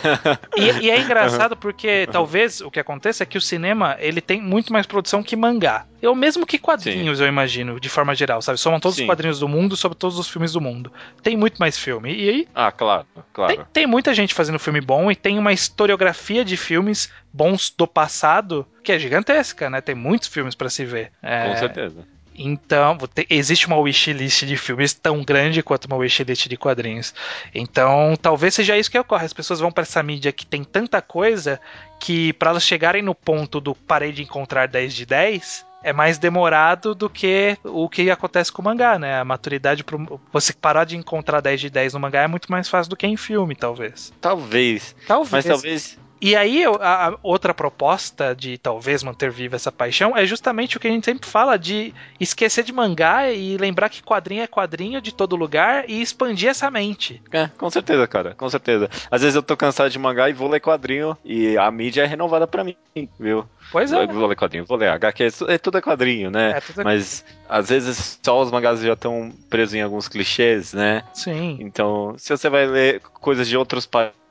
E, 0.57 0.87
e 0.87 0.90
é 0.90 0.98
engraçado 1.02 1.57
porque 1.57 2.07
talvez 2.11 2.61
o 2.61 2.70
que 2.70 2.78
aconteça 2.78 3.24
é 3.24 3.26
que 3.26 3.38
o 3.38 3.40
cinema, 3.40 3.96
ele 3.98 4.20
tem 4.20 4.40
muito 4.40 4.72
mais 4.72 4.87
produção 4.87 5.22
que 5.22 5.35
mangá. 5.35 5.87
Eu 6.05 6.14
mesmo 6.14 6.45
que 6.45 6.59
quadrinhos, 6.59 7.17
Sim. 7.17 7.25
eu 7.25 7.29
imagino, 7.29 7.81
de 7.81 7.88
forma 7.88 8.14
geral, 8.14 8.43
sabe? 8.43 8.59
Somam 8.59 8.79
todos 8.79 8.97
Sim. 8.97 9.05
os 9.05 9.07
quadrinhos 9.07 9.38
do 9.38 9.49
mundo 9.49 9.75
sobre 9.75 9.97
todos 9.97 10.19
os 10.19 10.29
filmes 10.29 10.53
do 10.53 10.61
mundo. 10.61 10.93
Tem 11.23 11.35
muito 11.35 11.57
mais 11.57 11.79
filme. 11.79 12.14
E 12.14 12.29
aí. 12.29 12.49
Ah, 12.55 12.71
claro, 12.71 13.07
claro. 13.33 13.57
Tem, 13.57 13.64
tem 13.73 13.87
muita 13.87 14.12
gente 14.12 14.35
fazendo 14.35 14.59
filme 14.59 14.83
bom 14.83 15.11
e 15.11 15.17
tem 15.17 15.38
uma 15.38 15.51
historiografia 15.51 16.45
de 16.45 16.59
filmes 16.59 17.11
bons 17.33 17.71
do 17.71 17.87
passado 17.87 18.67
que 18.83 18.93
é 18.93 18.99
gigantesca, 18.99 19.71
né? 19.71 19.81
Tem 19.81 19.95
muitos 19.95 20.29
filmes 20.29 20.55
para 20.55 20.69
se 20.69 20.85
ver. 20.85 21.11
É... 21.23 21.49
Com 21.49 21.57
certeza. 21.57 22.07
Então, 22.37 22.99
existe 23.31 23.67
uma 23.67 23.79
wishlist 23.79 24.45
de 24.45 24.59
filmes 24.59 24.93
tão 24.93 25.23
grande 25.23 25.62
quanto 25.62 25.87
uma 25.87 25.97
wishlist 25.97 26.49
de 26.49 26.57
quadrinhos. 26.59 27.14
Então, 27.55 28.14
talvez 28.21 28.53
seja 28.53 28.77
isso 28.77 28.90
que 28.90 28.99
ocorre. 28.99 29.25
As 29.25 29.33
pessoas 29.33 29.61
vão 29.61 29.73
para 29.73 29.83
essa 29.83 30.03
mídia 30.03 30.33
que 30.33 30.45
tem 30.45 30.64
tanta 30.64 31.01
coisa 31.01 31.59
que 31.99 32.35
para 32.35 32.51
elas 32.51 32.64
chegarem 32.64 33.01
no 33.01 33.14
ponto 33.14 33.59
do 33.59 33.75
parei 33.75 34.12
de 34.12 34.23
encontrar 34.23 34.69
10 34.69 34.93
de 34.93 35.07
10, 35.07 35.64
é 35.85 35.92
mais 35.92 36.18
demorado 36.18 36.94
do 36.94 37.11
que 37.11 37.59
o 37.62 37.88
que 37.88 38.11
acontece 38.11 38.51
com 38.51 38.62
o 38.62 38.64
mangá, 38.64 38.99
né? 38.99 39.20
A 39.20 39.25
maturidade 39.25 39.85
pro 39.85 40.18
você 40.33 40.53
parar 40.53 40.85
de 40.85 40.97
encontrar 40.97 41.42
10 41.42 41.61
de 41.61 41.70
10 41.70 41.92
no 41.92 42.01
mangá 42.01 42.23
é 42.23 42.27
muito 42.27 42.51
mais 42.51 42.68
fácil 42.68 42.88
do 42.88 42.97
que 42.97 43.07
em 43.07 43.16
filme, 43.16 43.55
talvez. 43.55 44.12
Talvez. 44.20 44.97
Talvez. 45.07 45.31
Mas 45.31 45.44
talvez 45.44 45.99
e 46.24 46.34
aí, 46.34 46.64
a, 46.64 47.18
outra 47.22 47.52
proposta 47.52 48.34
de 48.34 48.56
talvez 48.56 49.02
manter 49.02 49.30
viva 49.30 49.56
essa 49.56 49.70
paixão 49.70 50.16
é 50.16 50.24
justamente 50.24 50.74
o 50.74 50.80
que 50.80 50.88
a 50.88 50.90
gente 50.90 51.04
sempre 51.04 51.28
fala 51.28 51.58
de 51.58 51.92
esquecer 52.18 52.64
de 52.64 52.72
mangá 52.72 53.30
e 53.30 53.58
lembrar 53.58 53.90
que 53.90 54.02
quadrinho 54.02 54.42
é 54.42 54.46
quadrinho 54.46 55.02
de 55.02 55.12
todo 55.12 55.37
lugar 55.37 55.84
e 55.87 56.00
expandir 56.00 56.48
essa 56.48 56.70
mente. 56.70 57.22
É, 57.30 57.48
com 57.58 57.68
certeza, 57.68 58.06
cara, 58.06 58.34
com 58.34 58.48
certeza. 58.48 58.88
Às 59.10 59.20
vezes 59.20 59.37
eu 59.37 59.42
tô 59.42 59.54
cansado 59.54 59.90
de 59.90 59.98
mangá 59.98 60.30
e 60.30 60.32
vou 60.32 60.48
ler 60.48 60.60
quadrinho 60.60 61.14
e 61.22 61.58
a 61.58 61.70
mídia 61.70 62.04
é 62.04 62.06
renovada 62.06 62.46
para 62.46 62.64
mim, 62.64 62.74
viu? 63.20 63.46
Pois 63.70 63.92
é. 63.92 64.02
Eu 64.02 64.08
vou 64.08 64.26
ler 64.26 64.37
quadrinho, 64.37 64.64
vou 64.64 64.78
ler 64.78 64.88
HQ, 64.88 65.28
é, 65.48 65.58
tudo 65.58 65.76
é 65.76 65.82
quadrinho, 65.82 66.30
né? 66.30 66.52
É, 66.56 66.60
tudo 66.62 66.80
é... 66.80 66.84
Mas 66.84 67.22
às 67.46 67.68
vezes 67.68 68.18
só 68.22 68.40
os 68.40 68.50
mangás 68.50 68.80
já 68.80 68.94
estão 68.94 69.30
presos 69.50 69.74
em 69.74 69.82
alguns 69.82 70.08
clichês, 70.08 70.72
né? 70.72 71.04
Sim. 71.12 71.58
Então, 71.60 72.14
se 72.16 72.34
você 72.34 72.48
vai 72.48 72.66
ler 72.66 73.02
coisas 73.20 73.46
de 73.46 73.58
outros 73.58 73.84
países, 73.84 74.23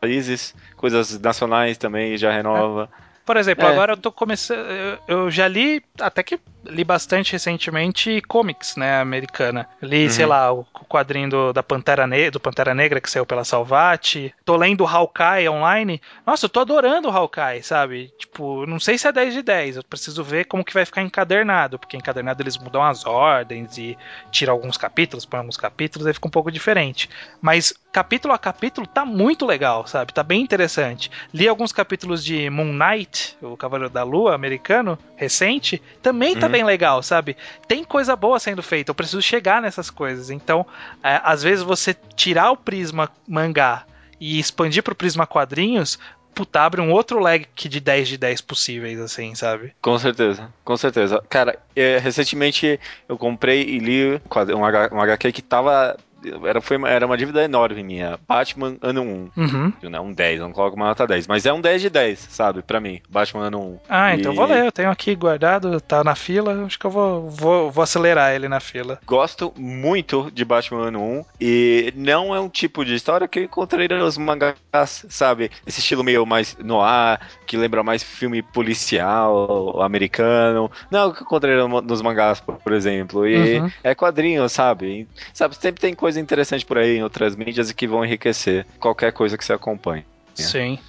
coisas 0.76 1.20
nacionais 1.20 1.78
também, 1.78 2.18
já 2.18 2.32
renova. 2.32 2.90
É. 3.00 3.04
Por 3.26 3.38
exemplo, 3.38 3.66
é. 3.66 3.72
agora 3.72 3.94
eu 3.94 3.98
tô 3.98 4.12
começando. 4.12 4.66
Eu 5.08 5.32
já 5.32 5.48
li 5.48 5.84
até 6.00 6.22
que 6.22 6.40
li 6.66 6.84
bastante 6.84 7.34
recentemente 7.34 8.22
comics, 8.22 8.76
né, 8.76 9.00
americana. 9.00 9.68
Li, 9.82 10.04
Uhum. 10.04 10.10
sei 10.10 10.26
lá, 10.26 10.52
o 10.52 10.66
quadrinho 10.88 11.30
do, 11.30 11.54
da 11.54 11.64
Pantera 11.64 12.06
ne 12.08 12.30
do 12.30 12.40
Pantera 12.40 12.74
Negra 12.74 13.02
que 13.02 13.10
saiu 13.10 13.26
pela 13.26 13.44
Salvati. 13.44 14.34
Tô 14.46 14.56
lendo 14.56 14.86
Hawkeye 14.86 15.50
online. 15.50 16.02
Nossa, 16.26 16.46
eu 16.46 16.50
tô 16.50 16.60
adorando 16.60 17.08
o 17.10 17.12
Hawkeye, 17.12 17.64
sabe? 17.64 18.14
Tipo, 18.18 18.66
não 18.66 18.80
sei 18.80 18.98
se 18.98 19.08
é 19.08 19.12
10 19.12 19.34
de 19.34 19.42
10. 19.42 19.78
Eu 19.78 19.84
preciso 19.84 20.24
ver 20.24 20.46
como 20.46 20.64
que 20.64 20.74
vai 20.74 20.86
ficar 20.86 21.02
encadernado, 21.02 21.78
porque 21.80 21.98
encadernado 21.98 22.42
eles 22.42 22.58
mudam 22.58 22.84
as 22.84 23.06
ordens 23.06 23.78
e 23.78 23.98
tiram 24.32 24.54
alguns 24.54 24.78
capítulos, 24.78 25.26
põem 25.26 25.40
alguns 25.40 25.58
capítulos, 25.58 26.08
aí 26.08 26.14
fica 26.14 26.28
um 26.28 26.32
pouco 26.32 26.52
diferente. 26.52 27.10
Mas 27.42 27.74
capítulo 27.92 28.34
a 28.34 28.38
capítulo 28.38 28.88
tá 28.88 29.06
muito 29.06 29.46
legal, 29.46 29.86
sabe? 29.86 30.14
Tá 30.14 30.24
bem 30.24 30.42
interessante. 30.42 31.12
Li 31.34 31.48
alguns 31.48 31.72
capítulos 31.72 32.24
de 32.24 32.50
Moon 32.50 32.74
Knight, 32.74 33.38
o 33.42 33.58
Cavaleiro 33.58 33.94
da 33.94 34.04
Lua 34.04 34.34
americano, 34.34 34.98
recente, 35.16 35.82
também 36.02 36.36
tá 36.36 36.48
Uhum. 36.48 36.53
Bem 36.54 36.64
legal, 36.64 37.02
sabe? 37.04 37.36
Tem 37.68 37.84
coisa 37.84 38.16
boa 38.16 38.40
sendo 38.40 38.64
feita, 38.64 38.92
eu 38.92 38.96
preciso 38.96 39.22
chegar 39.22 39.62
nessas 39.62 39.90
coisas. 39.90 40.30
Então, 40.30 40.66
é, 41.04 41.20
às 41.24 41.44
vezes 41.44 41.64
você 41.64 41.96
tirar 42.16 42.52
o 42.52 42.58
prisma 42.58 43.10
mangá 43.28 43.86
e 44.20 44.40
expandir 44.40 44.84
pro 44.84 44.96
prisma 44.96 45.28
quadrinhos, 45.28 46.00
puta, 46.34 46.62
abre 46.62 46.82
um 46.82 46.92
outro 46.92 47.20
leque 47.20 47.70
de 47.70 47.80
10 47.80 48.08
de 48.08 48.18
10 48.18 48.42
possíveis, 48.42 49.00
assim, 49.00 49.36
sabe? 49.36 49.74
Com 49.82 49.98
certeza, 49.98 50.50
com 50.64 50.76
certeza. 50.76 51.24
Cara, 51.30 51.58
é, 51.76 51.98
recentemente 51.98 52.80
eu 53.08 53.18
comprei 53.18 53.64
e 53.64 53.80
li 53.80 54.22
um, 54.56 54.66
H, 54.66 54.90
um 54.92 55.02
HQ 55.02 55.32
que 55.32 55.42
tava. 55.42 55.98
Era, 56.46 56.62
foi, 56.62 56.78
uma- 56.78 56.90
era 56.90 57.06
uma 57.06 57.18
dívida 57.18 57.44
enorme 57.44 57.84
minha. 57.84 58.20
Batman 58.28 58.78
ano 58.82 59.02
1. 59.02 59.30
Uhum. 59.38 59.74
Né, 59.84 60.00
um 60.00 60.12
10, 60.14 60.40
eu 60.40 60.46
não 60.46 60.54
coloco 60.54 60.76
uma 60.76 60.88
nota 60.88 61.06
10. 61.08 61.28
Mas 61.28 61.46
é 61.46 61.54
um 61.54 61.62
10 61.62 61.82
de 61.82 61.90
10, 61.90 62.20
sabe? 62.30 62.62
Pra 62.62 62.80
mim. 62.80 63.02
Batman 63.10 63.46
ano 63.48 63.60
1. 63.62 63.80
Ah, 63.90 64.14
então 64.16 64.32
E 64.32 64.36
eu 64.36 64.36
vou 64.36 64.46
ler, 64.46 64.66
eu 64.66 64.72
tenho 64.72 64.90
aqui 64.90 65.16
guardado, 65.16 65.80
tá 65.82 66.04
na 66.04 66.16
fila, 66.16 66.66
acho 66.66 66.78
que 66.80 66.86
eu 66.86 66.92
vou, 66.92 67.30
vou, 67.30 67.72
vou 67.72 67.84
acelerar 67.84 68.34
ele 68.34 68.48
na 68.48 68.60
fila. 68.60 69.00
Gosto 69.06 69.54
muito 69.58 70.30
de 70.34 70.44
Batman 70.46 70.88
ano 70.88 71.02
1. 71.02 71.26
E 71.42 71.94
não 71.96 72.34
é 72.34 72.40
um 72.40 72.50
tipo 72.50 72.84
de 72.86 72.94
história 72.96 73.28
que 73.28 73.40
eu 73.40 73.44
encontrei 73.44 73.88
nos 73.88 74.18
mangás, 74.18 74.56
sabe? 75.10 75.52
Esse 75.66 75.80
estilo 75.80 76.04
meio 76.04 76.26
mais 76.26 76.56
noir, 76.58 77.20
que 77.46 77.58
lembra 77.58 77.84
mais 77.84 78.02
filme 78.04 78.42
policial 78.42 79.82
americano. 79.82 80.70
Não 80.90 81.00
é 81.00 81.06
o 81.06 81.14
que 81.14 81.22
eu 81.22 81.26
encontrei 81.26 81.56
no- 81.56 81.82
nos 81.82 82.02
mangás, 82.02 82.40
por 82.42 82.74
exemplo. 82.74 83.28
E 83.28 83.60
Uhum. 83.60 83.72
é 83.84 83.96
quadrinho, 83.96 84.48
sabe? 84.50 85.08
Sabe, 85.34 85.56
sempre 85.56 85.82
tem 85.82 85.94
coisa 85.94 86.13
interessante 86.18 86.66
por 86.66 86.78
aí 86.78 86.98
em 86.98 87.04
outras 87.04 87.36
mídias 87.36 87.70
e 87.70 87.74
que 87.74 87.88
vão 87.88 88.04
enriquecer 88.04 88.66
qualquer 88.80 89.12
coisa 89.12 89.38
que 89.38 89.46
você 89.46 89.54
acompanhe. 89.54 90.06
É. 90.38 90.42
Sim. 90.42 90.80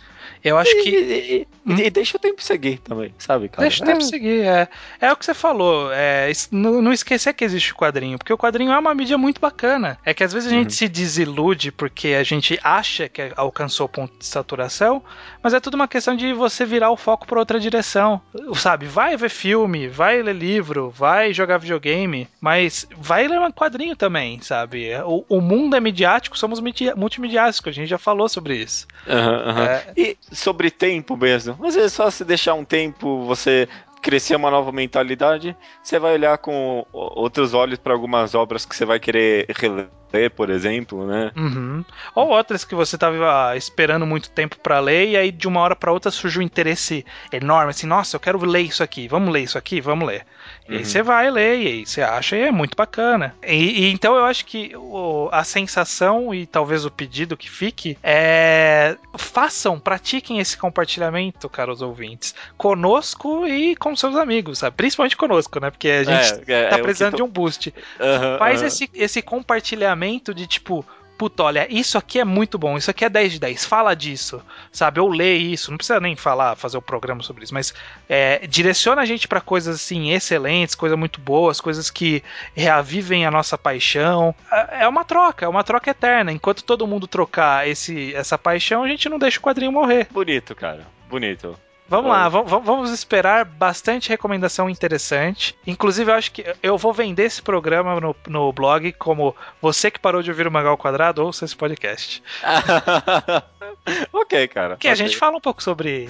Eu 0.45 0.59
acho 0.59 0.70
que. 0.82 0.90
E, 0.90 1.47
e- 1.66 1.86
e 1.86 1.90
deixa 1.90 2.18
o 2.18 2.20
tempo 2.20 2.42
seguir 2.42 2.76
também, 2.80 3.14
sabe, 3.18 3.49
cara? 3.49 3.62
Deixa 3.66 3.82
o 3.82 3.86
tempo 3.86 4.03
seguir, 4.03 4.42
é. 4.45 4.68
É 5.01 5.11
o 5.11 5.16
que 5.16 5.24
você 5.24 5.32
falou, 5.32 5.90
é, 5.90 6.30
não, 6.51 6.82
não 6.82 6.92
esquecer 6.92 7.32
que 7.32 7.42
existe 7.42 7.72
o 7.72 7.76
quadrinho, 7.76 8.18
porque 8.18 8.32
o 8.32 8.36
quadrinho 8.36 8.70
é 8.70 8.78
uma 8.78 8.95
mídia 8.95 9.16
muito 9.16 9.40
bacana. 9.40 9.97
É 10.05 10.12
que 10.12 10.22
às 10.22 10.32
vezes 10.34 10.53
a 10.53 10.55
gente 10.55 10.66
Uhum. 10.66 10.70
se 10.70 10.86
desilude 10.88 11.72
porque 11.72 12.09
a 12.09 12.22
gente 12.22 12.61
acha 12.62 13.09
que 13.09 13.32
alcançou 13.34 13.86
o 13.86 13.88
ponto 13.88 14.12
de 14.18 14.26
saturação, 14.26 15.03
mas 15.42 15.55
é 15.55 15.61
tudo 15.61 15.74
uma 15.74 15.88
questão 15.88 16.14
de 16.14 16.34
você 16.34 16.66
virar 16.66 16.90
o 16.90 16.97
foco 16.99 17.26
para 17.26 17.38
outra 17.38 17.59
direção. 17.59 18.20
Sabe, 18.55 18.84
vai 18.86 19.16
ver 19.16 19.30
filme, 19.30 19.88
vai 19.88 20.20
ler 20.22 20.34
livro, 20.34 20.90
vai 20.90 21.32
jogar 21.32 21.57
videogame, 21.57 22.28
mas 22.42 22.86
vai 22.99 23.26
ler 23.26 23.40
um 23.40 23.51
quadrinho 23.51 23.97
também, 23.97 24.38
sabe? 24.42 24.90
O, 25.07 25.24
o 25.30 25.40
mundo 25.40 25.74
é 25.76 25.80
midiático, 25.80 26.36
somos 26.36 26.61
multimediáticos, 26.95 27.70
a 27.70 27.72
gente 27.72 27.88
já 27.88 27.99
falou 27.99 28.28
sobre 28.28 28.57
isso. 28.57 28.86
Aham, 29.09 29.42
aham. 29.49 29.64
É. 29.64 29.84
E 29.97 30.16
sobre 30.35 30.70
tempo 30.70 31.16
mesmo. 31.16 31.57
Às 31.64 31.74
vezes 31.74 31.93
só 31.93 32.11
se 32.11 32.24
deixar 32.24 32.55
um 32.55 32.64
tempo, 32.64 33.24
você 33.24 33.68
crescer 34.05 34.37
uma 34.37 34.51
nova 34.51 34.70
mentalidade, 34.70 35.57
você 35.82 35.99
vai 35.99 36.12
olhar 36.12 36.37
com 36.37 36.85
outros 36.93 37.55
olhos 37.55 37.78
para 37.78 37.95
algumas 37.95 38.35
obras 38.35 38.66
que 38.66 38.76
você 38.76 38.85
vai 38.85 39.01
querer 39.01 39.47
reler, 39.49 40.30
por 40.37 40.51
exemplo, 40.51 41.07
né? 41.07 41.32
Uhum. 41.35 41.82
Ou 42.14 42.28
outras 42.28 42.66
que 42.66 42.74
você 42.74 42.99
tava 42.99 43.49
ah, 43.49 43.57
esperando 43.57 44.05
muito 44.05 44.28
tempo 44.28 44.59
pra 44.59 44.78
ler 44.78 45.09
e 45.09 45.16
aí 45.16 45.32
de 45.32 45.49
uma 45.49 45.61
hora 45.61 45.74
pra 45.74 45.91
outra 45.91 46.11
surge 46.11 46.39
um 46.39 46.43
interesse 46.43 47.03
enorme, 47.32 47.70
assim, 47.70 47.87
nossa, 47.87 48.14
eu 48.14 48.20
quero 48.20 48.45
ler 48.45 48.61
isso 48.61 48.82
aqui, 48.82 49.09
vamos 49.09 49.32
ler 49.32 49.41
isso 49.41 49.57
aqui, 49.57 49.80
vamos 49.80 50.07
ler. 50.07 50.26
E 50.68 50.72
aí 50.72 50.78
Uhum. 50.78 50.84
você 50.84 51.02
vai 51.02 51.30
ler 51.30 51.58
e 51.60 51.66
aí 51.66 51.86
você 51.86 52.00
acha 52.00 52.36
e 52.36 52.40
é 52.40 52.50
muito 52.50 52.74
bacana. 52.74 53.34
E, 53.46 53.82
e 53.84 53.90
então 53.92 54.16
eu 54.16 54.24
acho 54.24 54.46
que 54.46 54.72
o- 54.74 55.28
a 55.30 55.44
sensação 55.44 56.34
e 56.34 56.46
talvez 56.46 56.86
o 56.86 56.90
pedido 56.90 57.36
que 57.36 57.50
fique 57.50 57.98
é 58.02 58.96
façam, 59.18 59.78
pratiquem 59.78 60.38
esse 60.38 60.56
compartilhamento, 60.56 61.48
caros 61.50 61.82
ouvintes, 61.82 62.34
conosco 62.56 63.46
e 63.46 63.76
com 63.76 63.94
seus 63.94 64.16
amigos, 64.16 64.58
sabe? 64.60 64.76
Principalmente 64.76 65.16
conosco, 65.16 65.60
né? 65.60 65.70
Porque 65.70 65.88
a 65.88 66.02
gente 66.04 66.50
é, 66.50 66.68
tá 66.68 66.70
é 66.70 66.74
o 66.74 66.76
que 66.76 66.82
precisando 66.82 67.10
to- 67.12 67.16
de 67.16 67.22
um 67.22 67.28
boost. 67.28 67.74
Aham, 68.00 68.38
Faz 68.38 68.60
aham. 68.60 68.66
esse, 68.68 68.90
esse 68.94 69.20
compartilhamento 69.22 70.32
de 70.34 70.46
tipo, 70.46 70.84
puta, 71.18 71.42
olha, 71.42 71.66
isso 71.70 71.98
aqui 71.98 72.20
é 72.20 72.24
muito 72.24 72.58
bom, 72.58 72.76
isso 72.76 72.90
aqui 72.90 73.04
é 73.04 73.08
10 73.08 73.32
de 73.32 73.40
10, 73.40 73.64
fala 73.64 73.94
disso, 73.94 74.42
sabe? 74.70 75.00
Ou 75.00 75.08
lê 75.08 75.34
isso, 75.34 75.70
não 75.70 75.78
precisa 75.78 75.98
nem 75.98 76.14
falar, 76.14 76.56
fazer 76.56 76.76
o 76.76 76.82
programa 76.82 77.22
sobre 77.22 77.44
isso, 77.44 77.54
mas 77.54 77.74
é, 78.08 78.46
direciona 78.46 79.02
a 79.02 79.06
gente 79.06 79.26
pra 79.26 79.40
coisas 79.40 79.76
assim 79.76 80.12
excelentes, 80.12 80.74
coisas 80.74 80.98
muito 80.98 81.20
boas, 81.20 81.60
coisas 81.60 81.90
que 81.90 82.22
reavivem 82.54 83.26
a 83.26 83.30
nossa 83.30 83.58
paixão. 83.58 84.34
É 84.50 84.84
é 84.84 84.88
uma 84.88 85.04
troca, 85.04 85.46
é 85.46 85.48
uma 85.48 85.64
troca 85.64 85.90
eterna. 85.90 86.30
Enquanto 86.30 86.62
todo 86.62 86.86
mundo 86.86 87.06
trocar 87.06 87.66
esse, 87.66 88.14
essa 88.14 88.38
paixão, 88.38 88.82
a 88.82 88.88
gente 88.88 89.08
não 89.08 89.18
deixa 89.18 89.38
o 89.38 89.42
quadrinho 89.42 89.72
morrer. 89.72 90.06
Bonito, 90.10 90.54
cara. 90.54 90.86
Bonito. 91.08 91.58
Vamos 91.89 92.07
É. 92.07 92.14
lá, 92.14 92.28
va- 92.28 92.43
va- 92.43 92.59
vamos 92.59 92.91
esperar 92.91 93.45
bastante 93.45 94.09
recomendação 94.09 94.70
interessante. 94.70 95.55
Inclusive, 95.66 96.11
eu 96.11 96.14
acho 96.14 96.32
que 96.32 96.45
eu 96.62 96.78
vou 96.78 96.93
vender 96.93 97.24
esse 97.24 97.43
programa 97.43 98.01
no, 98.01 98.16
no 98.26 98.53
blog 98.53 98.93
como 98.93 99.35
você 99.61 99.91
que 99.91 99.99
parou 99.99 100.22
de 100.22 100.30
ouvir 100.30 100.47
o 100.47 100.51
Mangal 100.51 100.76
Quadrado, 100.78 101.22
ouça 101.24 101.45
esse 101.45 101.55
podcast. 101.55 102.22
ok, 104.12 104.49
cara. 104.49 104.76
Que 104.76 104.89
a 104.89 104.93
ok. 104.93 104.97
gente 104.97 105.16
fala 105.16 105.37
um 105.37 105.41
pouco 105.41 105.62
sobre. 105.62 106.09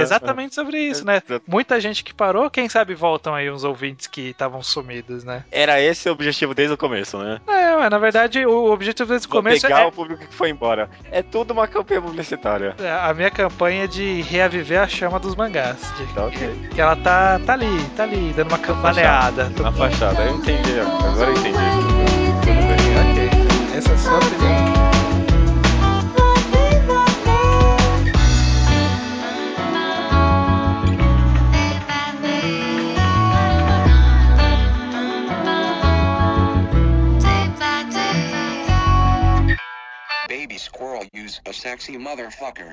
Exatamente 0.00 0.54
sobre 0.54 0.78
isso, 0.78 1.04
né? 1.04 1.22
Exato. 1.26 1.42
Muita 1.46 1.80
gente 1.80 2.04
que 2.04 2.12
parou, 2.12 2.50
quem 2.50 2.68
sabe 2.68 2.94
voltam 2.94 3.34
aí 3.34 3.50
uns 3.50 3.64
ouvintes 3.64 4.06
que 4.06 4.30
estavam 4.30 4.62
sumidos, 4.62 5.24
né? 5.24 5.44
Era 5.50 5.80
esse 5.80 6.08
o 6.08 6.12
objetivo 6.12 6.54
desde 6.54 6.74
o 6.74 6.78
começo, 6.78 7.18
né? 7.18 7.40
É, 7.46 7.76
mas 7.76 7.90
na 7.90 7.98
verdade 7.98 8.44
o 8.44 8.70
objetivo 8.70 9.08
desde 9.08 9.26
o 9.26 9.30
Vou 9.30 9.40
começo 9.42 9.62
pegar 9.62 9.82
é, 9.82 9.86
o 9.86 9.92
público 9.92 10.26
que 10.26 10.34
foi 10.34 10.50
embora. 10.50 10.90
É 11.10 11.22
tudo 11.22 11.52
uma 11.52 11.66
campanha 11.66 12.02
publicitária. 12.02 12.74
é 12.78 12.90
a 12.90 13.12
minha 13.14 13.30
campanha 13.30 13.88
de 13.88 14.20
reaviver 14.22 14.80
a 14.80 14.88
chama 14.88 15.13
dos 15.20 15.34
mangás. 15.36 15.78
de- 15.96 16.12
Tá 16.14 16.26
ok. 16.26 16.68
que 16.74 16.80
ela 16.80 16.96
tá, 16.96 17.38
tá 17.44 17.52
ali, 17.54 17.84
tá 17.96 18.02
ali, 18.04 18.32
dando 18.36 18.48
uma 18.48 18.58
campaneada. 18.58 19.50
Na 19.60 19.72
fachada. 19.72 20.22
Eu 20.22 20.36
entendi. 20.36 20.80
Agora 20.80 21.30
eu 21.30 21.36
entendi. 21.36 21.58
Tudo 22.42 22.60
bem. 22.68 23.28
Ok. 23.28 23.78
Essa 23.78 23.90
é 23.90 23.94
a 23.94 23.98
sua 23.98 24.16
opinião. 24.18 24.74
Baby 40.28 40.58
squirrel 40.58 41.06
use 41.14 41.40
a 41.46 41.52
sexy 41.52 41.96
motherfucker. 41.98 42.72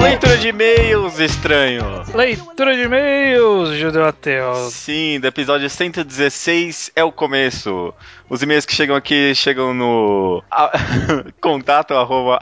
Leitura 0.00 0.36
de 0.38 0.48
e-mails, 0.48 1.18
estranho. 1.18 2.02
Leitura 2.14 2.74
de 2.74 2.82
e-mails, 2.82 3.76
Judeu 3.76 4.04
Ateu. 4.04 4.54
Sim, 4.70 5.18
do 5.20 5.26
episódio 5.26 5.68
116 5.68 6.92
é 6.94 7.02
o 7.02 7.10
começo. 7.10 7.92
Os 8.28 8.42
e-mails 8.42 8.66
que 8.66 8.74
chegam 8.74 8.96
aqui 8.96 9.34
chegam 9.34 9.72
no 9.72 10.42
contato 11.40 11.94
arroba 11.94 12.38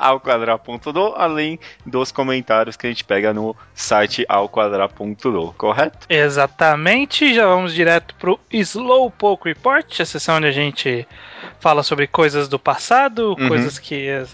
além 1.16 1.58
dos 1.84 2.10
comentários 2.10 2.76
que 2.76 2.86
a 2.86 2.90
gente 2.90 3.04
pega 3.04 3.32
no 3.34 3.54
site 3.74 4.24
alquadra.do, 4.28 5.54
correto? 5.58 6.06
Exatamente, 6.08 7.34
já 7.34 7.46
vamos 7.46 7.74
direto 7.74 8.14
pro 8.14 8.40
Slowpoke 8.50 9.48
Report, 9.48 10.00
a 10.00 10.04
sessão 10.04 10.36
onde 10.36 10.46
a 10.46 10.52
gente 10.52 11.06
fala 11.60 11.82
sobre 11.82 12.06
coisas 12.06 12.48
do 12.48 12.58
passado, 12.58 13.34
Uhum. 13.38 13.48
coisas 13.48 13.78
que. 13.78 14.06
É, 14.08 14.24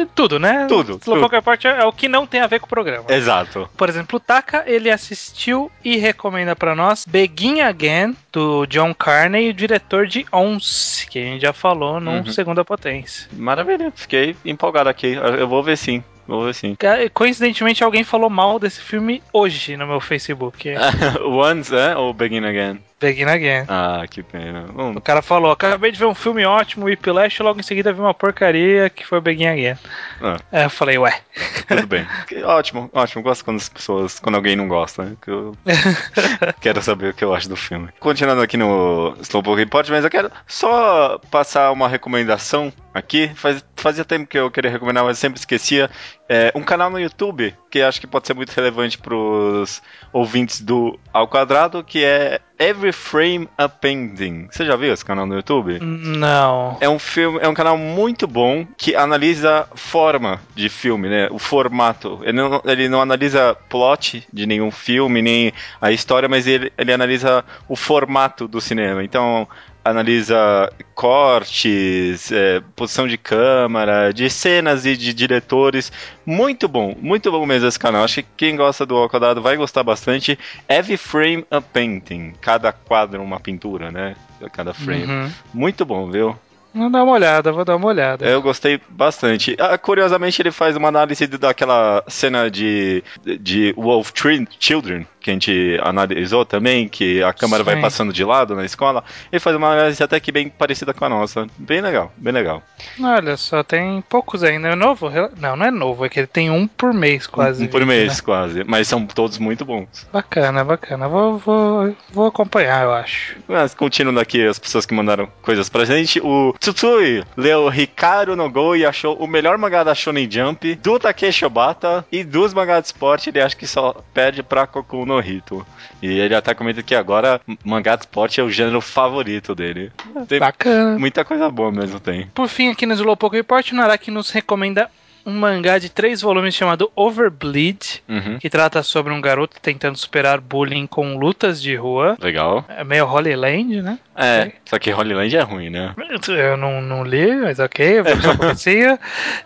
é 0.00 0.06
tudo, 0.14 0.38
né? 0.38 0.66
Tudo, 0.68 0.98
Slowpoke 1.02 1.28
tudo. 1.28 1.28
Report 1.28 1.64
é, 1.64 1.68
é 1.80 1.84
o 1.84 1.92
que 1.92 2.08
não 2.08 2.26
tem 2.26 2.40
a 2.40 2.46
ver 2.46 2.60
com 2.60 2.66
o 2.66 2.68
programa. 2.68 3.04
Exato. 3.08 3.68
Por 3.76 3.88
exemplo, 3.88 4.16
o 4.16 4.20
Taka, 4.20 4.64
ele 4.66 4.90
assistiu 4.90 5.70
e 5.84 5.96
recomenda 5.96 6.54
pra 6.54 6.74
nós 6.74 7.04
Begin 7.06 7.60
Again, 7.60 8.16
do 8.36 8.66
John 8.66 8.92
Carney, 8.92 9.48
o 9.48 9.54
diretor 9.54 10.06
de 10.06 10.26
Ons, 10.30 11.06
que 11.08 11.18
a 11.18 11.22
gente 11.22 11.40
já 11.40 11.54
falou 11.54 11.98
no 11.98 12.10
Uhum. 12.10 12.26
Segunda 12.26 12.62
Potência. 12.62 13.26
Maravilha, 13.32 13.90
fiquei 13.96 14.36
empolgado 14.44 14.90
aqui. 14.90 15.14
Eu 15.14 15.48
vou 15.48 15.62
ver 15.62 15.78
sim. 15.78 16.04
Vou 16.26 16.44
ver 16.44 16.54
sim. 16.54 16.76
Coincidentemente, 17.14 17.82
alguém 17.82 18.04
falou 18.04 18.28
mal 18.28 18.58
desse 18.58 18.80
filme 18.80 19.22
hoje 19.32 19.76
no 19.78 19.86
meu 19.86 20.00
Facebook. 20.00 20.68
Once, 21.24 21.74
é? 21.74 21.96
Ou 21.96 22.12
Begin 22.12 22.44
Again? 22.44 22.78
Begin 23.00 23.24
Again. 23.26 23.64
Ah, 23.68 24.04
que 24.10 24.22
pena. 24.22 24.66
Hum, 24.76 24.92
O 24.96 25.00
cara 25.00 25.20
falou, 25.20 25.50
acabei 25.50 25.92
de 25.92 25.98
ver 25.98 26.06
um 26.06 26.14
filme 26.14 26.44
ótimo, 26.46 26.86
Whiplash, 26.86 27.38
e 27.38 27.42
logo 27.42 27.60
em 27.60 27.62
seguida 27.62 27.92
vi 27.92 28.00
uma 28.00 28.14
porcaria 28.14 28.88
que 28.88 29.06
foi 29.06 29.20
Begin 29.20 29.46
Again. 29.48 29.78
Ah. 30.22 30.36
Aí 30.50 30.64
eu 30.64 30.70
falei, 30.70 30.96
ué, 30.96 31.20
tudo 31.68 31.86
bem. 31.86 32.06
Ótimo, 32.44 32.88
ótimo. 32.92 33.22
Gosto 33.22 33.44
quando 33.44 33.58
as 33.58 33.68
pessoas, 33.68 34.18
quando 34.18 34.34
alguém 34.36 34.56
não 34.56 34.68
gosta, 34.68 35.04
né? 35.04 35.16
Que 35.20 35.30
eu 35.30 35.56
quero 36.60 36.80
saber 36.82 37.10
o 37.10 37.14
que 37.14 37.24
eu 37.24 37.34
acho 37.34 37.48
do 37.48 37.56
filme. 37.56 37.88
Continuando 38.00 38.40
aqui 38.42 38.56
no 38.56 39.16
Slowpoke 39.20 39.58
Report, 39.60 39.88
mas 39.90 40.04
eu 40.04 40.10
quero 40.10 40.30
só 40.46 41.18
passar 41.30 41.70
uma 41.72 41.88
recomendação 41.88 42.72
aqui. 42.94 43.30
Faz, 43.34 43.64
fazia 43.76 44.04
tempo 44.04 44.26
que 44.26 44.38
eu 44.38 44.50
queria 44.50 44.70
recomendar, 44.70 45.04
mas 45.04 45.18
sempre 45.18 45.38
esquecia. 45.38 45.90
É, 46.28 46.52
um 46.54 46.62
canal 46.62 46.90
no 46.90 46.98
YouTube 46.98 47.54
que 47.70 47.82
acho 47.82 48.00
que 48.00 48.06
pode 48.06 48.26
ser 48.26 48.34
muito 48.34 48.50
relevante 48.50 48.98
para 48.98 49.14
os 49.14 49.82
ouvintes 50.12 50.60
do 50.60 50.98
Ao 51.12 51.28
Quadrado, 51.28 51.84
que 51.84 52.02
é 52.04 52.40
Every 52.58 52.92
Frame 52.92 53.48
Appending. 53.56 54.48
Você 54.50 54.64
já 54.64 54.76
viu 54.76 54.92
esse 54.92 55.04
canal 55.04 55.26
no 55.26 55.34
YouTube? 55.34 55.78
Não. 55.80 56.78
É 56.80 56.88
um 56.88 56.98
filme, 56.98 57.38
é 57.42 57.48
um 57.48 57.54
canal 57.54 57.76
muito 57.76 58.26
bom 58.26 58.66
que 58.78 58.96
analisa 58.96 59.68
forma 59.74 60.40
de 60.54 60.68
filme, 60.68 61.08
né? 61.08 61.28
O 61.30 61.38
formato. 61.38 62.20
Ele 62.22 62.32
não, 62.32 62.62
ele 62.64 62.88
não 62.88 63.02
analisa 63.02 63.56
plot 63.68 64.26
de 64.32 64.46
nenhum 64.46 64.70
filme, 64.70 65.20
nem 65.20 65.52
a 65.80 65.92
história, 65.92 66.28
mas 66.28 66.46
ele, 66.46 66.72
ele 66.78 66.92
analisa 66.92 67.44
o 67.68 67.76
formato 67.76 68.48
do 68.48 68.60
cinema. 68.60 69.04
Então, 69.04 69.46
analisa 69.90 70.72
cortes, 70.94 72.32
é, 72.32 72.60
posição 72.74 73.06
de 73.06 73.16
câmera, 73.16 74.12
de 74.12 74.28
cenas 74.28 74.84
e 74.84 74.96
de 74.96 75.14
diretores. 75.14 75.92
Muito 76.24 76.66
bom, 76.66 76.94
muito 77.00 77.30
bom 77.30 77.44
mesmo 77.46 77.68
esse 77.68 77.78
canal. 77.78 78.04
Acho 78.04 78.22
que 78.22 78.28
quem 78.36 78.56
gosta 78.56 78.84
do 78.84 78.96
Ao 78.96 79.08
Quadrado 79.08 79.40
vai 79.40 79.56
gostar 79.56 79.82
bastante. 79.82 80.38
Every 80.68 80.96
frame 80.96 81.46
a 81.50 81.60
painting. 81.60 82.32
Cada 82.40 82.72
quadro 82.72 83.22
uma 83.22 83.38
pintura, 83.38 83.90
né? 83.90 84.16
Cada 84.52 84.74
frame. 84.74 85.04
Uhum. 85.04 85.30
Muito 85.54 85.84
bom, 85.84 86.10
viu? 86.10 86.36
Vou 86.76 86.90
dar 86.90 87.04
uma 87.04 87.12
olhada, 87.12 87.52
vou 87.52 87.64
dar 87.64 87.76
uma 87.76 87.86
olhada. 87.86 88.26
Eu 88.26 88.42
gostei 88.42 88.78
bastante. 88.90 89.56
Ah, 89.58 89.78
curiosamente, 89.78 90.42
ele 90.42 90.50
faz 90.50 90.76
uma 90.76 90.88
análise 90.88 91.26
daquela 91.26 92.04
cena 92.06 92.50
de, 92.50 93.02
de 93.40 93.72
Wolf 93.78 94.12
Children, 94.60 95.06
que 95.26 95.30
a 95.30 95.32
gente 95.32 95.80
analisou 95.82 96.44
também, 96.44 96.88
que 96.88 97.20
a 97.20 97.32
câmera 97.32 97.64
vai 97.64 97.74
Sim. 97.74 97.80
passando 97.80 98.12
de 98.12 98.24
lado 98.24 98.54
na 98.54 98.64
escola. 98.64 99.02
Ele 99.32 99.40
faz 99.40 99.56
uma 99.56 99.72
análise 99.72 100.00
até 100.00 100.20
que 100.20 100.30
bem 100.30 100.48
parecida 100.48 100.94
com 100.94 101.04
a 101.04 101.08
nossa. 101.08 101.48
Bem 101.58 101.80
legal, 101.80 102.12
bem 102.16 102.32
legal. 102.32 102.62
Olha 103.02 103.36
só, 103.36 103.64
tem 103.64 104.00
poucos 104.08 104.44
ainda. 104.44 104.68
É 104.68 104.76
novo? 104.76 105.10
Não, 105.36 105.56
não 105.56 105.66
é 105.66 105.70
novo, 105.70 106.04
é 106.04 106.08
que 106.08 106.20
ele 106.20 106.28
tem 106.28 106.48
um 106.48 106.68
por 106.68 106.94
mês 106.94 107.26
quase. 107.26 107.64
Um 107.64 107.66
por 107.66 107.80
vídeo, 107.80 107.88
mês, 107.88 108.18
né? 108.18 108.22
quase. 108.24 108.64
Mas 108.64 108.86
são 108.86 109.04
todos 109.04 109.38
muito 109.38 109.64
bons. 109.64 110.06
Bacana, 110.12 110.64
bacana. 110.64 111.08
Vou, 111.08 111.38
vou, 111.38 111.96
vou 112.12 112.26
acompanhar, 112.26 112.84
eu 112.84 112.92
acho. 112.92 113.36
Mas 113.48 113.74
continuando 113.74 114.20
aqui 114.20 114.46
as 114.46 114.60
pessoas 114.60 114.86
que 114.86 114.94
mandaram 114.94 115.28
coisas 115.42 115.68
pra 115.68 115.84
gente, 115.84 116.20
o 116.20 116.54
Tsutsui 116.60 117.24
leu 117.36 117.72
Hikaru 117.72 118.36
no 118.36 118.48
Go 118.48 118.76
e 118.76 118.86
achou 118.86 119.16
o 119.16 119.26
melhor 119.26 119.58
mangá 119.58 119.82
da 119.82 119.94
Shonen 119.94 120.30
Jump, 120.30 120.76
do 120.76 121.00
Takeshi 121.00 121.44
Obata 121.44 122.06
e 122.12 122.22
dos 122.22 122.54
mangá 122.54 122.78
de 122.78 122.86
esporte, 122.86 123.30
ele 123.30 123.40
acha 123.40 123.56
que 123.56 123.66
só 123.66 123.96
perde 124.14 124.42
pra 124.42 124.68
Koku 124.68 125.04
no 125.16 125.26
Hito. 125.26 125.66
E 126.02 126.06
ele 126.06 126.34
até 126.34 126.54
comenta 126.54 126.82
que 126.82 126.94
agora 126.94 127.40
mangá 127.64 127.96
de 127.96 128.02
esporte 128.02 128.40
é 128.40 128.44
o 128.44 128.50
gênero 128.50 128.80
favorito 128.80 129.54
dele. 129.54 129.90
Tem 130.28 130.38
Bacana. 130.38 130.98
muita 130.98 131.24
coisa 131.24 131.50
boa 131.50 131.72
mesmo 131.72 131.98
tem. 131.98 132.26
Por 132.34 132.48
fim, 132.48 132.68
aqui 132.68 132.86
no 132.86 132.94
Slowpoke 132.94 133.36
Report, 133.36 133.72
o 133.72 133.74
Naraki 133.74 134.10
nos 134.10 134.30
recomenda 134.30 134.90
um 135.26 135.32
mangá 135.32 135.76
de 135.78 135.90
três 135.90 136.20
volumes 136.22 136.54
chamado 136.54 136.90
Overbleed, 136.94 138.02
Uhum. 138.08 138.38
que 138.38 138.48
trata 138.48 138.82
sobre 138.82 139.12
um 139.12 139.20
garoto 139.20 139.56
tentando 139.60 139.98
superar 139.98 140.40
bullying 140.40 140.86
com 140.86 141.16
lutas 141.18 141.60
de 141.60 141.74
rua. 141.74 142.16
Legal. 142.20 142.64
É 142.68 142.84
meio 142.84 143.04
Holy 143.06 143.34
Land, 143.34 143.82
né? 143.82 143.98
É, 144.14 144.52
só 144.64 144.78
que 144.78 144.90
Holy 144.92 145.12
Land 145.12 145.36
é 145.36 145.40
ruim, 145.42 145.68
né? 145.68 145.92
Eu 146.28 146.56
não, 146.56 146.80
não 146.80 147.02
li, 147.04 147.34
mas 147.36 147.58
ok, 147.58 147.98
eu 147.98 148.04
vou 148.04 148.16
só 148.22 148.34
conhecia. 148.38 148.98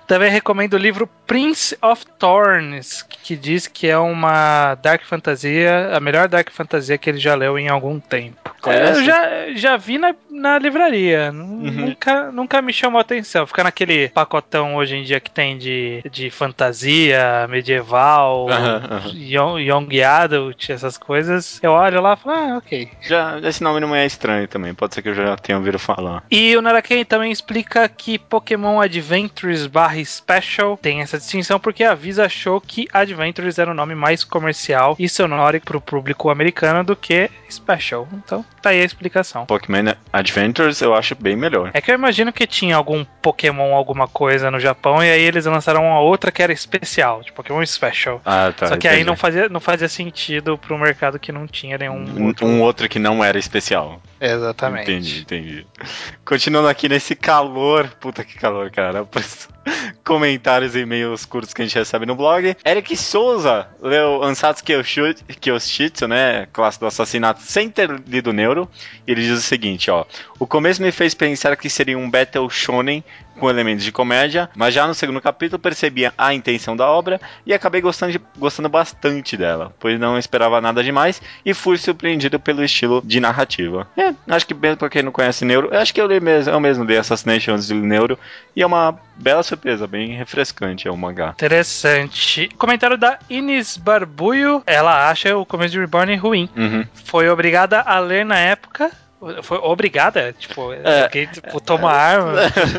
Também 0.06 0.30
recomendo 0.30 0.74
o 0.74 0.78
livro 0.78 1.08
Prince 1.26 1.76
of 1.82 2.04
Thorns, 2.18 3.02
que 3.02 3.34
diz 3.34 3.66
que 3.66 3.88
é 3.88 3.98
uma 3.98 4.74
dark 4.76 5.02
fantasia, 5.04 5.90
a 5.96 5.98
melhor 6.00 6.28
dark 6.28 6.50
fantasia 6.50 6.98
que 6.98 7.08
ele 7.10 7.18
já 7.18 7.34
leu 7.34 7.58
em 7.58 7.68
algum 7.68 7.98
tempo. 7.98 8.54
Conhece? 8.60 9.00
Eu 9.00 9.04
já, 9.04 9.28
já 9.54 9.76
vi 9.76 9.96
na, 9.98 10.14
na 10.30 10.58
livraria, 10.58 11.32
nunca, 11.32 12.30
nunca 12.30 12.60
me 12.62 12.72
chamou 12.72 12.98
a 12.98 13.02
atenção. 13.02 13.46
Fica 13.46 13.64
naquele 13.64 14.08
pacotão 14.10 14.76
hoje 14.76 14.96
em 14.96 15.02
dia 15.02 15.18
que 15.18 15.30
tem 15.30 15.56
de, 15.58 15.69
de 16.10 16.30
fantasia 16.30 17.46
medieval, 17.48 18.48
Aham, 18.50 18.88
aham. 18.90 19.12
young, 19.14 20.02
adult, 20.02 20.70
essas 20.70 20.96
coisas. 20.96 21.58
Eu 21.62 21.72
olho 21.72 22.00
lá 22.00 22.14
e 22.14 22.16
falo, 22.16 22.36
ah, 22.36 22.56
ok. 22.58 22.90
Já, 23.02 23.38
esse 23.40 23.62
nome 23.62 23.80
não 23.80 23.94
é 23.94 24.06
estranho 24.06 24.46
também, 24.48 24.74
pode 24.74 24.94
ser 24.94 25.02
que 25.02 25.08
eu 25.08 25.14
já 25.14 25.36
tenha 25.36 25.58
ouvido 25.58 25.78
falar. 25.78 26.24
E 26.30 26.56
o 26.56 26.62
Naraken 26.62 27.04
também 27.04 27.32
explica 27.32 27.88
que 27.88 28.18
Pokémon 28.18 28.80
Adventures 28.80 29.66
barra 29.66 30.04
Special 30.04 30.76
tem 30.76 31.00
essa 31.00 31.18
distinção 31.18 31.58
porque 31.58 31.84
a 31.84 31.94
Visa 31.94 32.24
achou 32.26 32.60
que 32.60 32.88
Adventures 32.92 33.58
era 33.58 33.70
o 33.70 33.74
nome 33.74 33.94
mais 33.94 34.24
comercial 34.24 34.96
e 34.98 35.08
sonoro 35.08 35.60
pro 35.60 35.80
público 35.80 36.30
americano 36.30 36.84
do 36.84 36.94
que 36.94 37.30
Special. 37.50 38.08
Então, 38.12 38.44
tá 38.62 38.70
aí 38.70 38.80
a 38.80 38.84
explicação. 38.84 39.46
Pokémon 39.46 39.92
Adventures 40.12 40.80
eu 40.80 40.94
acho 40.94 41.14
bem 41.14 41.36
melhor. 41.36 41.70
É 41.74 41.80
que 41.80 41.90
eu 41.90 41.94
imagino 41.94 42.32
que 42.32 42.46
tinha 42.46 42.76
algum 42.76 43.04
Pokémon 43.20 43.74
alguma 43.74 44.06
coisa 44.06 44.50
no 44.50 44.60
Japão 44.60 45.02
e 45.02 45.10
aí 45.10 45.22
eles 45.22 45.46
lançaram 45.46 45.59
uma 45.80 46.00
outra 46.00 46.30
que 46.32 46.42
era 46.42 46.52
especial, 46.52 47.22
de 47.22 47.32
Pokémon 47.32 47.64
Special. 47.66 48.20
Ah, 48.24 48.52
tá. 48.56 48.66
Só 48.68 48.76
que 48.76 48.88
aí 48.88 48.94
entendi. 48.96 49.06
não 49.06 49.16
fazia, 49.16 49.48
não 49.48 49.60
fazia 49.60 49.88
sentido 49.88 50.56
pro 50.58 50.78
mercado 50.78 51.18
que 51.18 51.30
não 51.32 51.46
tinha 51.46 51.76
nenhum 51.78 52.04
Um, 52.18 52.26
outro. 52.26 52.46
um 52.46 52.62
outro 52.62 52.88
que 52.88 52.98
não 52.98 53.22
era 53.22 53.38
especial. 53.38 54.00
Exatamente. 54.20 54.90
Entendi, 54.92 55.20
entendi. 55.20 55.66
Continuando 56.24 56.68
aqui 56.68 56.88
nesse 56.88 57.14
calor. 57.14 57.88
Puta 58.00 58.22
que 58.22 58.38
calor, 58.38 58.70
cara. 58.70 59.06
Comentários 60.04 60.74
e 60.74 60.80
e-mails 60.80 61.24
curtos 61.24 61.52
que 61.54 61.62
a 61.62 61.64
gente 61.64 61.74
recebe 61.78 62.04
no 62.06 62.14
blog. 62.14 62.56
Eric 62.64 62.96
Souza 62.96 63.68
leu 63.80 64.22
Ansatsu 64.22 64.64
Kyoshitsu, 64.64 66.08
né? 66.08 66.46
Classe 66.52 66.78
do 66.80 66.86
assassinato, 66.86 67.40
sem 67.42 67.70
ter 67.70 67.90
lido 68.06 68.32
Neuro. 68.32 68.68
E 69.06 69.12
ele 69.12 69.22
diz 69.22 69.38
o 69.38 69.42
seguinte, 69.42 69.90
ó. 69.90 70.04
O 70.38 70.46
começo 70.46 70.82
me 70.82 70.90
fez 70.92 71.14
pensar 71.14 71.56
que 71.56 71.68
seria 71.70 71.96
um 71.98 72.10
Battle 72.10 72.48
Shonen 72.50 73.04
com 73.38 73.48
elementos 73.48 73.84
de 73.84 73.90
comédia, 73.92 74.50
mas 74.54 74.74
já 74.74 74.86
no 74.86 74.92
segundo 74.92 75.18
capítulo 75.20 75.58
percebi 75.58 76.10
a 76.18 76.34
intenção 76.34 76.76
da 76.76 76.86
obra 76.86 77.18
e 77.46 77.54
acabei 77.54 77.80
gostando, 77.80 78.12
de- 78.12 78.20
gostando 78.36 78.68
bastante 78.68 79.34
dela, 79.34 79.74
pois 79.80 79.98
não 79.98 80.18
esperava 80.18 80.60
nada 80.60 80.82
demais 80.84 81.22
e 81.44 81.54
fui 81.54 81.78
surpreendido 81.78 82.38
pelo 82.38 82.62
estilo 82.62 83.00
de 83.02 83.18
narrativa. 83.18 83.88
É, 83.96 84.09
acho 84.28 84.46
que 84.46 84.54
mesmo 84.54 84.76
pra 84.76 84.90
quem 84.90 85.02
não 85.02 85.12
conhece 85.12 85.44
Neuro, 85.44 85.68
eu 85.72 85.78
acho 85.78 85.92
que 85.92 86.00
eu 86.00 86.06
li 86.06 86.20
mesmo, 86.20 86.52
eu 86.52 86.60
mesmo 86.60 86.84
li 86.84 86.96
Assassination 86.96 87.56
de 87.56 87.74
Neuro 87.74 88.18
e 88.54 88.62
é 88.62 88.66
uma 88.66 88.98
bela 89.16 89.42
surpresa, 89.42 89.86
bem 89.86 90.14
refrescante 90.14 90.88
é 90.88 90.90
o 90.90 90.96
mangá. 90.96 91.30
Interessante. 91.30 92.48
Comentário 92.56 92.96
da 92.96 93.18
Ines 93.28 93.76
Barbuio. 93.76 94.62
Ela 94.66 95.10
acha 95.10 95.36
o 95.36 95.46
começo 95.46 95.72
de 95.72 95.80
Reborn 95.80 96.14
ruim. 96.16 96.48
Uhum. 96.56 96.84
Foi 97.04 97.28
obrigada 97.28 97.80
a 97.80 97.98
ler 97.98 98.24
na 98.24 98.38
época. 98.38 98.90
Foi 99.42 99.58
obrigada? 99.58 100.32
Tipo, 100.38 100.72
É. 100.72 101.02
alguém 101.02 101.26
tipo, 101.26 101.60
toma 101.60 101.90
arma. 101.92 102.32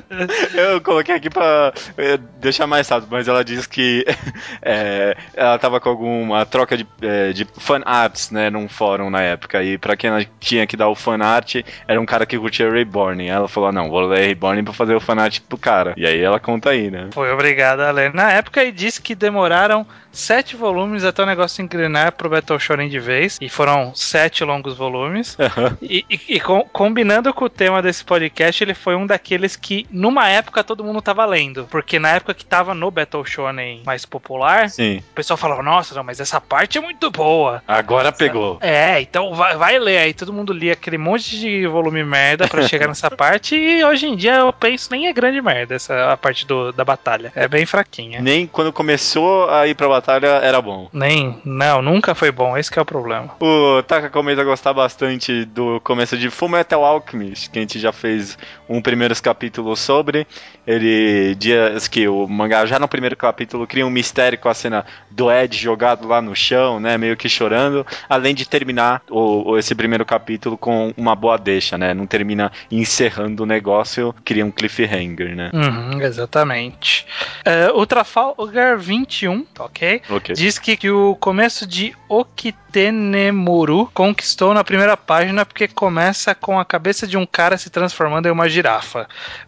Eu 0.54 0.82
coloquei 0.82 1.16
aqui 1.16 1.30
pra 1.30 1.72
eh, 1.98 2.18
deixar 2.39 2.66
mais 2.68 2.88
rápido, 2.89 3.10
mas 3.12 3.28
ela 3.28 3.44
diz 3.44 3.68
que 3.68 4.06
eh, 4.62 5.16
ela 5.36 5.58
tava 5.60 5.80
com 5.80 5.89
alguma 5.89 6.46
troca 6.46 6.76
de, 6.76 6.86
eh, 7.02 7.32
de 7.32 7.46
fan 7.58 7.82
arts, 7.86 8.32
né, 8.32 8.50
num 8.50 8.68
fórum 8.68 9.10
na 9.10 9.22
época, 9.22 9.62
e 9.64 9.78
pra 9.78 9.96
quem 9.96 10.10
ela 10.10 10.26
tinha 10.39 10.66
que 10.66 10.76
dar 10.76 10.89
o 10.89 10.96
fan 10.96 11.20
art, 11.24 11.58
era 11.88 12.00
um 12.02 12.06
cara 12.06 12.26
que 12.26 12.38
curtia 12.39 12.72
Reborn, 12.72 13.24
e 13.24 13.28
ela 13.30 13.48
falou, 13.48 13.70
"Ah, 13.70 13.72
não, 13.72 13.89
vou 13.89 14.02
ler 14.02 14.26
Reborn 14.28 14.64
pra 14.64 14.74
fazer 14.74 14.96
o 14.96 15.00
fan 15.00 15.22
art 15.22 15.39
pro 15.48 15.58
cara, 15.58 15.94
e 15.96 16.06
aí 16.08 16.20
ela 16.22 16.39
conta 16.39 16.72
aí, 16.72 16.89
né. 16.89 17.10
Foi 17.12 17.32
obrigada 17.32 17.88
a 17.88 17.92
ler 17.92 18.14
na 18.14 18.32
época 18.32 18.64
e 18.64 18.72
disse 18.72 19.02
que 19.02 19.14
demoraram 19.16 19.86
sete 20.12 20.56
volumes 20.56 21.04
até 21.06 21.24
o 21.24 21.26
negócio 21.26 21.62
engrenar 21.64 22.12
pro 22.14 22.30
Battle 22.30 22.60
Shonen 22.60 22.89
de 22.89 23.00
vez. 23.00 23.38
E 23.39 23.48
foram 23.48 23.94
sete 23.96 24.44
longos 24.44 24.76
volumes. 24.76 25.38
E, 25.82 26.06
e- 26.10 26.20
e 26.36 26.40
com- 26.40 26.64
combinando 26.72 27.34
com 27.34 27.46
o 27.46 27.50
tema 27.50 27.82
desse 27.82 28.04
podcast, 28.04 28.64
ele 28.64 28.74
foi 28.74 28.96
um 28.96 29.06
daqueles 29.06 29.56
que, 29.56 29.86
numa 29.92 30.28
época, 30.30 30.64
todo 30.64 30.84
mundo 30.84 31.02
tava 31.02 31.26
lendo. 31.26 31.68
Porque 31.70 32.00
na 32.00 32.10
época 32.10 32.34
que 32.34 32.46
tava 32.46 32.74
no 32.74 32.90
Battle 32.92 33.26
Shonen 33.26 33.82
mais 33.86 34.06
popular, 34.06 34.70
Sim, 34.70 34.98
o 35.12 35.14
pessoal 35.16 35.38
falava, 35.38 35.62
nossa, 35.64 35.94
não, 35.96 36.04
mas 36.04 36.20
essa 36.20 36.40
parte 36.40 36.78
é 36.78 36.82
muito 36.82 37.10
boa. 37.12 37.62
agora 37.68 38.12
pegou. 38.12 38.58
É, 38.62 39.02
então 39.02 39.34
vai, 39.34 39.56
vai 39.58 39.80
ler. 39.80 39.98
Aí 40.00 40.14
todo 40.14 40.34
mundo 40.34 40.54
lia 40.54 40.74
aquele 40.74 40.98
monte 40.98 41.40
de 41.40 41.68
volume 41.68 42.04
merda 42.04 42.48
pra 42.48 42.68
chegar 42.68 42.88
nessa 42.88 43.10
parte. 43.16 43.56
E 43.56 43.84
hoje 43.84 44.08
em 44.08 44.16
dia 44.16 44.36
eu 44.38 44.54
penso, 44.54 44.90
nem 44.92 45.08
é 45.08 45.14
grande 45.14 45.42
merda 45.42 45.76
essa 45.76 46.12
a 46.14 46.18
parte 46.18 46.46
do, 46.46 46.72
da 46.72 46.84
batalha. 46.86 47.32
É 47.36 47.48
bem 47.48 47.66
fraquinha. 47.66 48.22
Nem 48.22 48.48
quando 48.48 48.72
começou 48.74 49.50
a 49.50 49.68
ir 49.68 49.76
pra 49.76 49.88
batalha 49.88 50.28
era 50.42 50.62
bom. 50.62 50.90
Nem, 50.94 51.40
não, 51.44 51.82
nunca 51.82 52.16
foi 52.16 52.32
bom. 52.32 52.58
Esse 52.58 52.72
que 52.72 52.80
é 52.80 52.82
o 52.82 52.86
problema. 52.86 53.36
O 53.40 53.82
Taka 53.84 54.10
comenta 54.10 54.44
gostar 54.44 54.74
bastante 54.74 55.46
do 55.46 55.80
começo 55.84 56.18
de 56.18 56.20
de 56.22 56.30
Fullmetal 56.30 56.86
Alchemist, 56.86 57.49
que 57.49 57.57
a 57.57 57.61
gente 57.61 57.80
já 57.80 57.91
fez 57.91 58.38
um 58.69 58.82
primeiros 58.82 59.19
capítulo 59.19 59.76
sobre. 59.76 60.28
Ele 60.65 61.36
diz 61.36 61.88
que 61.88 62.07
o 62.07 62.28
mangá 62.28 62.65
já 62.65 62.78
no 62.80 62.88
primeiro 62.88 63.17
capítulo 63.17 63.65
cria 63.65 63.86
um 63.86 63.89
mistério 63.89 64.38
com 64.38 64.47
a 64.47 64.53
cena 64.53 64.86
do 65.09 65.32
Ed 65.32 65.57
jogado 65.57 66.07
lá 66.07 66.22
no 66.22 66.36
chão, 66.36 66.80
né, 66.80 66.97
meio 66.97 67.17
que 67.17 67.28
chorando, 67.28 67.86
além 68.07 68.36
de 68.36 68.47
terminar 68.47 69.01
o, 69.09 69.57
esse 69.57 69.74
primeiro 69.74 70.05
capítulo 70.05 70.57
com 70.57 70.93
uma 70.95 71.15
boa 71.15 71.38
deixa, 71.38 71.78
né? 71.78 71.93
Não 71.93 72.05
termina 72.05 72.51
encerrando 72.69 73.43
o 73.43 73.45
negócio, 73.45 74.13
cria 74.24 74.45
um 74.45 74.51
cliffhanger, 74.51 75.36
né? 75.36 75.49
Uhum, 75.53 76.01
exatamente. 76.01 77.07
É, 77.43 77.72
o 77.74 77.86
Trafalgar 77.86 78.78
21, 78.78 79.45
ok? 79.57 80.01
Ok. 80.09 80.36
Diz 80.36 80.59
que, 80.59 80.78
que 80.78 80.89
o 80.91 81.15
começo 81.15 81.65
de 81.65 81.93
Okitenemuru 82.07 83.89
conquistou 83.93 84.53
na 84.53 84.63
primeira 84.63 84.95
página 84.95 85.45
porque 85.45 85.67
começa 85.67 86.11
com 86.36 86.59
a 86.59 86.66
cabeça 86.66 87.07
de 87.07 87.18
um 87.18 87.26
cara 87.26 87.57
se 87.57 87.70
transformando 87.70 88.28
em 88.28 88.32
uma 88.32 88.49
girafa. 88.49 89.07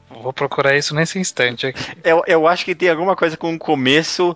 Vou 0.09 0.34
procurar 0.34 0.76
isso 0.76 0.93
nesse 0.95 1.20
instante 1.20 1.68
aqui. 1.68 1.84
Eu, 2.03 2.24
eu 2.28 2.47
acho 2.47 2.66
que 2.66 2.76
tem 2.76 2.89
alguma 2.89 3.16
coisa 3.16 3.38
com 3.38 3.53
o 3.53 3.59
começo 3.59 4.36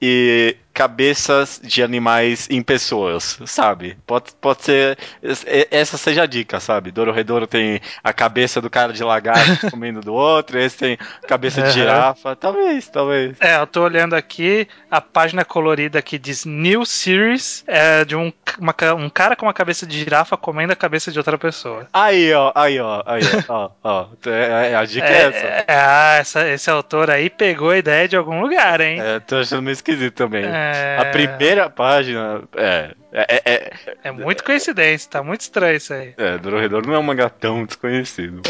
e 0.00 0.56
cabeças 0.72 1.60
de 1.62 1.82
animais 1.82 2.48
em 2.50 2.62
pessoas, 2.62 3.38
sabe? 3.46 3.96
Pode, 4.06 4.32
pode 4.40 4.62
ser. 4.64 4.98
es- 5.22 5.44
Essa 5.70 5.96
seja 5.96 6.22
a 6.22 6.26
dica, 6.26 6.58
sabe? 6.60 6.90
Dororedoro 6.90 7.46
tem 7.46 7.80
a 8.02 8.12
cabeça 8.12 8.60
do 8.60 8.68
cara 8.70 8.92
de 8.92 9.02
lagarto 9.04 9.70
comendo 9.70 10.00
do 10.00 10.12
outro, 10.12 10.58
esse 10.58 10.76
tem 10.78 10.98
cabeça 11.28 11.60
de 11.62 11.68
Aham. 11.68 11.72
girafa. 11.72 12.36
Talvez, 12.36 12.88
talvez. 12.88 13.36
É, 13.40 13.56
eu 13.56 13.66
tô 13.66 13.82
olhando 13.84 14.14
aqui 14.14 14.66
a 14.90 15.00
página 15.00 15.44
colorida 15.44 16.00
que 16.02 16.18
diz 16.18 16.44
New 16.44 16.84
Series 16.84 17.64
é 17.66 18.04
de 18.04 18.16
um, 18.16 18.32
uma 18.58 18.74
um 18.96 19.08
cara 19.08 19.36
com 19.36 19.46
uma 19.46 19.54
cabeça 19.54 19.86
de 19.86 19.98
girafa 19.98 20.36
comendo 20.36 20.72
a 20.72 20.76
cabeça 20.76 21.10
de 21.12 21.18
outra 21.18 21.38
pessoa. 21.38 21.86
Aí, 21.92 22.32
ó, 22.32 22.50
aí, 22.54 22.80
ó, 22.80 23.02
aí, 23.06 23.22
ó, 23.48 23.70
ó, 23.84 24.06
ó. 24.24 24.30
É, 24.30 24.74
a 24.74 24.84
dica 24.84 25.06
é, 25.06 25.22
essa. 25.22 25.36
É, 25.46 25.64
é, 25.68 25.74
ah, 25.76 26.16
essa- 26.18 26.48
esse 26.48 26.70
autor 26.70 27.10
aí 27.10 27.28
pegou 27.30 27.70
a 27.70 27.78
ideia 27.78 28.08
de 28.08 28.16
algum 28.16 28.40
lugar, 28.40 28.80
hein? 28.80 29.00
É, 29.00 29.20
tô 29.20 29.36
achando 29.36 29.62
meio 29.62 29.72
esquisito 29.72 30.14
também. 30.14 30.44
É. 30.44 30.61
A 30.98 31.04
primeira 31.06 31.68
página. 31.70 32.42
É. 32.56 32.90
É, 33.14 33.26
é, 33.34 33.42
é, 33.54 33.72
É 34.04 34.10
muito 34.10 34.42
coincidência, 34.42 35.10
tá 35.10 35.22
muito 35.22 35.42
estranho 35.42 35.76
isso 35.76 35.92
aí. 35.92 36.14
É, 36.16 36.38
Dororedoro 36.38 36.86
não 36.86 36.94
é 36.94 36.98
um 36.98 37.02
mangá 37.02 37.28
tão 37.28 37.62
desconhecido. 37.66 38.40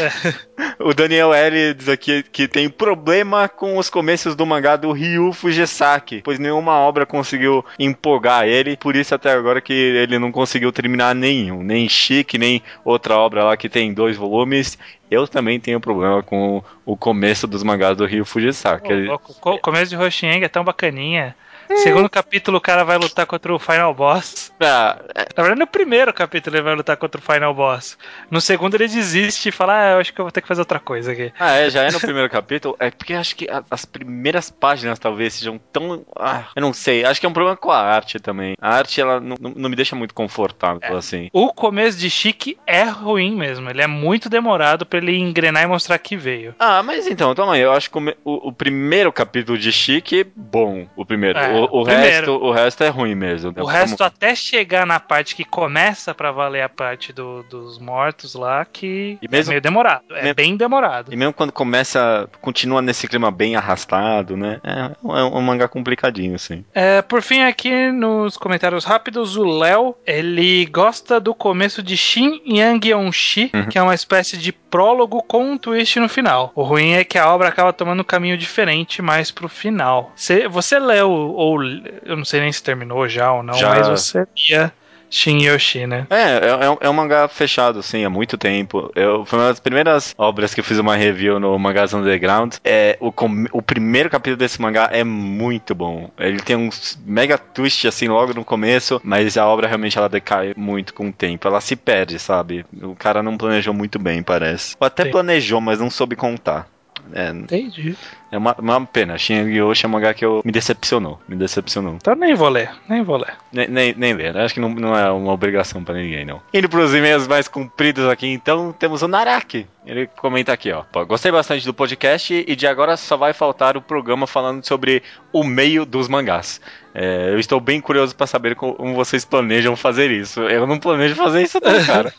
O 0.79 0.93
Daniel 0.93 1.33
L 1.33 1.73
diz 1.73 1.89
aqui 1.89 2.23
que 2.23 2.47
tem 2.47 2.69
problema 2.69 3.49
com 3.49 3.77
os 3.77 3.89
começos 3.89 4.35
do 4.37 4.45
mangá 4.45 4.77
do 4.77 4.93
Ryu 4.93 5.33
Fugisaki, 5.33 6.21
pois 6.23 6.39
nenhuma 6.39 6.79
obra 6.79 7.05
conseguiu 7.05 7.63
empolgar 7.77 8.45
ele, 8.47 8.77
por 8.77 8.95
isso 8.95 9.13
até 9.13 9.33
agora 9.33 9.59
que 9.59 9.73
ele 9.73 10.17
não 10.17 10.31
conseguiu 10.31 10.71
terminar 10.71 11.13
nenhum, 11.13 11.61
nem 11.61 11.89
Chique, 11.89 12.37
nem 12.37 12.63
outra 12.85 13.17
obra 13.17 13.43
lá 13.43 13.57
que 13.57 13.67
tem 13.67 13.93
dois 13.93 14.15
volumes. 14.15 14.77
Eu 15.11 15.27
também 15.27 15.59
tenho 15.59 15.79
problema 15.81 16.23
com 16.23 16.63
o 16.85 16.95
começo 16.95 17.45
dos 17.47 17.63
mangás 17.63 17.97
do 17.97 18.05
Ryu 18.05 18.23
Fugisaki. 18.25 18.87
Ô, 18.87 18.91
Ele- 18.95 19.07
louco, 19.07 19.35
O 19.49 19.59
começo 19.59 19.89
de 19.89 19.95
Roshieng 19.97 20.41
é 20.43 20.47
tão 20.47 20.63
bacaninha. 20.63 21.35
Segundo 21.75 22.09
capítulo, 22.09 22.57
o 22.57 22.61
cara 22.61 22.83
vai 22.83 22.97
lutar 22.97 23.25
contra 23.25 23.53
o 23.53 23.59
Final 23.59 23.93
Boss. 23.93 24.51
Ah, 24.59 24.97
Na 25.35 25.43
verdade, 25.43 25.59
no 25.59 25.67
primeiro 25.67 26.13
capítulo 26.13 26.55
ele 26.55 26.63
vai 26.63 26.75
lutar 26.75 26.97
contra 26.97 27.19
o 27.19 27.23
Final 27.23 27.53
Boss. 27.53 27.97
No 28.29 28.39
segundo 28.41 28.75
ele 28.75 28.87
desiste 28.87 29.49
e 29.49 29.51
fala: 29.51 29.73
Ah, 29.77 29.91
eu 29.93 29.99
acho 29.99 30.13
que 30.13 30.19
eu 30.19 30.25
vou 30.25 30.31
ter 30.31 30.41
que 30.41 30.47
fazer 30.47 30.61
outra 30.61 30.79
coisa 30.79 31.11
aqui. 31.11 31.31
Ah, 31.39 31.51
é, 31.53 31.69
já 31.69 31.83
é 31.83 31.91
no 31.91 31.99
primeiro 31.99 32.29
capítulo. 32.29 32.75
É 32.79 32.91
porque 32.91 33.13
acho 33.13 33.35
que 33.35 33.49
a- 33.49 33.63
as 33.69 33.85
primeiras 33.85 34.49
páginas 34.49 34.99
talvez 34.99 35.33
sejam 35.33 35.59
tão. 35.71 36.05
Ah, 36.17 36.45
eu 36.55 36.61
não 36.61 36.73
sei. 36.73 37.03
Acho 37.05 37.19
que 37.19 37.25
é 37.25 37.29
um 37.29 37.33
problema 37.33 37.57
com 37.57 37.71
a 37.71 37.79
arte 37.81 38.19
também. 38.19 38.55
A 38.61 38.75
arte, 38.75 38.99
ela 39.01 39.19
não, 39.19 39.35
não- 39.39 39.69
me 39.69 39.75
deixa 39.75 39.95
muito 39.95 40.13
confortável, 40.13 40.95
assim. 40.97 41.29
O 41.33 41.53
começo 41.53 41.97
de 41.97 42.09
Chique 42.09 42.57
é 42.67 42.83
ruim 42.83 43.35
mesmo. 43.35 43.69
Ele 43.69 43.81
é 43.81 43.87
muito 43.87 44.29
demorado 44.29 44.85
pra 44.85 44.99
ele 44.99 45.17
engrenar 45.17 45.63
e 45.63 45.67
mostrar 45.67 45.97
que 45.97 46.15
veio. 46.15 46.55
Ah, 46.59 46.83
mas 46.83 47.07
então, 47.07 47.33
toma 47.33 47.53
aí. 47.55 47.61
Eu 47.61 47.71
acho 47.73 47.89
que 47.89 47.97
o- 47.97 48.49
o 48.49 48.51
primeiro 48.53 49.11
capítulo 49.11 49.57
de 49.57 49.71
Chique, 49.71 50.25
bom. 50.35 50.87
O 50.95 51.05
primeiro. 51.05 51.39
É, 51.39 51.52
o, 51.53 51.77
o 51.77 51.81
o 51.81 51.83
resto, 51.83 52.31
o 52.31 52.51
resto 52.51 52.83
é 52.83 52.89
ruim 52.89 53.15
mesmo. 53.15 53.53
O 53.57 53.65
resto, 53.65 54.03
até 54.03 54.33
chegar 54.35 54.85
na 54.85 54.99
parte 54.99 55.35
que 55.35 55.43
começa 55.43 56.13
pra 56.13 56.31
valer 56.31 56.61
a 56.61 56.69
parte 56.69 57.11
do- 57.13 57.43
dos 57.43 57.79
mortos 57.79 58.35
lá, 58.35 58.65
que 58.65 59.17
E 59.21 59.27
mesmo- 59.29 59.51
é 59.51 59.53
meio 59.53 59.61
demorado. 59.61 60.03
É 60.11 60.21
mesmo- 60.21 60.35
bem 60.35 60.57
demorado. 60.57 61.13
E 61.13 61.15
mesmo 61.15 61.33
quando 61.33 61.51
começa, 61.51 62.29
continua 62.41 62.81
nesse 62.81 63.07
clima 63.07 63.29
bem 63.31 63.55
arrastado, 63.55 64.35
né? 64.37 64.59
É 64.63 64.91
um, 65.03 65.17
é 65.17 65.23
um 65.23 65.41
mangá 65.41 65.67
complicadinho, 65.67 66.35
assim. 66.35 66.63
É, 66.73 67.01
por 67.01 67.21
fim, 67.21 67.41
aqui 67.43 67.91
nos 67.91 68.37
comentários 68.37 68.83
rápidos, 68.85 69.35
o 69.37 69.43
Léo, 69.45 69.95
ele 70.05 70.65
gosta 70.65 71.19
do 71.19 71.33
começo 71.33 71.81
de 71.83 71.95
Shin 71.97 72.41
Yang-Yeon-Shi, 72.45 73.51
Uhum. 73.53 73.65
que 73.69 73.77
é 73.77 73.81
uma 73.81 73.93
espécie 73.95 74.37
de 74.37 74.51
prólogo 74.51 75.21
com 75.23 75.51
um 75.51 75.57
twist 75.57 75.99
no 75.99 76.09
final. 76.09 76.51
O 76.55 76.63
ruim 76.63 76.93
é 76.93 77.03
que 77.03 77.17
a 77.17 77.29
obra 77.31 77.47
acaba 77.49 77.71
tomando 77.71 78.01
um 78.01 78.03
caminho 78.05 78.37
diferente 78.37 79.01
mais 79.01 79.29
pro 79.31 79.47
final. 79.47 80.11
Cê- 80.15 80.47
você 80.47 80.79
leu, 80.79 81.09
ou 81.43 81.63
eu 81.63 82.15
não 82.17 82.25
sei 82.25 82.39
nem 82.41 82.51
se 82.51 82.63
terminou 82.63 83.07
já 83.07 83.31
ou 83.31 83.43
não, 83.43 83.55
Já. 83.55 83.69
mas 83.69 83.87
você 83.87 84.25
lia 84.49 84.71
Shin 85.09 85.43
Yoshi, 85.43 85.85
né? 85.85 86.07
É, 86.09 86.15
é, 86.15 86.65
é 86.65 86.69
um- 86.71 86.77
é 86.81 86.89
um 86.89 86.93
mangá 86.93 87.27
fechado, 87.27 87.77
assim, 87.77 88.03
há 88.03 88.09
muito 88.09 88.35
tempo. 88.35 88.91
Eu, 88.95 89.23
foi 89.25 89.37
uma 89.37 89.49
das 89.49 89.59
primeiras 89.59 90.11
obras 90.17 90.55
que 90.55 90.59
eu 90.59 90.63
fiz 90.63 90.79
uma 90.79 90.95
review 90.95 91.39
no 91.39 91.57
Mangás 91.59 91.93
Underground. 91.93 92.55
É, 92.63 92.97
o, 92.99 93.13
o 93.51 93.61
primeiro 93.61 94.09
capítulo 94.09 94.37
desse 94.37 94.59
mangá 94.59 94.89
é 94.91 95.03
muito 95.03 95.75
bom. 95.75 96.09
Ele 96.17 96.39
tem 96.39 96.55
um 96.55 96.67
mega 97.05 97.37
twist, 97.37 97.87
assim, 97.87 98.07
logo 98.07 98.33
no 98.33 98.43
começo, 98.43 98.99
mas 99.03 99.37
a 99.37 99.45
obra 99.45 99.67
realmente 99.67 99.99
ela 99.99 100.09
decai 100.09 100.51
muito 100.57 100.95
com 100.95 101.09
o 101.09 101.13
tempo. 101.13 101.47
Ela 101.47 101.61
se 101.61 101.75
perde, 101.75 102.17
sabe? 102.17 102.65
O 102.81 102.95
cara 102.95 103.21
não 103.21 103.37
planejou 103.37 103.71
muito 103.73 103.99
bem, 103.99 104.23
parece. 104.23 104.75
Ou 104.79 104.87
até 104.87 105.03
Sim. 105.03 105.11
planejou, 105.11 105.61
mas 105.61 105.79
não 105.79 105.91
soube 105.91 106.15
contar. 106.15 106.67
É, 107.11 107.29
Entendi. 107.29 107.95
é 108.31 108.37
uma, 108.37 108.55
uma 108.57 108.85
pena. 108.85 109.17
Shin 109.17 109.49
Yoshi 109.49 109.85
é 109.85 109.89
um 109.89 109.91
mangá 109.91 110.13
que 110.13 110.23
eu, 110.23 110.41
me 110.45 110.51
decepcionou. 110.51 111.19
Me 111.27 111.35
decepcionou. 111.35 111.95
Então 111.95 112.15
nem 112.15 112.33
vou 112.35 112.49
ler, 112.49 112.71
nem 112.87 113.03
vou 113.03 113.17
ler. 113.17 113.35
Nem, 113.51 113.67
nem, 113.67 113.93
nem 113.95 114.13
ler, 114.13 114.37
acho 114.37 114.53
que 114.53 114.59
não, 114.59 114.69
não 114.69 114.95
é 114.95 115.11
uma 115.11 115.31
obrigação 115.31 115.83
pra 115.83 115.95
ninguém, 115.95 116.25
não. 116.25 116.41
Indo 116.53 116.69
pros 116.69 116.93
e-mails 116.93 117.27
mais 117.27 117.47
compridos 117.47 118.07
aqui, 118.07 118.27
então, 118.27 118.73
temos 118.73 119.01
o 119.01 119.07
Naraki. 119.07 119.67
Ele 119.85 120.07
comenta 120.07 120.53
aqui, 120.53 120.71
ó. 120.71 120.83
Gostei 121.05 121.31
bastante 121.31 121.65
do 121.65 121.73
podcast 121.73 122.33
e 122.47 122.55
de 122.55 122.65
agora 122.65 122.95
só 122.95 123.17
vai 123.17 123.33
faltar 123.33 123.75
o 123.75 123.81
programa 123.81 124.25
falando 124.25 124.65
sobre 124.65 125.03
o 125.31 125.43
meio 125.43 125.85
dos 125.85 126.07
mangás. 126.07 126.61
É, 126.93 127.29
eu 127.31 127.39
estou 127.39 127.59
bem 127.59 127.81
curioso 127.81 128.15
pra 128.15 128.27
saber 128.27 128.55
como 128.55 128.93
vocês 128.93 129.25
planejam 129.25 129.75
fazer 129.75 130.11
isso. 130.11 130.41
Eu 130.41 130.67
não 130.67 130.77
planejo 130.79 131.15
fazer 131.15 131.41
isso, 131.41 131.59
não, 131.63 131.71
cara. 131.85 132.13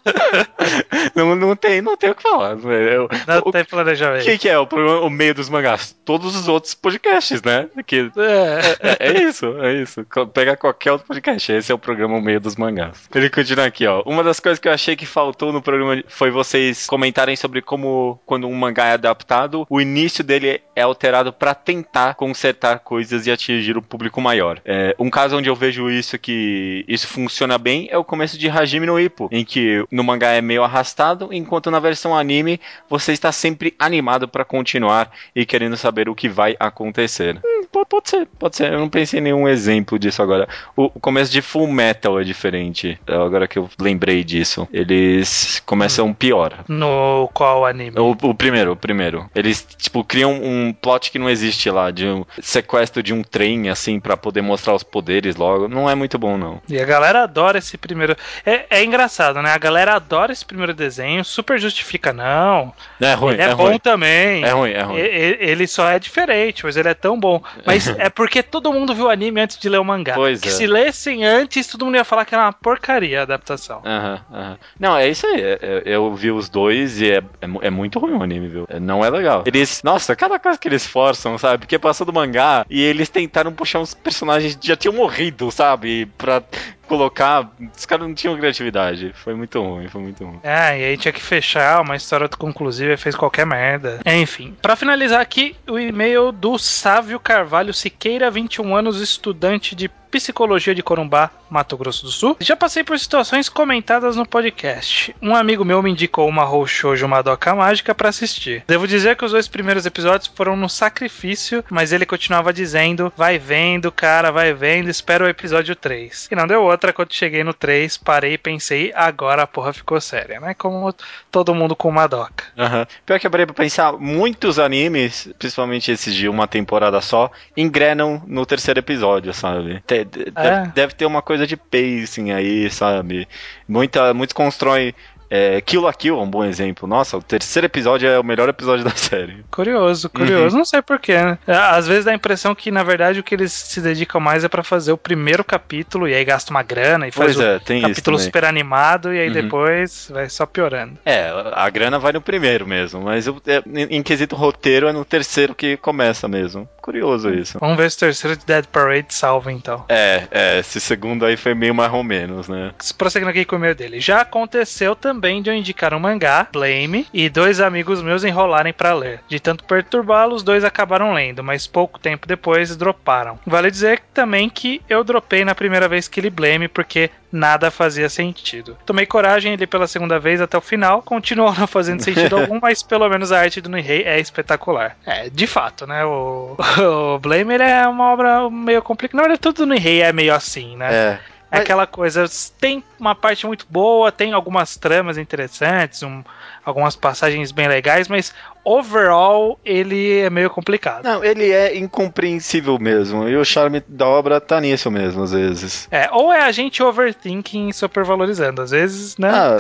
não, 1.15 1.35
não, 1.37 1.57
tem, 1.57 1.81
não 1.81 1.97
tem 1.97 2.11
o 2.11 2.15
que 2.15 2.23
falar. 2.23 2.57
Eu, 2.65 3.09
Não 3.27 3.39
o 3.45 3.53
tem 3.53 3.65
planejamento. 3.65 4.25
que, 4.25 4.39
que 4.39 4.49
é 4.49 4.59
o, 4.59 4.67
programa- 4.67 5.01
o 5.01 5.11
meio 5.11 5.35
dos 5.35 5.49
mangás? 5.49 5.95
Todos 6.05 6.35
os 6.37 6.49
outros 6.49 6.75
podcasts, 6.75 7.43
né? 7.43 7.69
Que 7.87 8.11
É. 8.17 8.97
é, 8.99 9.11
é 9.11 9.23
isso, 9.23 9.47
é 9.61 9.75
isso. 9.75 10.05
Pega 10.33 10.57
qualquer 10.57 10.93
outro 10.93 11.07
podcast. 11.07 11.53
Esse 11.53 11.71
é 11.73 11.75
o 11.75 11.79
programa 11.79 12.17
O 12.17 12.21
Meio 12.23 12.41
dos 12.41 12.57
Mangás. 12.57 13.09
Ele 13.15 13.31
continua 13.31 13.67
aqui, 13.67 13.87
ó. 13.87 14.03
Uma 14.05 14.23
das 14.23 14.41
coisas 14.41 14.59
que 14.59 14.69
eu 14.69 14.73
achei 14.73 14.97
que 14.97 15.07
faltou 15.07 15.53
no 15.53 15.63
programa 15.63 16.03
foi 16.09 16.31
vocês 16.31 16.87
comentarem 16.87 17.37
sobre 17.37 17.63
como, 17.63 18.21
quando 18.27 18.47
um 18.49 18.55
mangá 18.55 18.87
é 18.87 18.93
adaptado, 18.95 19.67
o 19.69 19.81
início 19.81 20.25
dele 20.25 20.61
é 20.75 20.83
alterado 20.83 21.33
pra 21.33 21.55
tentar 21.55 22.15
consertar 22.15 22.81
coisas 22.81 23.27
e 23.27 23.31
atingir 23.31 23.77
o 23.77 23.83
público 23.83 24.21
maior. 24.21 24.61
É, 24.65 24.95
um 24.99 25.11
caso 25.11 25.37
onde 25.37 25.49
eu 25.49 25.55
vejo 25.55 25.91
isso 25.91 26.19
que 26.19 26.85
isso 26.89 27.07
funciona 27.07 27.59
bem 27.59 27.89
é 27.91 27.99
o 27.99 28.05
começo 28.05 28.39
de 28.39 28.49
Hajime 28.49 28.87
no 28.87 28.99
Ippo, 28.99 29.29
em 29.31 29.45
que 29.45 29.85
no 29.91 30.03
mangá 30.03 30.31
é 30.33 30.41
meio 30.41 30.65
arrastado, 30.65 31.29
enquanto 31.33 31.71
na 31.71 31.79
versão 31.79 32.17
anime 32.17 32.59
você 32.89 33.13
está 33.13 33.31
sempre 33.31 33.75
animado 33.79 34.27
pra 34.27 34.45
continuar 34.45 35.11
e 35.37 35.45
querendo 35.45 35.77
saber 35.77 36.09
o 36.09 36.15
que 36.15 36.29
vai 36.29 36.57
acontecer. 36.59 37.39
Hum, 37.45 37.65
po- 37.71 37.85
pode 37.87 38.09
ser, 38.09 38.27
pode 38.39 38.57
ser. 38.57 38.73
Eu 38.73 38.79
não 38.79 38.89
pensei 38.89 39.21
em 39.21 39.23
nenhum 39.23 39.47
exemplo 39.49 39.99
disso 39.99 40.23
agora. 40.23 40.49
O, 40.77 40.85
o 40.87 41.01
começo 41.01 41.31
de 41.31 41.43
Full 41.43 41.69
Metal 41.69 42.19
é 42.19 42.25
diferente. 42.25 42.99
É, 43.07 43.15
Agora 43.15 43.47
que 43.49 43.59
eu 43.59 43.69
lembrei 43.79 44.25
disso. 44.25 44.67
Eles 44.73 45.63
começam 45.67 46.13
pior. 46.15 46.65
No 46.69 47.29
qual 47.35 47.67
anime? 47.67 47.99
O, 47.99 48.11
o 48.23 48.35
primeiro, 48.35 48.73
o 48.73 48.77
primeiro. 48.77 49.29
Eles, 49.35 49.67
tipo, 49.79 50.03
criam 50.05 50.33
um 50.43 50.73
plot 50.73 51.11
que 51.11 51.19
não 51.19 51.29
existe 51.29 51.69
lá, 51.71 51.91
de 51.91 52.07
um 52.07 52.25
sequestro 52.41 53.03
de 53.03 53.13
um 53.13 53.23
trem, 53.23 53.69
assim, 53.69 53.99
pra 54.01 54.17
poder 54.17 54.41
mostrar 54.43 54.54
os 54.55 54.83
poderes 54.83 55.37
logo. 55.37 55.69
Não 55.69 55.89
é 55.89 55.95
muito 55.95 56.19
bom, 56.19 56.37
não. 56.37 56.61
E 56.69 56.79
a 56.79 56.85
galera 56.85 57.23
adora 57.23 57.59
esse 57.59 57.77
primeiro. 57.77 58.17
É, 58.45 58.67
é 58.71 58.85
engraçado, 58.85 59.41
né? 59.43 59.51
A 59.53 59.59
galera 59.59 59.95
adora 59.95 60.33
esse 60.33 60.45
primeiro 60.45 60.75
desenho, 60.75 61.25
super 61.25 61.59
justifica, 61.59 62.13
não. 62.13 62.73
É 63.01 63.15
ruim, 63.15 63.35
ele 63.35 63.43
é, 63.43 63.47
é, 63.47 63.55
bom 63.55 63.69
ruim. 63.69 63.79
também. 63.79 64.45
É 64.45 64.51
ruim, 64.51 64.71
é 64.71 64.83
ruim. 64.83 64.99
Ele 64.99 65.67
só 65.67 65.89
é 65.89 65.99
diferente, 65.99 66.65
mas 66.65 66.77
ele 66.77 66.89
é 66.89 66.95
tão 66.95 67.19
bom. 67.19 67.43
Mas 67.65 67.87
é 67.99 68.09
porque 68.09 68.43
todo 68.43 68.73
mundo 68.73 68.95
viu 68.95 69.07
o 69.07 69.11
anime 69.11 69.41
antes 69.41 69.59
de 69.59 69.69
ler 69.69 69.79
o 69.79 69.85
mangá. 69.85 70.15
Pois 70.15 70.41
que 70.41 70.49
é. 70.49 70.53
se 70.53 70.67
lessem 70.67 71.25
antes, 71.25 71.67
todo 71.67 71.85
mundo 71.85 71.97
ia 71.97 72.05
falar 72.05 72.25
que 72.25 72.35
era 72.35 72.45
uma 72.45 72.53
porcaria 72.53 73.21
a 73.21 73.23
adaptação. 73.23 73.83
Aham, 73.85 74.21
aham. 74.33 74.59
Não, 74.79 74.97
é 74.97 75.09
isso 75.09 75.27
aí. 75.27 75.41
É- 75.41 75.59
é- 75.63 75.83
Eu 75.85 76.15
vi 76.15 76.31
os 76.31 76.49
dois 76.49 77.01
e 77.01 77.11
é, 77.11 77.19
é, 77.19 77.49
é 77.63 77.71
muito 77.71 77.99
ruim 77.99 78.15
o 78.15 78.23
anime, 78.23 78.49
viu? 78.49 78.67
Não 78.81 79.05
é 79.05 79.11
legal. 79.11 79.45
Eles. 79.47 79.83
Nossa, 79.83 80.17
cada 80.17 80.39
coisa 80.39 80.59
que 80.59 80.69
eles 80.69 80.87
forçam, 80.87 81.39
sabe? 81.39 81.59
Porque 81.59 81.79
passou 81.79 82.05
do 82.07 82.13
mangá 82.13 82.67
e 82.69 82.83
eles 82.83 83.09
tentaram 83.09 83.53
puxar 83.53 83.81
uns 83.81 83.95
personagens 83.95 84.44
que 84.53 84.67
já 84.67 84.77
tinham 84.77 84.95
morrido, 84.95 85.51
sabe? 85.51 86.07
Pra 86.19 86.43
colocar. 86.85 87.51
Os 87.77 87.87
caras 87.87 88.07
não 88.07 88.15
tinham 88.15 88.37
criatividade. 88.37 89.13
Foi 89.15 89.35
muito 89.35 89.61
ruim, 89.61 89.89
foi 89.89 90.03
muito 90.03 90.25
ruim. 90.25 90.41
É, 90.43 90.81
e 90.81 90.85
aí 90.85 90.97
tinha 90.97 91.13
que 91.13 91.23
fechar 91.23 91.81
uma 91.81 91.97
história 91.97 92.29
conclusiva 92.29 92.93
e 92.93 92.97
fez 92.97 93.15
qualquer 93.15 93.47
merda. 93.47 94.01
Enfim, 94.07 94.57
pra 94.61 94.77
finalizar 94.77 95.21
aqui, 95.21 95.57
o 95.69 95.79
e-mail 95.79 96.33
do 96.33 96.59
Sávio 96.59 97.19
Carvalho 97.19 97.73
Siqueira, 97.73 98.31
21 98.31 98.75
anos, 98.77 99.01
estudante 99.01 99.75
de 99.75 99.91
Psicologia 100.15 100.77
de 100.77 100.81
Corumbá, 100.83 101.29
Mato 101.51 101.77
Grosso 101.77 102.05
do 102.05 102.13
Sul. 102.13 102.37
Já 102.39 102.55
passei 102.55 102.85
por 102.85 102.97
situações 102.97 103.49
comentadas 103.49 104.15
no 104.15 104.25
podcast. 104.25 105.13
Um 105.21 105.35
amigo 105.35 105.65
meu 105.65 105.83
me 105.83 105.91
indicou 105.91 106.29
uma 106.29 106.47
Shoujo 106.67 107.09
Madoka 107.09 107.53
Mágica 107.53 107.93
para 107.93 108.11
assistir. 108.11 108.63
Devo 108.65 108.87
dizer 108.87 109.17
que 109.17 109.25
os 109.25 109.33
dois 109.33 109.49
primeiros 109.49 109.87
episódios 109.87 110.31
foram 110.33 110.55
no 110.55 110.69
sacrifício, 110.69 111.65
mas 111.69 111.91
ele 111.91 112.07
continuava 112.07 112.53
dizendo: 112.53 113.13
vai 113.17 113.41
vendo, 113.41 113.91
cara, 113.91 114.31
vai 114.31 114.53
vendo, 114.53 114.89
espera 114.89 115.25
o 115.25 115.29
episódio 115.29 115.75
3. 115.75 116.29
E 116.31 116.37
não 116.37 116.47
deu 116.47 116.63
outra 116.75 116.93
quando 116.93 117.13
cheguei 117.13 117.43
no 117.43 117.53
3, 117.55 117.97
parei 117.97 118.35
e 118.35 118.39
pensei: 118.39 118.93
agora 118.95 119.43
a 119.43 119.47
porra 119.47 119.73
ficou 119.73 120.01
séria, 120.01 120.39
né? 120.41 120.55
Como 120.55 120.95
todo 121.31 121.55
mundo 121.55 121.75
com 121.75 121.91
Madoka. 121.91 122.45
Aham. 122.59 122.87
Pior 123.07 123.19
que 123.19 123.27
eu 123.27 123.31
parei 123.31 123.47
pra 123.47 123.55
pensar, 123.55 123.93
muitos 123.95 124.59
animes, 124.59 125.29
principalmente 125.39 125.91
esses 125.91 126.15
de 126.15 126.29
uma 126.29 126.47
temporada 126.47 127.01
só, 127.01 127.31
engrenam 127.57 128.23
no 128.27 128.45
terceiro 128.47 128.81
episódio, 128.81 129.33
sabe? 129.33 129.83
Te- 129.87 130.05
de- 130.05 130.33
É. 130.37 130.43
deve, 130.43 130.69
deve 130.73 130.95
ter 130.95 131.07
uma 131.07 131.23
coisa 131.23 131.47
de 131.47 131.57
pacing 131.57 132.33
aí, 132.33 132.71
sabe? 132.71 133.27
Muita, 133.67 134.13
muitos 134.13 134.33
constroem. 134.35 134.95
É, 135.37 135.61
Kill 135.61 135.81
la 135.83 135.93
Kill 135.93 136.19
é 136.19 136.23
um 136.23 136.31
bom 136.31 136.45
exemplo. 136.45 136.87
Nossa, 136.89 137.17
o 137.17 137.23
terceiro 137.23 137.67
episódio 137.67 138.09
é 138.09 138.19
o 138.19 138.25
melhor 138.25 138.49
episódio 138.49 138.85
da 138.85 138.91
série. 138.91 139.45
Curioso, 139.51 140.09
curioso. 140.09 140.57
Não 140.57 140.65
sei 140.65 140.81
porquê, 140.81 141.17
né? 141.17 141.39
É, 141.47 141.55
Às 141.57 141.87
vezes 141.89 142.05
dá 142.05 142.13
a 142.13 142.15
impressão 142.15 142.55
que, 142.55 142.71
na 142.71 142.83
verdade, 142.85 143.19
o 143.21 143.23
que 143.25 143.35
eles 143.35 143.53
se 143.53 143.81
dedicam 143.81 144.21
mais 144.21 144.45
é 144.45 144.49
pra 144.49 144.63
fazer 144.63 144.93
o 144.93 144.97
primeiro 144.99 145.43
capítulo 145.43 146.07
e 146.09 146.15
aí 146.15 146.25
gasta 146.25 146.51
uma 146.53 146.63
grana 146.63 147.09
e 147.09 147.11
faz 147.11 147.35
Pois 147.35 147.39
o 147.39 147.43
é, 147.51 147.59
tem 147.59 147.83
capítulo 147.83 148.19
super 148.19 148.45
animado 148.45 149.13
e 149.13 149.19
aí 149.19 149.27
Uhum. 149.29 149.33
depois 149.33 150.09
vai 150.13 150.29
só 150.29 150.47
piorando. 150.47 150.99
É, 151.05 151.31
a 151.55 151.69
grana 151.71 151.99
vai 151.99 152.13
no 152.13 152.21
primeiro 152.21 152.67
mesmo, 152.67 153.01
mas 153.03 153.27
eu- 153.27 153.41
é, 153.47 153.63
em, 153.67 153.97
em 153.97 154.03
quesito 154.03 154.37
roteiro 154.37 154.87
é 154.87 154.93
no 154.93 155.05
terceiro 155.05 155.55
que 155.55 155.77
começa 155.79 156.29
mesmo. 156.29 156.69
Curioso 156.81 157.33
isso. 157.33 157.59
Vamos 157.59 157.79
ver 157.79 157.91
se 157.91 157.97
o 157.97 158.01
terceiro 158.01 158.37
de 158.37 158.45
Dead 158.45 158.67
Parade 158.67 159.07
salva 159.15 159.51
então. 159.51 159.85
É, 159.89 160.25
é, 160.31 160.59
esse 160.61 160.79
segundo 160.81 161.25
aí 161.25 161.37
foi 161.37 161.55
meio 161.55 161.75
mais 161.75 161.91
ou 161.93 162.05
menos, 162.05 162.47
né? 162.47 162.73
Prosseguindo 162.99 163.31
aqui 163.31 163.45
com 163.47 163.57
o 163.57 163.59
e-mail 163.59 163.75
dele. 163.75 164.01
Já 164.01 164.21
aconteceu 164.21 164.95
também 164.95 165.24
de 165.43 165.51
eu 165.51 165.55
indicar 165.55 165.95
um 165.95 165.99
mangá, 165.99 166.47
Blame, 166.53 167.07
e 167.13 167.29
dois 167.29 167.61
amigos 167.61 168.03
meus 168.03 168.25
enrolarem 168.25 168.73
pra 168.73 168.93
ler. 168.93 169.21
De 169.29 169.41
tanto 169.41 169.65
perturbá-los, 169.65 170.35
os 170.35 170.43
dois 170.43 170.65
acabaram 170.65 171.15
lendo, 171.15 171.45
mas 171.45 171.67
pouco 171.67 171.99
tempo 171.99 172.27
depois 172.27 172.77
droparam. 172.77 173.39
Vale 173.47 173.71
dizer 173.71 174.03
também 174.13 174.49
que 174.49 174.83
eu 174.89 175.05
dropei 175.05 175.45
na 175.45 175.55
primeira 175.55 175.89
vez 175.89 176.09
que 176.09 176.21
li 176.21 176.29
Blame, 176.29 176.67
porque 176.67 177.11
nada 177.31 177.71
fazia 177.71 178.09
sentido. 178.09 178.77
Tomei 178.85 179.07
coragem 179.07 179.55
e 179.55 179.57
li 179.57 179.67
pela 179.67 179.87
segunda 179.87 180.19
vez 180.19 180.41
até 180.41 180.57
o 180.59 180.61
final, 180.61 181.03
continuou 181.03 181.55
não 181.55 181.67
fazendo 181.67 182.03
sentido 182.03 182.37
algum, 182.37 182.59
mas 182.61 182.83
pelo 182.83 183.09
menos 183.09 183.33
a 183.33 183.41
arte 183.41 183.61
do 183.61 183.69
Nihei 183.69 184.03
é 184.03 184.19
espetacular. 184.19 184.97
É, 185.07 185.31
de 185.31 185.47
fato, 185.47 185.87
né? 185.87 186.05
O, 186.05 186.57
o 187.15 187.19
Blame 187.19 187.55
ele 187.55 187.65
é 187.65 187.87
uma 187.87 188.13
obra 188.13 188.51
meio 188.51 188.83
complicada. 188.83 189.17
Na 189.17 189.23
verdade, 189.23 189.41
tudo 189.41 189.67
do 189.67 189.73
Nihei 189.73 190.03
é 190.03 190.13
meio 190.13 190.35
assim, 190.35 190.77
né? 190.77 190.95
É. 190.95 191.34
É 191.55 191.63
aquela 191.63 191.87
coisa, 191.87 192.25
tem 192.61 192.83
uma 192.99 193.15
parte 193.15 193.47
muito 193.47 193.67
boa, 193.69 194.11
tem 194.13 194.33
algumas 194.33 194.77
tramas 194.77 195.17
interessantes, 195.19 196.03
um- 196.03 196.23
algumas 196.65 196.97
passagens 196.97 197.53
bem 197.53 197.69
legais, 197.69 198.09
mas 198.09 198.35
overall 198.65 199.59
ele 199.65 200.19
é 200.21 200.31
meio 200.31 200.49
complicado. 200.51 201.05
Não, 201.05 201.23
ele 201.25 201.51
é 201.51 201.77
incompreensível 201.77 202.79
mesmo. 202.79 203.29
E 203.29 203.37
o 203.37 203.45
charme 203.45 203.83
da 203.87 204.07
obra 204.07 204.41
tá 204.41 204.61
nisso 204.61 204.91
mesmo, 204.91 205.23
às 205.23 205.33
vezes. 205.33 205.87
É, 205.91 206.09
ou 206.13 206.33
é 206.33 206.43
a 206.43 206.53
gente 206.53 206.83
overthinking 206.83 207.69
e 207.69 207.73
supervalorizando, 207.73 208.63
às 208.63 208.71
vezes, 208.71 209.17
né? 209.19 209.29
Ah, 209.31 209.59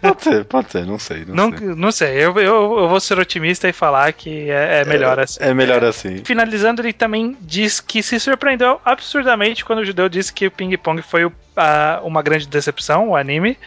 pode 0.00 0.22
ser, 0.22 0.44
pode 0.44 0.70
ser, 0.72 0.86
não 0.86 0.98
sei. 0.98 1.24
Não, 1.26 1.50
não, 1.50 1.58
sei. 1.58 1.66
não 1.74 1.92
sei, 1.92 2.10
eu, 2.16 2.34
eu, 2.38 2.78
eu 2.80 2.88
vou 2.88 3.00
ser 3.00 3.18
otimista 3.18 3.68
e 3.68 3.72
falar 3.72 4.12
que 4.12 4.50
é, 4.50 4.80
é 4.80 4.84
melhor 4.84 5.18
assim. 5.20 5.38
É 5.40 5.54
melhor 5.54 5.84
assim. 5.84 6.22
Finalizando, 6.24 6.82
ele 6.82 6.92
também 6.92 7.36
diz 7.40 7.80
que 7.80 8.02
se 8.02 8.18
surpreendeu 8.18 8.80
absurdamente 8.84 9.64
quando 9.64 9.80
o 9.80 9.84
judeu 9.84 10.08
disse 10.08 10.32
que 10.32 10.46
o 10.46 10.50
Ping 10.50 10.76
Pong 10.76 11.00
foi 11.02 11.24
o- 11.24 11.32
a- 11.56 12.00
uma 12.02 12.22
grande 12.22 12.46
decepção, 12.48 13.10
o 13.10 13.16
anime, 13.16 13.58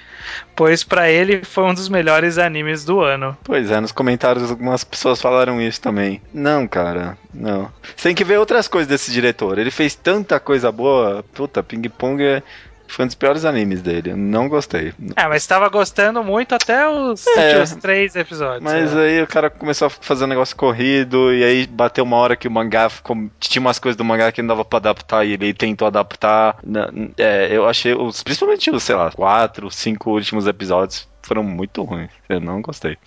pois 0.56 0.84
pra 0.84 1.10
ele 1.10 1.44
foi 1.44 1.64
um 1.66 1.74
dos 1.74 1.88
melhores 1.88 2.38
animes 2.38 2.84
do 2.84 3.00
ano. 3.02 3.38
Pois 3.44 3.70
é, 3.70 3.80
nos 3.80 3.92
comentários 3.92 4.50
algumas 4.66 4.84
pessoas 4.84 5.22
falaram 5.22 5.62
isso 5.62 5.80
também. 5.80 6.22
Não, 6.34 6.68
cara, 6.68 7.18
não. 7.34 7.72
Você 7.96 8.10
tem 8.10 8.16
que 8.16 8.24
ver 8.24 8.40
outras 8.40 8.68
coisas 8.68 8.88
desse 8.88 9.12
diretor. 9.12 9.58
Ele 9.60 9.72
fez 9.72 9.96
tanta 9.96 10.40
coisa 10.40 10.72
boa. 10.72 11.24
Puta, 11.34 11.62
Ping 11.64 11.88
Pong 11.90 12.24
é- 12.24 12.42
foi 12.88 13.04
um 13.04 13.08
dos 13.08 13.16
piores 13.16 13.46
animes 13.46 13.82
dele. 13.82 14.14
Não 14.14 14.48
gostei. 14.48 14.94
É, 15.16 15.28
mas 15.28 15.46
tava 15.48 15.68
gostando 15.70 16.24
muito 16.24 16.54
até 16.54 16.88
os 16.88 17.26
É. 17.28 17.48
últimos 17.60 17.76
três 17.82 18.16
episódios. 18.16 18.62
Mas 18.64 18.94
lá. 18.94 19.02
aí 19.02 19.22
o 19.24 19.28
cara 19.28 19.50
começou 19.50 19.88
a 19.88 19.90
fazer 19.90 20.26
um 20.26 20.28
negócio 20.28 20.56
corrido, 20.56 21.34
e 21.34 21.44
aí 21.44 21.66
bateu 21.68 22.04
uma 22.04 22.18
hora 22.18 22.36
que 22.36 22.48
o 22.48 22.52
mangá 22.52 22.88
ficou. 22.90 23.18
Tinha 23.40 23.60
umas 23.60 23.80
coisas 23.80 23.98
do 23.98 24.06
mangá 24.06 24.32
que 24.32 24.42
não 24.42 24.50
dava 24.50 24.64
pra 24.64 24.78
adaptar, 24.78 25.26
e 25.26 25.34
ele 25.34 25.52
tentou 25.54 25.88
adaptar. 25.88 26.58
É, 27.18 27.50
eu 27.52 27.68
achei, 27.68 27.94
os, 27.96 28.22
principalmente 28.22 28.70
os, 28.70 28.84
sei 28.84 28.96
lá, 28.96 29.10
quatro, 29.12 29.70
cinco 29.72 30.12
últimos 30.12 30.46
episódios 30.46 31.08
foram 31.26 31.44
muito 31.44 31.84
ruins. 31.84 32.10
Eu 32.28 32.40
não 32.40 32.62
gostei. 32.62 32.98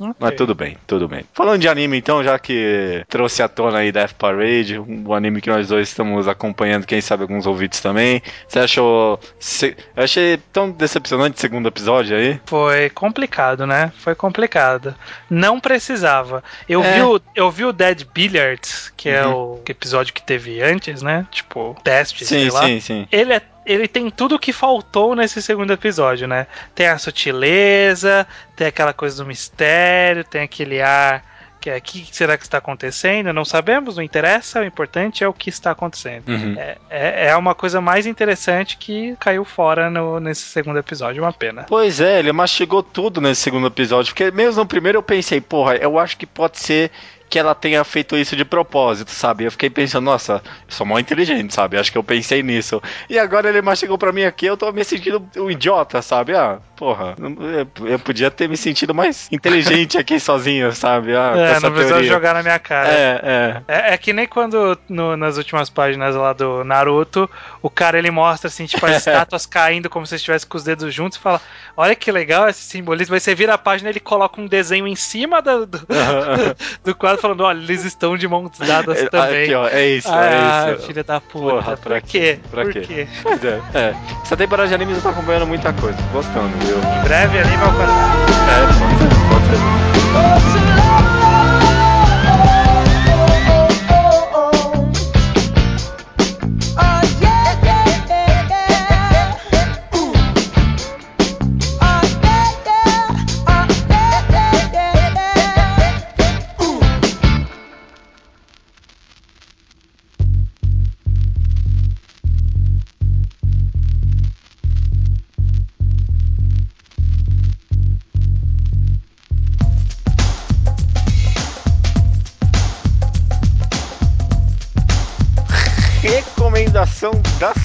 Ok. 0.00 0.14
Mas 0.18 0.34
tudo 0.36 0.54
bem, 0.54 0.76
tudo 0.86 1.08
bem. 1.08 1.24
Falando 1.32 1.60
de 1.60 1.68
anime, 1.68 1.96
então, 1.96 2.22
já 2.22 2.38
que 2.38 3.04
trouxe 3.08 3.42
à 3.42 3.48
tona 3.48 3.78
aí 3.78 3.90
Death 3.92 4.12
Parade, 4.14 4.78
um 4.78 5.12
anime 5.12 5.40
que 5.40 5.50
nós 5.50 5.68
dois 5.68 5.88
estamos 5.88 6.28
acompanhando, 6.28 6.86
quem 6.86 7.00
sabe 7.00 7.22
alguns 7.22 7.46
ouvintes 7.46 7.80
também. 7.80 8.22
Você 8.46 8.58
achou. 8.58 9.18
se- 9.38 9.76
Eu 9.96 10.04
achei 10.04 10.36
tão 10.52 10.70
decepcionante 10.70 11.36
o 11.36 11.40
segundo 11.40 11.68
episódio 11.68 12.16
aí. 12.16 12.40
Foi 12.46 12.88
complicado, 12.90 13.66
né? 13.66 13.92
Foi 13.98 14.14
complicado. 14.14 14.94
Não 15.30 15.58
precisava. 15.60 16.42
Eu, 16.68 16.82
É. 16.82 16.94
vi, 16.94 17.02
o, 17.02 17.20
eu 17.34 17.50
vi 17.50 17.64
o 17.64 17.72
Dead 17.72 18.04
Billiards, 18.14 18.92
que 18.96 19.08
é 19.08 19.26
Uhum. 19.26 19.34
o 19.54 19.62
episódio 19.68 20.12
que 20.14 20.22
teve 20.22 20.62
antes, 20.62 21.02
né? 21.02 21.26
Tipo, 21.30 21.76
teste, 21.82 22.24
Sim, 22.24 22.40
sei 22.40 22.50
lá. 22.50 22.66
sim, 22.66 22.80
sim. 22.80 23.08
Ele, 23.10 23.32
é, 23.34 23.42
ele 23.64 23.86
tem 23.88 24.10
tudo 24.10 24.34
o 24.34 24.38
que 24.38 24.52
faltou 24.52 25.14
nesse 25.14 25.40
segundo 25.42 25.72
episódio, 25.72 26.26
né? 26.26 26.46
Tem 26.74 26.86
a 26.88 26.98
sutileza, 26.98 28.26
tem 28.56 28.66
aquela 28.66 28.92
coisa 28.92 29.22
do 29.22 29.26
mistério, 29.28 30.24
tem 30.24 30.42
aquele 30.42 30.80
ar 30.80 31.24
que 31.60 31.70
é 31.70 31.76
o 31.76 31.80
que 31.80 32.08
será 32.10 32.36
que 32.36 32.42
está 32.42 32.58
acontecendo? 32.58 33.32
Não 33.32 33.44
sabemos, 33.44 33.94
não 33.96 34.02
interessa, 34.02 34.60
o 34.60 34.64
importante 34.64 35.22
é 35.22 35.28
o 35.28 35.32
que 35.32 35.48
está 35.48 35.70
acontecendo. 35.70 36.26
Uhum. 36.28 36.56
É, 36.58 36.76
é, 36.90 37.26
é 37.28 37.36
uma 37.36 37.54
coisa 37.54 37.80
mais 37.80 38.04
interessante 38.04 38.76
que 38.76 39.14
caiu 39.20 39.44
fora 39.44 39.88
no- 39.88 40.18
nesse 40.18 40.40
segundo 40.42 40.80
episódio, 40.80 41.22
uma 41.22 41.32
pena. 41.32 41.64
Pois 41.68 42.00
é, 42.00 42.18
ele 42.18 42.32
mastigou 42.32 42.82
tudo 42.82 43.20
nesse 43.20 43.42
segundo 43.42 43.68
episódio, 43.68 44.12
porque 44.12 44.32
mesmo 44.32 44.60
no 44.62 44.66
primeiro 44.66 44.98
eu 44.98 45.02
pensei, 45.04 45.40
porra, 45.40 45.76
eu 45.76 46.00
acho 46.00 46.16
que 46.16 46.26
pode 46.26 46.58
ser 46.58 46.90
que 47.32 47.38
ela 47.38 47.54
tenha 47.54 47.82
feito 47.82 48.14
isso 48.14 48.36
de 48.36 48.44
propósito, 48.44 49.10
sabe? 49.10 49.44
Eu 49.44 49.50
fiquei 49.50 49.70
pensando, 49.70 50.04
nossa, 50.04 50.42
eu 50.44 50.50
sou 50.68 50.84
mó 50.86 50.98
inteligente, 50.98 51.54
sabe? 51.54 51.78
Acho 51.78 51.90
que 51.90 51.96
eu 51.96 52.04
pensei 52.04 52.42
nisso. 52.42 52.78
E 53.08 53.18
agora 53.18 53.48
ele 53.48 53.62
mastigou 53.62 53.96
pra 53.96 54.12
mim 54.12 54.24
aqui, 54.24 54.44
eu 54.44 54.54
tô 54.54 54.70
me 54.70 54.84
sentindo 54.84 55.26
um 55.38 55.50
idiota, 55.50 56.02
sabe? 56.02 56.36
Ah, 56.36 56.58
porra, 56.76 57.14
eu, 57.88 57.98
podia 58.00 58.30
ter 58.30 58.50
me 58.50 58.56
sentido 58.56 58.94
mais 58.94 59.28
inteligente 59.32 59.96
aqui 59.96 60.20
sozinho, 60.20 60.72
sabe? 60.72 61.16
Ah, 61.16 61.32
É, 61.34 61.60
não 61.60 61.72
precisa 61.72 62.02
jogar 62.02 62.34
na 62.34 62.42
minha 62.42 62.58
cara. 62.58 62.88
É, 62.90 63.20
é. 63.24 63.62
É, 63.66 63.94
é 63.94 63.96
que 63.96 64.12
nem 64.12 64.26
quando 64.26 64.78
no- 64.86 65.16
nas 65.16 65.38
últimas 65.38 65.70
páginas 65.70 66.14
lá 66.14 66.34
do 66.34 66.62
Naruto, 66.64 67.30
o 67.62 67.70
cara 67.70 67.98
ele 67.98 68.10
mostra 68.10 68.48
assim, 68.48 68.66
tipo, 68.66 68.84
as 68.84 68.96
estátuas 69.06 69.46
caindo 69.46 69.88
como 69.88 70.06
se 70.06 70.16
estivesse 70.16 70.46
com 70.46 70.58
os 70.58 70.64
dedos 70.64 70.92
juntos 70.92 71.16
e 71.16 71.22
fala: 71.22 71.40
Olha 71.74 71.94
que 71.94 72.12
legal 72.12 72.46
esse 72.46 72.60
simbolismo. 72.60 73.14
Aí 73.14 73.20
você 73.20 73.34
vira 73.34 73.54
a 73.54 73.58
página 73.58 73.88
e 73.88 73.92
ele 73.92 74.00
coloca 74.00 74.38
um 74.38 74.46
desenho 74.46 74.86
em 74.86 74.94
cima 74.96 75.40
do, 75.40 75.64
do, 75.64 75.78
do 76.84 76.94
quadro 76.94 77.21
falando: 77.22 77.40
Olha, 77.42 77.58
eles 77.58 77.84
estão 77.84 78.16
de 78.16 78.28
mãos 78.28 78.50
dadas 78.58 78.98
É, 78.98 79.08
também. 79.08 79.44
Aqui, 79.44 79.54
ó, 79.54 79.66
é 79.68 79.86
isso, 79.86 80.08
ah, 80.10 80.66
é 80.68 80.72
isso. 80.74 80.86
filha 80.86 81.02
da 81.04 81.20
puta. 81.20 81.54
Porra, 81.54 81.76
pra 81.76 82.00
Por 82.00 82.08
quê? 82.08 82.38
Pra 82.50 82.62
Por 82.64 82.72
quê? 82.72 82.80
quê? 82.80 83.08
Pois 83.22 83.42
é, 83.44 83.60
é. 83.74 83.94
Essa 84.22 84.36
temporada 84.36 84.68
de 84.68 84.74
animes 84.74 84.96
eu 84.96 85.02
tô 85.02 85.08
acompanhando 85.08 85.46
muita 85.46 85.72
coisa, 85.72 85.96
gostando, 86.12 86.48
viu? 86.66 86.76
Em 86.78 87.02
breve, 87.04 87.38
anime 87.38 87.62
ao 87.62 87.72
quadrado. 87.72 88.12
É, 88.48 88.66
pode 88.66 88.98
ser, 88.98 89.08
pode 89.30 89.46
ser. 91.06 91.11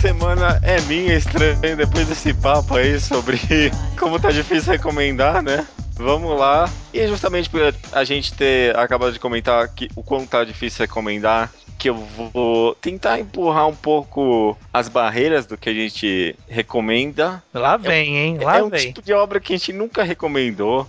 Semana 0.08 0.58
é 0.64 0.80
minha, 0.84 1.16
estranho, 1.16 1.76
depois 1.76 2.08
desse 2.08 2.34
papo 2.34 2.78
aí 2.78 2.98
sobre 2.98 3.38
como 4.00 4.18
tá 4.18 4.32
difícil 4.32 4.72
recomendar, 4.72 5.44
né? 5.44 5.68
Vamos 5.96 6.40
lá. 6.40 6.72
E 6.94 7.06
justamente 7.08 7.50
por 7.50 7.76
a 7.92 8.04
gente 8.06 8.34
ter 8.34 8.74
acabado 8.78 9.12
de 9.12 9.20
comentar 9.20 9.68
que 9.68 9.90
o 9.98 10.02
quanto 10.02 10.30
tá 10.30 10.46
difícil 10.46 10.86
recomendar, 10.86 11.52
que 11.78 11.90
eu 11.90 11.96
vou 11.96 12.74
tentar 12.76 13.20
empurrar 13.20 13.68
um 13.68 13.76
pouco 13.76 14.58
as 14.72 14.88
barreiras 14.88 15.46
do 15.46 15.58
que 15.58 15.70
a 15.70 15.74
gente 15.74 16.34
recomenda. 16.48 17.44
Lá 17.54 17.76
vem, 17.76 18.18
hein? 18.18 18.38
Lá 18.42 18.60
é 18.60 18.64
um 18.64 18.70
vem. 18.70 18.80
tipo 18.80 19.02
de 19.02 19.12
obra 19.12 19.42
que 19.42 19.54
a 19.54 19.58
gente 19.58 19.74
nunca 19.74 20.04
recomendou. 20.04 20.88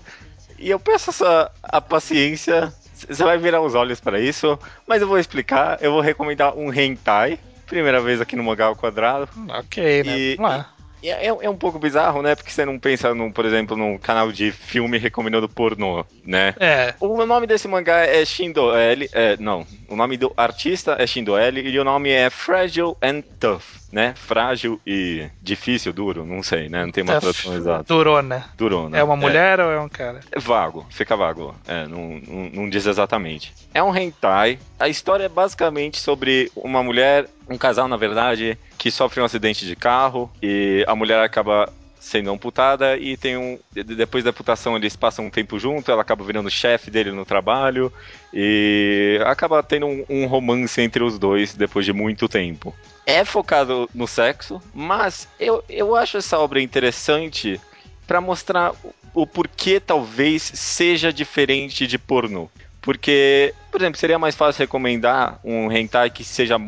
E 0.60 0.70
eu 0.70 0.78
peço 0.78 1.10
essa, 1.10 1.50
a 1.60 1.80
paciência. 1.80 2.72
Você 2.94 3.24
vai 3.24 3.36
virar 3.36 3.62
os 3.62 3.74
olhos 3.74 3.98
para 3.98 4.20
isso, 4.20 4.56
mas 4.86 5.02
eu 5.02 5.08
vou 5.08 5.18
explicar. 5.18 5.76
Eu 5.80 5.90
vou 5.90 6.00
recomendar 6.00 6.56
um 6.56 6.72
hentai. 6.72 7.40
Primeira 7.68 8.00
vez 8.00 8.20
aqui 8.20 8.34
no 8.36 8.42
Mangá 8.44 8.66
ao 8.66 8.76
Quadrado. 8.76 9.28
Ok, 9.50 10.02
né? 10.04 10.18
E- 10.18 10.36
Vamos 10.36 10.50
lá. 10.50 10.70
E 11.02 11.10
É, 11.10 11.26
é 11.26 11.50
um 11.50 11.56
pouco 11.56 11.78
bizarro, 11.78 12.22
né? 12.22 12.34
Porque 12.34 12.50
você 12.50 12.64
não 12.64 12.78
pensa, 12.78 13.14
num, 13.14 13.30
por 13.30 13.44
exemplo, 13.44 13.76
num 13.76 13.98
canal 13.98 14.32
de 14.32 14.50
filme 14.52 14.98
recomendando 14.98 15.48
pornô, 15.48 16.04
né? 16.24 16.54
É, 16.58 16.94
O 17.00 17.24
nome 17.24 17.46
desse 17.46 17.68
mangá 17.68 17.98
é 18.06 18.24
Shindo 18.24 18.74
L. 18.74 19.08
É, 19.12 19.36
não, 19.38 19.66
o 19.88 19.96
nome 19.96 20.16
do 20.16 20.32
artista 20.36 20.96
é 20.98 21.06
Shindo 21.06 21.36
L 21.36 21.60
e 21.60 21.78
o 21.78 21.84
nome 21.84 22.10
é 22.10 22.30
Fragile 22.30 22.94
and 23.02 23.22
Tough, 23.40 23.62
né? 23.92 24.14
Frágil 24.16 24.80
e 24.86 25.26
difícil, 25.40 25.92
duro, 25.92 26.24
não 26.24 26.42
sei, 26.42 26.68
né? 26.68 26.84
Não 26.84 26.92
tem 26.92 27.04
uma 27.04 27.14
é 27.14 27.20
tradução 27.20 27.54
exata. 27.54 27.84
durona. 27.84 28.44
Durou, 28.56 28.88
né? 28.88 28.98
É 29.00 29.04
uma 29.04 29.16
mulher 29.16 29.60
ou 29.60 29.70
é 29.70 29.80
um 29.80 29.88
cara? 29.88 30.20
É 30.32 30.38
vago, 30.38 30.86
fica 30.90 31.16
vago. 31.16 31.54
É, 31.66 31.86
não, 31.86 32.20
não, 32.26 32.50
não 32.52 32.68
diz 32.68 32.86
exatamente. 32.86 33.52
É 33.72 33.82
um 33.82 33.94
hentai. 33.96 34.58
A 34.78 34.88
história 34.88 35.24
é 35.24 35.28
basicamente 35.28 35.98
sobre 36.00 36.50
uma 36.56 36.82
mulher, 36.82 37.26
um 37.48 37.56
casal, 37.56 37.88
na 37.88 37.96
verdade, 37.96 38.58
que 38.78 38.90
sofre 38.90 39.20
um 39.20 39.24
acidente 39.24 39.66
de 39.66 39.74
carro 39.76 40.30
e 40.42 40.84
a 40.86 40.94
mulher 40.94 41.20
acaba 41.20 41.70
sendo 42.00 42.30
amputada 42.30 42.96
e 42.96 43.16
tem 43.16 43.36
um. 43.36 43.58
de- 43.74 43.82
Depois 43.82 44.22
da 44.24 44.30
amputação 44.30 44.76
eles 44.76 44.94
passam 44.96 45.26
um 45.26 45.30
tempo 45.30 45.58
junto, 45.58 45.90
ela 45.90 46.02
acaba 46.02 46.24
virando 46.24 46.48
chefe 46.48 46.90
dele 46.90 47.10
no 47.10 47.24
trabalho 47.24 47.92
e 48.32 49.20
acaba 49.26 49.62
tendo 49.62 49.86
um, 49.86 50.04
um 50.08 50.26
romance 50.26 50.80
entre 50.80 51.02
os 51.02 51.18
dois 51.18 51.54
depois 51.54 51.84
de 51.84 51.92
muito 51.92 52.28
tempo. 52.28 52.74
É 53.04 53.24
focado 53.24 53.88
no 53.94 54.06
sexo, 54.06 54.62
mas 54.72 55.26
eu, 55.40 55.64
eu 55.68 55.96
acho 55.96 56.16
essa 56.18 56.38
obra 56.38 56.60
interessante 56.60 57.60
para 58.06 58.20
mostrar 58.20 58.72
o- 58.84 58.94
o 59.22 59.26
porquê 59.26 59.80
talvez 59.80 60.42
seja 60.42 61.12
diferente 61.12 61.86
de 61.86 61.98
pornô. 61.98 62.48
Porque, 62.80 63.52
por 63.72 63.80
exemplo, 63.80 63.98
seria 63.98 64.18
mais 64.18 64.36
fácil 64.36 64.60
recomendar 64.60 65.40
um 65.42 65.70
hentai 65.70 66.10
que 66.10 66.22
seja 66.22 66.58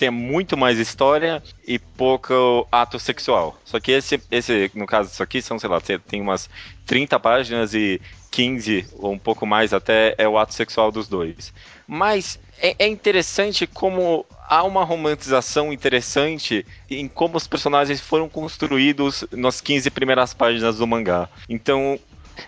tenha 0.00 0.10
muito 0.10 0.56
mais 0.56 0.78
história 0.78 1.42
e 1.68 1.78
pouco 1.78 2.66
ato 2.72 2.98
sexual. 2.98 3.60
Só 3.66 3.78
que 3.78 3.92
esse, 3.92 4.18
esse 4.30 4.70
no 4.74 4.86
caso 4.86 5.10
disso 5.10 5.22
aqui, 5.22 5.42
são, 5.42 5.58
sei 5.58 5.68
lá, 5.68 5.78
tem 5.78 6.22
umas 6.22 6.48
30 6.86 7.20
páginas 7.20 7.74
e 7.74 8.00
15 8.30 8.86
ou 8.94 9.12
um 9.12 9.18
pouco 9.18 9.44
mais 9.44 9.74
até 9.74 10.14
é 10.16 10.26
o 10.26 10.38
ato 10.38 10.54
sexual 10.54 10.90
dos 10.90 11.06
dois. 11.06 11.52
Mas 11.86 12.40
é, 12.58 12.74
é 12.78 12.88
interessante 12.88 13.66
como 13.66 14.24
há 14.48 14.64
uma 14.64 14.84
romantização 14.84 15.70
interessante 15.70 16.64
em 16.90 17.06
como 17.06 17.36
os 17.36 17.46
personagens 17.46 18.00
foram 18.00 18.26
construídos 18.26 19.26
nas 19.30 19.60
15 19.60 19.90
primeiras 19.90 20.32
páginas 20.32 20.78
do 20.78 20.86
mangá. 20.86 21.28
Então, 21.46 22.00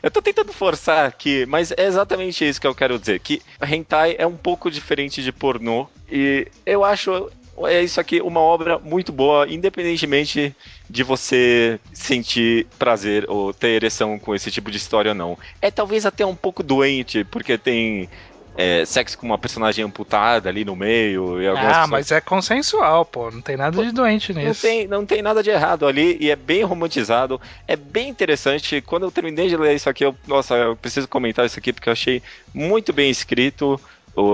eu 0.03 0.11
tô 0.11 0.23
tentando 0.23 0.55
forçar 0.55 1.05
aqui, 1.05 1.45
mas 1.45 1.71
é 1.71 1.85
exatamente 1.85 2.49
isso 2.49 2.59
que 2.59 2.67
eu 2.67 2.75
quero 2.75 2.99
dizer. 2.99 3.21
Que 3.21 3.43
hentai 3.61 4.17
é 4.19 4.27
um 4.27 4.39
pouco 4.39 4.71
diferente 4.71 5.23
de 5.23 5.31
pornô. 5.31 5.87
E 6.11 6.49
eu 6.65 6.83
acho 6.83 7.31
é 7.67 7.83
isso 7.83 8.01
aqui 8.01 8.21
uma 8.21 8.41
obra 8.41 8.79
muito 8.79 9.13
boa, 9.13 9.47
independentemente 9.49 10.55
de 10.89 11.03
você 11.03 11.79
sentir 11.93 12.67
prazer 12.79 13.25
ou 13.29 13.53
ter 13.53 13.69
ereção 13.69 14.19
com 14.19 14.35
esse 14.35 14.51
tipo 14.51 14.71
de 14.71 14.77
história 14.77 15.11
ou 15.11 15.15
não. 15.15 15.39
É 15.61 15.71
talvez 15.71 16.05
até 16.07 16.25
um 16.25 16.35
pouco 16.35 16.63
doente, 16.63 17.25
porque 17.25 17.57
tem 17.59 18.09
é, 18.57 18.85
sexo 18.85 19.17
com 19.17 19.27
uma 19.27 19.39
personagem 19.39 19.85
amputada 19.85 20.49
ali 20.49 20.65
no 20.65 20.77
meio. 20.77 21.39
Ah, 21.57 21.57
pessoas- 21.57 21.89
mas 21.91 22.13
é 22.13 22.21
consensual, 22.21 23.05
pô. 23.05 23.31
Não 23.31 23.41
tem 23.41 23.57
nada 23.57 23.83
de 23.83 23.93
doente 23.93 24.33
não 24.33 24.43
nisso. 24.43 24.63
tem, 24.63 24.87
não 24.87 25.07
tem 25.07 25.23
nada 25.23 25.43
de 25.43 25.51
errado 25.51 25.87
ali 25.87 26.19
e 26.21 26.31
é 26.31 26.37
bem 26.37 26.63
romantizado, 26.63 27.41
é 27.67 27.77
bem 27.77 28.09
interessante. 28.09 28.81
Quando 28.83 29.05
eu 29.05 29.11
terminei 29.11 29.49
de 29.49 29.57
ler 29.57 29.75
isso 29.75 29.89
aqui, 29.89 30.05
eu, 30.05 30.15
nossa, 30.27 30.55
eu 30.55 30.77
preciso 30.77 31.09
comentar 31.09 31.47
isso 31.47 31.59
aqui 31.59 31.73
porque 31.73 31.89
eu 31.89 31.93
achei 31.93 32.23
muito 32.53 32.93
bem 32.93 33.11
escrito, 33.11 33.81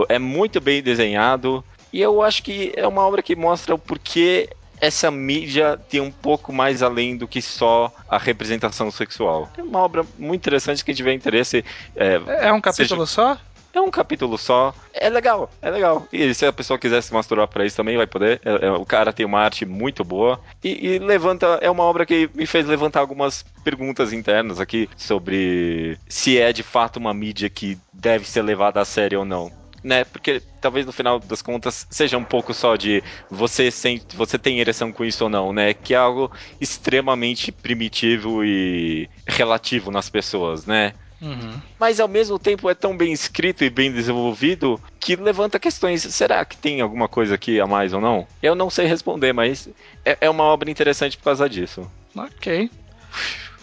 é 0.08 0.18
muito 0.18 0.60
bem 0.60 0.82
desenhado 0.82 1.64
e 1.92 2.00
eu 2.00 2.22
acho 2.22 2.42
que 2.42 2.72
é 2.76 2.86
uma 2.86 3.06
obra 3.06 3.22
que 3.22 3.34
mostra 3.36 3.74
o 3.74 3.78
porquê 3.78 4.48
essa 4.80 5.10
mídia 5.10 5.76
tem 5.88 6.00
um 6.00 6.10
pouco 6.10 6.52
mais 6.52 6.82
além 6.82 7.16
do 7.16 7.26
que 7.26 7.42
só 7.42 7.92
a 8.08 8.16
representação 8.16 8.90
sexual. 8.90 9.50
É 9.58 9.62
uma 9.62 9.80
obra 9.80 10.04
muito 10.16 10.40
interessante 10.40 10.84
que 10.84 10.94
tiver 10.94 11.12
interesse. 11.12 11.64
É, 11.96 12.20
É 12.46 12.52
um 12.52 12.60
capítulo 12.60 13.04
só? 13.06 13.36
é 13.74 13.80
um 13.80 13.90
capítulo 13.90 14.36
só. 14.38 14.74
É 14.92 15.08
legal, 15.08 15.50
é 15.62 15.70
legal. 15.70 16.06
E 16.12 16.32
se 16.34 16.44
a 16.46 16.52
pessoa 16.52 16.78
quiser 16.78 17.00
se 17.02 17.12
masturbar 17.12 17.46
pra 17.48 17.64
isso 17.64 17.76
também, 17.76 17.96
vai 17.96 18.06
poder. 18.06 18.40
É- 18.44 18.66
é- 18.66 18.70
o 18.72 18.84
cara 18.84 19.12
tem 19.12 19.24
uma 19.26 19.40
arte 19.40 19.64
muito 19.66 20.02
boa. 20.04 20.40
E, 20.64 20.94
e 20.94 20.98
levanta. 20.98 21.58
É 21.60 21.70
uma 21.70 21.84
obra 21.84 22.04
que 22.06 22.28
me 22.34 22.46
fez 22.46 22.66
levantar 22.66 23.00
algumas 23.00 23.44
perguntas 23.64 24.12
internas 24.12 24.58
aqui 24.60 24.88
sobre 24.96 25.98
se 26.08 26.38
é 26.38 26.52
de 26.52 26.62
fato 26.62 26.96
uma 26.98 27.12
mídia 27.14 27.48
que 27.50 27.78
deve 27.92 28.24
ser 28.26 28.42
levada 28.42 28.80
a 28.80 28.84
sério 28.84 29.20
ou 29.20 29.24
não. 29.24 29.50
Né? 29.82 30.04
Porque 30.04 30.42
talvez 30.60 30.84
no 30.84 30.92
final 30.92 31.18
das 31.20 31.40
contas 31.40 31.86
seja 31.90 32.18
um 32.18 32.24
pouco 32.24 32.52
só 32.52 32.76
de 32.76 33.02
você 33.30 33.70
sente, 33.70 34.16
você 34.16 34.38
tem 34.38 34.60
ereção 34.60 34.92
com 34.92 35.04
isso 35.04 35.24
ou 35.24 35.30
não, 35.30 35.52
né? 35.52 35.72
Que 35.72 35.94
é 35.94 35.96
algo 35.96 36.30
extremamente 36.60 37.52
primitivo 37.52 38.44
e 38.44 39.08
relativo 39.26 39.90
nas 39.90 40.10
pessoas, 40.10 40.66
né? 40.66 40.94
Uhum. 41.20 41.60
mas 41.80 41.98
ao 41.98 42.06
mesmo 42.06 42.38
tempo 42.38 42.70
é 42.70 42.74
tão 42.74 42.96
bem 42.96 43.12
escrito 43.12 43.64
e 43.64 43.70
bem 43.70 43.90
desenvolvido 43.90 44.80
que 45.00 45.16
levanta 45.16 45.58
questões. 45.58 46.02
Será 46.02 46.44
que 46.44 46.56
tem 46.56 46.80
alguma 46.80 47.08
coisa 47.08 47.34
aqui 47.34 47.60
a 47.60 47.66
mais 47.66 47.92
ou 47.92 48.00
não? 48.00 48.24
Eu 48.40 48.54
não 48.54 48.70
sei 48.70 48.86
responder, 48.86 49.32
mas 49.32 49.68
é, 50.04 50.16
é 50.20 50.30
uma 50.30 50.44
obra 50.44 50.70
interessante 50.70 51.16
por 51.16 51.24
causa 51.24 51.48
disso. 51.48 51.90
Ok. 52.14 52.70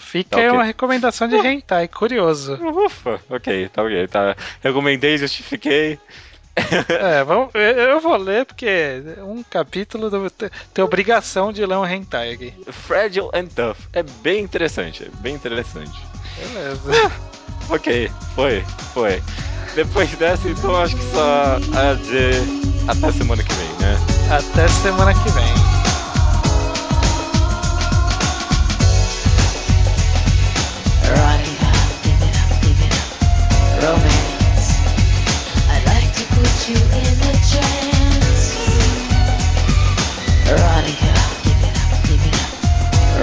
Fica 0.06 0.30
Tá 0.30 0.38
aí 0.38 0.48
ok. 0.48 0.58
uma 0.58 0.64
recomendação 0.64 1.28
de 1.28 1.36
hentai, 1.36 1.88
curioso. 1.88 2.54
Ufa, 2.86 3.20
ok, 3.30 3.68
tá 3.70 3.82
ok. 3.84 4.08
Tá. 4.08 4.36
Recomendei, 4.62 5.18
justifiquei. 5.18 6.00
É, 6.88 7.22
vamos, 7.24 7.50
eu- 7.54 8.00
vou 8.00 8.16
ler 8.16 8.46
porque 8.46 9.02
um 9.20 9.44
capítulo 9.44 10.10
do, 10.10 10.30
tem 10.30 10.86
obrigação 10.86 11.52
de 11.52 11.66
ler 11.66 11.76
um 11.76 11.86
hentai 11.86 12.32
aqui. 12.34 12.54
Fragile 12.72 13.30
and 13.34 13.48
Tough. 13.48 13.76
É 13.92 14.04
bem 14.04 14.42
interessante, 14.44 15.04
é 15.04 15.10
bem 15.22 15.36
interessante. 15.36 16.00
Beleza. 16.38 17.12
Ok, 17.70 18.10
foi, 18.36 18.62
foi. 18.94 19.22
Depois 19.76 20.10
dessa, 20.12 20.48
então 20.48 20.76
acho 20.78 20.96
que 20.96 21.04
só 21.14 21.58
a 21.78 21.94
dizer 21.96 22.42
até 22.88 23.12
semana 23.12 23.44
que 23.44 23.54
vem, 23.56 23.68
né? 23.74 23.98
Até 24.32 24.68
semana 24.70 25.14
que 25.14 25.30
vem. 25.32 26.05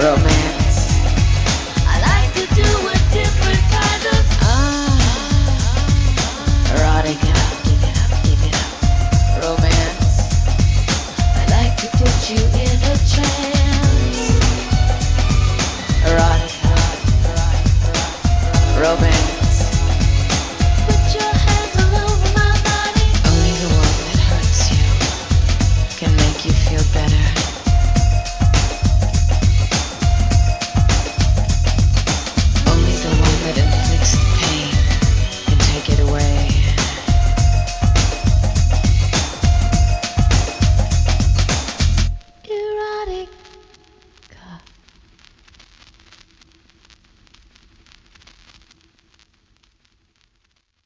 Romeo. 0.03 0.32